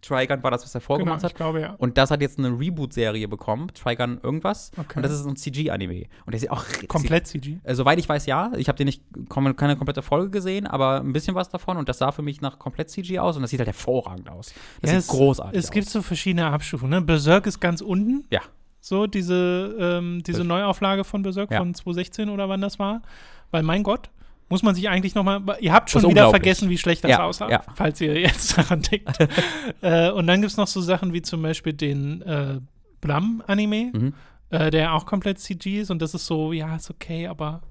[0.01, 1.35] Trigun war das, was er Genau, vorgemacht ich hat.
[1.35, 1.75] glaube ja.
[1.77, 4.71] Und das hat jetzt eine Reboot-Serie bekommen, Trigun irgendwas.
[4.77, 4.97] Okay.
[4.97, 6.05] Und das ist ein CG-Anime.
[6.25, 7.57] Und der sieht auch Komplett CG.
[7.63, 8.51] Äh, soweit ich weiß, ja.
[8.57, 11.77] Ich habe den nicht keine komplette Folge gesehen, aber ein bisschen was davon.
[11.77, 13.35] Und das sah für mich nach komplett CG aus.
[13.35, 14.53] Und das sieht halt hervorragend aus.
[14.81, 15.71] Das Ja, sieht großartig Es aus.
[15.71, 16.99] gibt so verschiedene Abstufungen.
[16.99, 17.01] Ne?
[17.05, 18.25] Berserk ist ganz unten.
[18.29, 18.41] Ja.
[18.81, 21.57] So, diese, ähm, diese Neuauflage von Berserk Ja.
[21.57, 23.01] von 2016 oder wann das war.
[23.49, 24.09] Weil, mein Gott,
[24.49, 27.23] muss man sich eigentlich noch mal, ihr habt schon wieder vergessen, wie schlecht das Ja,
[27.23, 27.63] aussah, ja.
[27.75, 29.17] falls ihr jetzt daran denkt.
[29.81, 32.59] äh, und dann gibt es noch so Sachen wie zum Beispiel den äh,
[33.01, 34.13] Blum-Anime, Mhm.
[34.49, 37.61] äh, der auch komplett CG ist und das ist so, ja, ist okay, aber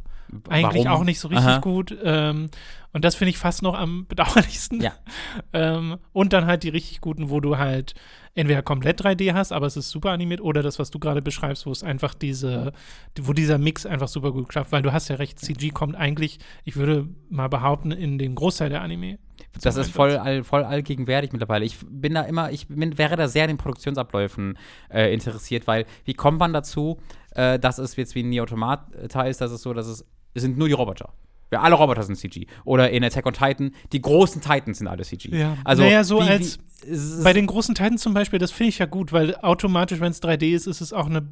[0.49, 1.01] eigentlich Warum?
[1.01, 1.59] auch nicht so richtig Aha.
[1.59, 1.97] gut.
[2.03, 2.51] Ähm,
[2.93, 4.81] und das finde ich fast noch am bedauerlichsten.
[4.81, 4.93] Ja.
[5.53, 7.95] ähm, und dann halt die richtig guten, wo du halt
[8.35, 11.67] entweder komplett 3D hast, aber es ist super animiert, oder das, was du gerade beschreibst,
[11.67, 12.73] wo es einfach diese,
[13.21, 16.39] wo dieser Mix einfach super gut klappt, weil du hast ja recht, CG kommt eigentlich,
[16.65, 19.19] ich würde mal behaupten, in den Großteil der Anime.
[19.63, 21.65] Das ist voll, all, voll allgegenwärtig mittlerweile.
[21.65, 24.59] Ich bin da immer, ich bin, wäre da sehr an den Produktionsabläufen
[24.91, 26.99] äh, interessiert, weil wie kommt man dazu,
[27.35, 30.05] äh, dass es jetzt wie ein Neo Automata ist, dass es so, dass es,
[30.35, 31.13] es sind nur die Roboter.
[31.55, 32.47] Ja, alle Roboter sind CG.
[32.65, 35.37] Oder in Attack on Titan, die großen Titans sind alle CG.
[35.37, 35.57] Ja.
[35.65, 38.79] Also, naja, so wie, als wie, bei den großen Titans zum Beispiel, das finde ich
[38.79, 41.23] ja gut, weil automatisch, wenn es 3D ist, ist es auch eine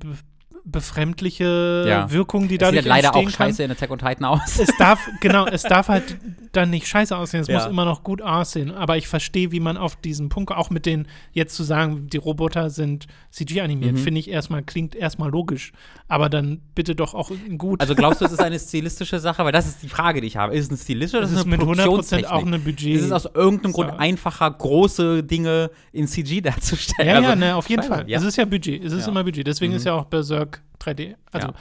[0.65, 2.05] befremdliche Ja.
[2.05, 3.49] Auch die es dadurch sieht leider auch entstehen kann.
[3.49, 4.59] scheiße in Attack on Titan aus.
[4.59, 6.17] Es darf, genau, es darf halt
[6.53, 7.41] dann nicht scheiße aussehen.
[7.41, 7.59] Es Ja.
[7.59, 8.71] muss immer noch gut aussehen.
[8.71, 12.19] Aber ich verstehe, wie man auf diesen Punkt, auch mit den, jetzt zu sagen, die
[12.19, 13.97] Roboter sind CG animiert, Mhm.
[13.99, 15.73] finde ich erstmal, klingt erstmal logisch.
[16.09, 17.81] Aber dann bitte doch auch gut.
[17.81, 19.45] Also glaubst du, es ist eine stilistische Sache?
[19.45, 20.55] Weil das ist die Frage, die ich habe.
[20.55, 22.31] Ist es eine stilistische oder ist es ist eine mit 100% Produktionstechnik?
[22.31, 22.97] auch eine Budget.
[22.97, 27.09] Ist es aus irgendeinem Grund einfacher, große Dinge in CG darzustellen?
[27.09, 28.05] ja, Also, ja, ne, auf jeden Fall.
[28.09, 28.19] ja.
[28.19, 28.85] Es ist ja Budget.
[28.85, 29.47] Es ist immer Budget.
[29.47, 29.77] Deswegen Mhm.
[29.79, 31.15] ist ja auch Berserk 3D.
[31.31, 31.55] Also Ja.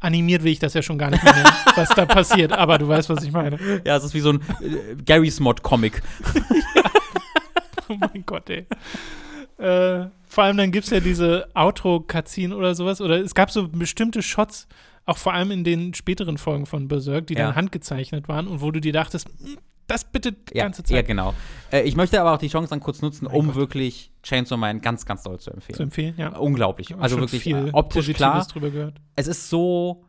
[0.00, 2.52] animiert will ich das ja schon gar nicht mehr nennen, was da passiert.
[2.52, 3.58] Aber du weißt, was ich meine.
[3.84, 6.02] Ja, es ist wie so ein äh, Garry's Mod-Comic.
[7.90, 8.66] Oh mein Gott, ey.
[9.58, 13.00] Äh, vor allem dann gibt es ja diese Outro-Cutscene oder sowas.
[13.00, 14.68] Oder es gab so bestimmte Shots,
[15.06, 17.46] auch vor allem in den späteren Folgen von Berserk, die Ja.
[17.46, 19.56] dann handgezeichnet waren und wo du dir dachtest, "Hm,
[19.88, 21.34] das bitte die Ja, ganze ja, Zeit genau.
[21.72, 23.56] Äh, ich möchte aber auch die Chance dann kurz nutzen, Mein um Gott.
[23.56, 25.76] wirklich Chainsaw Man ganz, ganz doll zu empfehlen.
[25.76, 26.14] zu empfehlen.
[26.16, 26.36] Ja.
[26.36, 26.94] Unglaublich.
[26.96, 28.46] Also wirklich viel äh, optisch Positives klar.
[28.46, 29.00] drüber gehört.
[29.16, 30.04] Es ist so.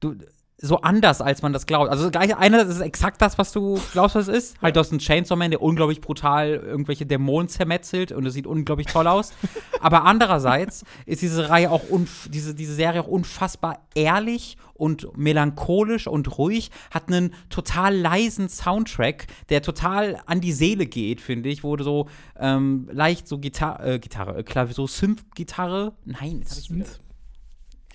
[0.00, 0.14] Du,
[0.58, 1.90] so anders, als man das glaubt.
[1.90, 4.62] Also gleich einer, das ist exakt das, was du glaubst, was es ist.
[4.62, 8.46] Halt, du hast einen Chainsaw Man, der unglaublich brutal irgendwelche Dämonen zermetzelt und es sieht
[8.46, 9.32] unglaublich toll aus.
[9.80, 16.06] Aber andererseits ist diese Reihe auch unf diese, diese Serie auch unfassbar ehrlich und melancholisch
[16.06, 21.62] und ruhig, hat einen total leisen Soundtrack, der total an die Seele geht, finde ich,
[21.62, 22.08] du so
[22.38, 25.92] ähm, leicht so Gitar äh, Gitarre, äh, Klavier, so Synth-Gitarre.
[26.04, 26.86] Nein, jetzt wieder.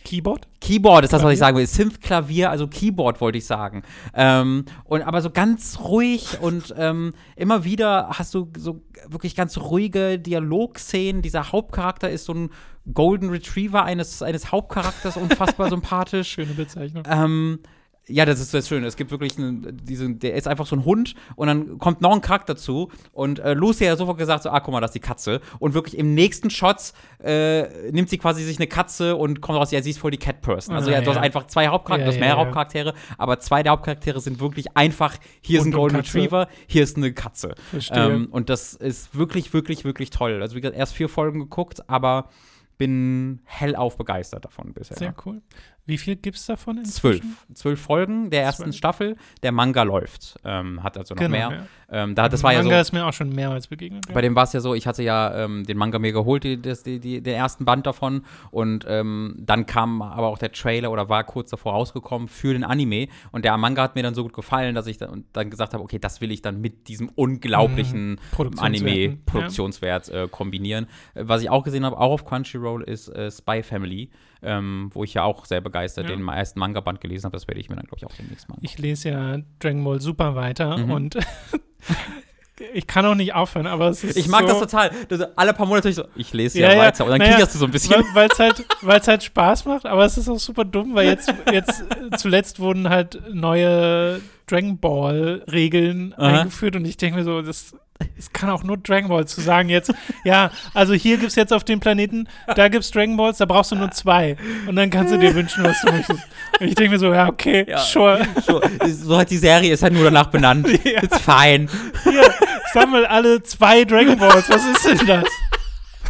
[0.03, 0.47] Keyboard?
[0.59, 1.65] Keyboard ist das, was ich sagen will.
[1.67, 3.83] Synth-Klavier, also Keyboard wollte ich sagen.
[4.13, 9.57] Ähm, und aber so ganz ruhig und ähm, immer wieder hast du so wirklich ganz
[9.57, 11.21] ruhige Dialogszenen.
[11.21, 12.49] Dieser Hauptcharakter ist so ein
[12.93, 16.29] Golden Retriever eines, eines Hauptcharakters, unfassbar sympathisch.
[16.29, 17.03] Schöne Bezeichnung.
[17.07, 17.59] Ähm,
[18.07, 18.87] ja, das ist das Schöne.
[18.87, 22.11] Es gibt wirklich einen, diesen, der ist einfach so ein Hund und dann kommt noch
[22.13, 24.95] ein Charakter dazu und äh, Lucy hat sofort gesagt, so, ah, guck mal, das ist
[24.95, 25.39] die Katze.
[25.59, 29.71] Und wirklich im nächsten Shot äh, nimmt sie quasi sich eine Katze und kommt raus,
[29.71, 30.75] ja, sie ist voll die Cat Person.
[30.75, 31.21] Also Ah, ja, du hast ja.
[31.21, 32.45] einfach zwei Hauptcharaktere, Ja, du hast ja, mehrere ja.
[32.45, 36.17] Hauptcharaktere, aber zwei der Hauptcharaktere sind wirklich einfach, hier ist Hund ein und Golden Katze.
[36.17, 37.55] Retriever, hier ist eine Katze.
[37.69, 38.05] Verstehe.
[38.05, 40.41] Ähm, und das ist wirklich, wirklich, wirklich toll.
[40.41, 42.29] Also wie gesagt, erst vier Folgen geguckt, aber
[42.77, 44.97] bin hellauf begeistert davon bisher.
[44.97, 45.43] Sehr cool.
[45.91, 46.77] Wie viel gibt es davon?
[46.77, 47.21] inzwischen?
[47.21, 47.45] Zwölf.
[47.53, 48.75] Zwölf Folgen der ersten Zwölf.
[48.77, 49.17] Staffel.
[49.43, 50.39] Der Manga läuft.
[50.45, 51.51] Ähm, hat also noch Genau, mehr.
[51.51, 52.03] ja.
[52.03, 52.81] Ähm, da, das war ja Manga so.
[52.81, 54.05] ist mir auch schon mehrmals begegnet.
[54.07, 54.13] ja.
[54.13, 56.55] Bei dem war es ja so, ich hatte ja ähm, den Manga mir geholt, die,
[56.55, 58.23] die, die, den ersten Band davon.
[58.51, 62.63] Und ähm, dann kam aber auch der Trailer oder war kurz davor rausgekommen für den
[62.63, 63.09] Anime.
[63.33, 65.83] Und der Manga hat mir dann so gut gefallen, dass ich dann, dann gesagt habe,
[65.83, 70.87] okay, das will ich dann mit diesem unglaublichen Produktionswerten, Anime-Produktionswert äh, kombinieren.
[71.15, 74.09] Äh, was ich auch gesehen habe, auch auf Crunchyroll, ist äh, Spy Family,
[74.43, 76.15] ähm, wo ich ja auch sehr begeistert Ja.
[76.15, 77.35] den ersten Manga-Band gelesen habe.
[77.37, 78.59] Das werde ich mir dann, glaube ich, auch demnächst machen.
[78.63, 80.91] Ich lese ja Dragon Ball Super weiter Mhm.
[80.91, 81.17] und
[82.73, 84.91] ich kann auch nicht aufhören, aber es ist Ich mag so, das total.
[85.09, 87.05] Das, alle paar Monate ich so, ich lese Ja, ja, weiter.
[87.05, 88.03] Und dann Naja, klickerst du so ein bisschen.
[88.13, 91.33] Weil es halt, weil's halt Spaß macht, aber es ist auch super dumm, weil jetzt,
[91.51, 91.83] jetzt
[92.17, 96.39] zuletzt wurden halt neue Dragon Ball Regeln Aha.
[96.41, 97.73] eingeführt und ich denke mir so, das,
[98.17, 99.93] das kann auch nur Dragon Ball zu sagen jetzt,
[100.25, 103.45] ja, also hier gibt es jetzt auf dem Planeten, da gibt es Dragon Balls, da
[103.45, 104.35] brauchst du nur zwei
[104.67, 106.19] und dann kannst du dir wünschen, was du möchtest.
[106.59, 107.77] Und ich denke mir so, ja, okay, Ja.
[107.79, 108.27] sure.
[108.45, 110.67] So, so hat die Serie ist halt nur danach benannt.
[110.83, 111.03] Ja.
[111.03, 111.67] It's fine.
[112.03, 112.29] Hier,
[112.73, 114.49] sammel alle zwei Dragon Balls.
[114.49, 115.25] Was ist denn das?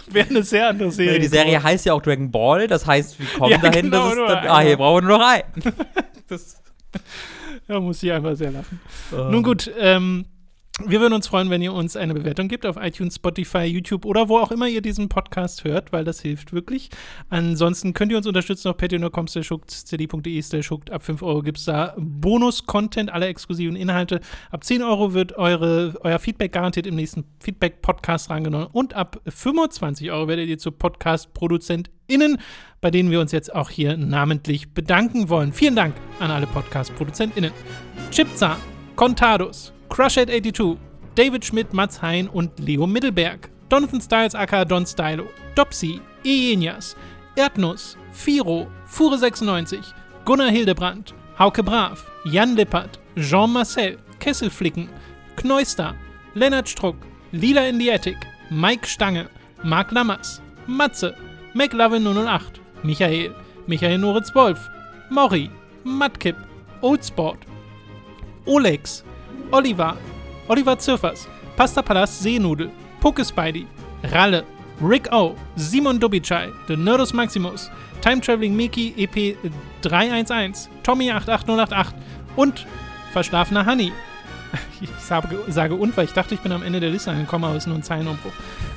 [0.10, 1.20] Wäre eine sehr andere Serie.
[1.20, 4.18] Die Serie heißt ja auch Dragon Ball, das heißt, wir kommen Ja, dahin, genau, dass
[4.18, 5.44] es dann, ah, hier brauchen wir nur noch einen.
[6.28, 6.62] Das,
[7.66, 8.80] da muss ich einfach sehr lachen.
[9.10, 10.24] Nun gut, ähm,
[10.80, 14.30] wir würden uns freuen, wenn ihr uns eine Bewertung gibt auf iTunes, Spotify, YouTube oder
[14.30, 16.88] wo auch immer ihr diesen Podcast hört, weil das hilft wirklich.
[17.28, 20.42] Ansonsten könnt ihr uns unterstützen auf patreon.com cd.de.
[20.90, 24.20] Ab 5 Euro gibt es da Bonus-Content, alle exklusiven Inhalte.
[24.50, 30.10] Ab 10 Euro wird eure, euer Feedback garantiert im nächsten Feedback-Podcast rangenommen und ab 25
[30.10, 32.38] Euro werdet ihr zu Podcast-ProduzentInnen,
[32.80, 35.52] bei denen wir uns jetzt auch hier namentlich bedanken wollen.
[35.52, 37.52] Vielen Dank an alle Podcast-ProduzentInnen.
[38.10, 38.56] Chipza,
[38.96, 40.78] Contados, Crushhead82,
[41.14, 46.96] David Schmidt, Mats Hein und Leo Mittelberg, Jonathan Styles aka Don Stylo, Dopsy, Eenias,
[47.36, 49.92] Erdnuss, Firo, Fure96,
[50.24, 54.88] Gunnar Hildebrandt, Hauke Brav, Jan Lippert, Jean Marcel, Kesselflicken,
[55.36, 55.94] Kneuster,
[56.34, 56.96] Lennart Struck,
[57.32, 58.16] Lila in the Attic,
[58.48, 59.28] Mike Stange,
[59.62, 61.14] Marc Lammers, Matze,
[61.54, 63.34] McLovin 008, Michael,
[63.66, 64.70] Michael Noritz Wolf,
[65.10, 65.50] Mori,
[65.84, 66.36] Matkip,
[66.80, 67.40] Oldsport,
[68.46, 69.02] Olex,
[69.52, 69.98] Oliver,
[70.48, 72.70] Oliver Zirfers, Pasta Palast Seenudel,
[73.00, 73.66] Pokespidey,
[74.04, 74.44] Ralle,
[74.80, 77.70] Rick O, Simon Dubichai, The Nerdus Maximus,
[78.00, 79.36] Time Traveling Miki EP
[79.82, 81.86] 311, Tommy88088
[82.36, 82.66] und
[83.12, 83.92] Verschlafener Honey.
[84.80, 87.56] Ich sage, sage und, weil ich dachte, ich bin am Ende der Liste angekommen, aber
[87.56, 88.32] es ist nur ein Zeilenumbruch.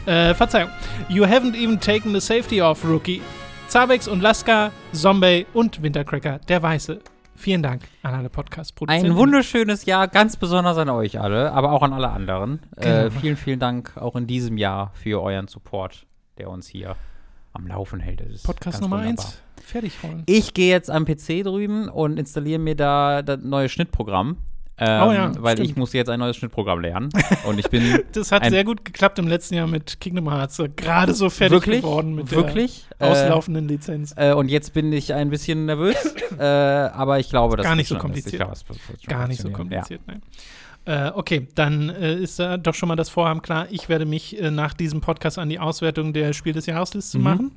[0.06, 0.70] Äh, Verzeihung.
[1.10, 3.22] You haven't even taken the safety off, Rookie.
[3.68, 7.00] Zabex und Laska, Zombie und Wintercracker, der Weiße.
[7.36, 9.12] Vielen Dank an alle Podcast-Produzenten.
[9.12, 12.60] Ein wunderschönes Jahr, ganz besonders an euch alle, aber auch an alle anderen.
[12.78, 13.20] Äh, Genau.
[13.20, 16.06] vielen, vielen Dank auch in diesem Jahr für euren Support,
[16.38, 16.96] der uns hier
[17.54, 18.22] am Laufen hält.
[18.44, 19.26] Podcast Nummer wunderbar.
[19.26, 19.42] 1.
[19.64, 20.24] Fertig rollen.
[20.28, 24.38] Ich gehe jetzt am PC drüben und installiere mir da das neue Schnittprogramm.
[24.78, 25.70] Ähm, Oh ja, weil stimmt.
[25.70, 27.10] ich muss jetzt ein neues Schnittprogramm lernen.
[27.48, 30.62] Und ich bin Das hat sehr gut geklappt im letzten Jahr mit Kingdom Hearts.
[30.76, 34.14] Gerade so fertig wirklich, geworden mit wirklich der äh, auslaufenden Lizenz.
[34.18, 35.96] Äh, und jetzt bin ich ein bisschen nervös,
[36.40, 38.42] äh, aber ich glaube, das Gar nicht so kompliziert.
[38.44, 38.54] Glaube,
[39.08, 40.22] Gar nicht so kompliziert, nein.
[40.88, 43.66] Äh, okay, dann äh, ist da doch schon mal das Vorhaben klar.
[43.72, 47.24] Ich werde mich äh, nach diesem Podcast an die Auswertung der Spiel des Jahresliste Mhm.
[47.24, 47.52] machen.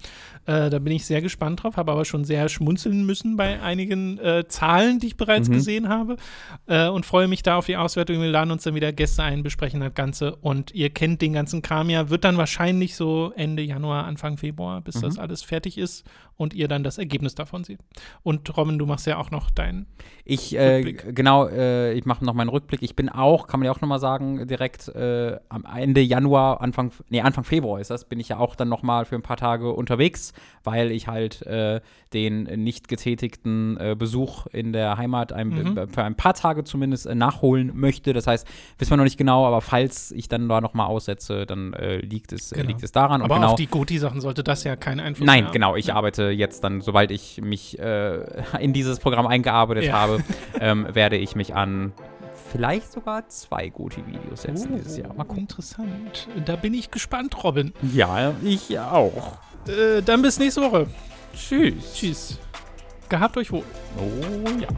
[0.48, 4.18] Äh, da bin ich sehr gespannt drauf, habe aber schon sehr schmunzeln müssen bei einigen
[4.18, 5.52] äh, Zahlen, die ich bereits Mhm.
[5.52, 6.16] gesehen habe.
[6.66, 8.18] Äh, und freue mich da auf die Auswertung.
[8.22, 10.36] Wir laden uns dann wieder Gäste ein, besprechen das Ganze.
[10.36, 12.08] Und ihr kennt den ganzen Kram ja.
[12.08, 15.00] Wird dann wahrscheinlich so Ende Januar, Anfang Februar, bis Mhm.
[15.02, 16.06] das alles fertig ist
[16.38, 17.80] und ihr dann das Ergebnis davon seht.
[18.22, 19.84] Und Robin, du machst ja auch noch dein
[20.24, 22.80] Ich, äh, genau, äh, ich mache noch meinen Rückblick.
[22.82, 27.20] Ich bin auch, kann man ja auch nochmal sagen, direkt am Ende Januar, Anfang, nee,
[27.20, 30.32] Anfang Februar ist das, bin ich ja auch dann nochmal für ein paar Tage unterwegs,
[30.64, 31.80] weil ich halt äh,
[32.12, 35.88] den nicht getätigten äh, Besuch in der Heimat ein, Mhm.
[35.88, 38.12] für ein paar Tage zumindest äh, nachholen möchte.
[38.12, 38.46] Das heißt,
[38.78, 42.32] wissen wir noch nicht genau, aber falls ich dann da nochmal aussetze, dann äh, liegt,
[42.32, 42.68] es, äh, Genau.
[42.68, 43.22] liegt es daran.
[43.22, 45.52] Aber genau, auf die Goti-Sachen sollte das ja keinen Einfluss Nein, haben.
[45.52, 45.76] genau.
[45.76, 48.20] Ich arbeite jetzt dann, sobald ich mich äh,
[48.60, 49.92] in dieses Programm eingearbeitet Ja.
[49.94, 50.22] habe,
[50.60, 51.92] ähm, werde ich mich an
[52.50, 55.12] vielleicht sogar zwei Goti-Videos setzen dieses Jahr.
[55.14, 55.40] Mal gucken.
[55.42, 56.28] Interessant.
[56.46, 57.72] Da bin ich gespannt, Robin.
[57.92, 59.36] Ja, ich auch.
[59.68, 60.86] Äh, dann bis nächste Woche.
[61.34, 61.94] Tschüss.
[61.94, 62.38] Tschüss.
[63.08, 63.64] Gehabt euch wohl.
[63.96, 64.68] Oh ja.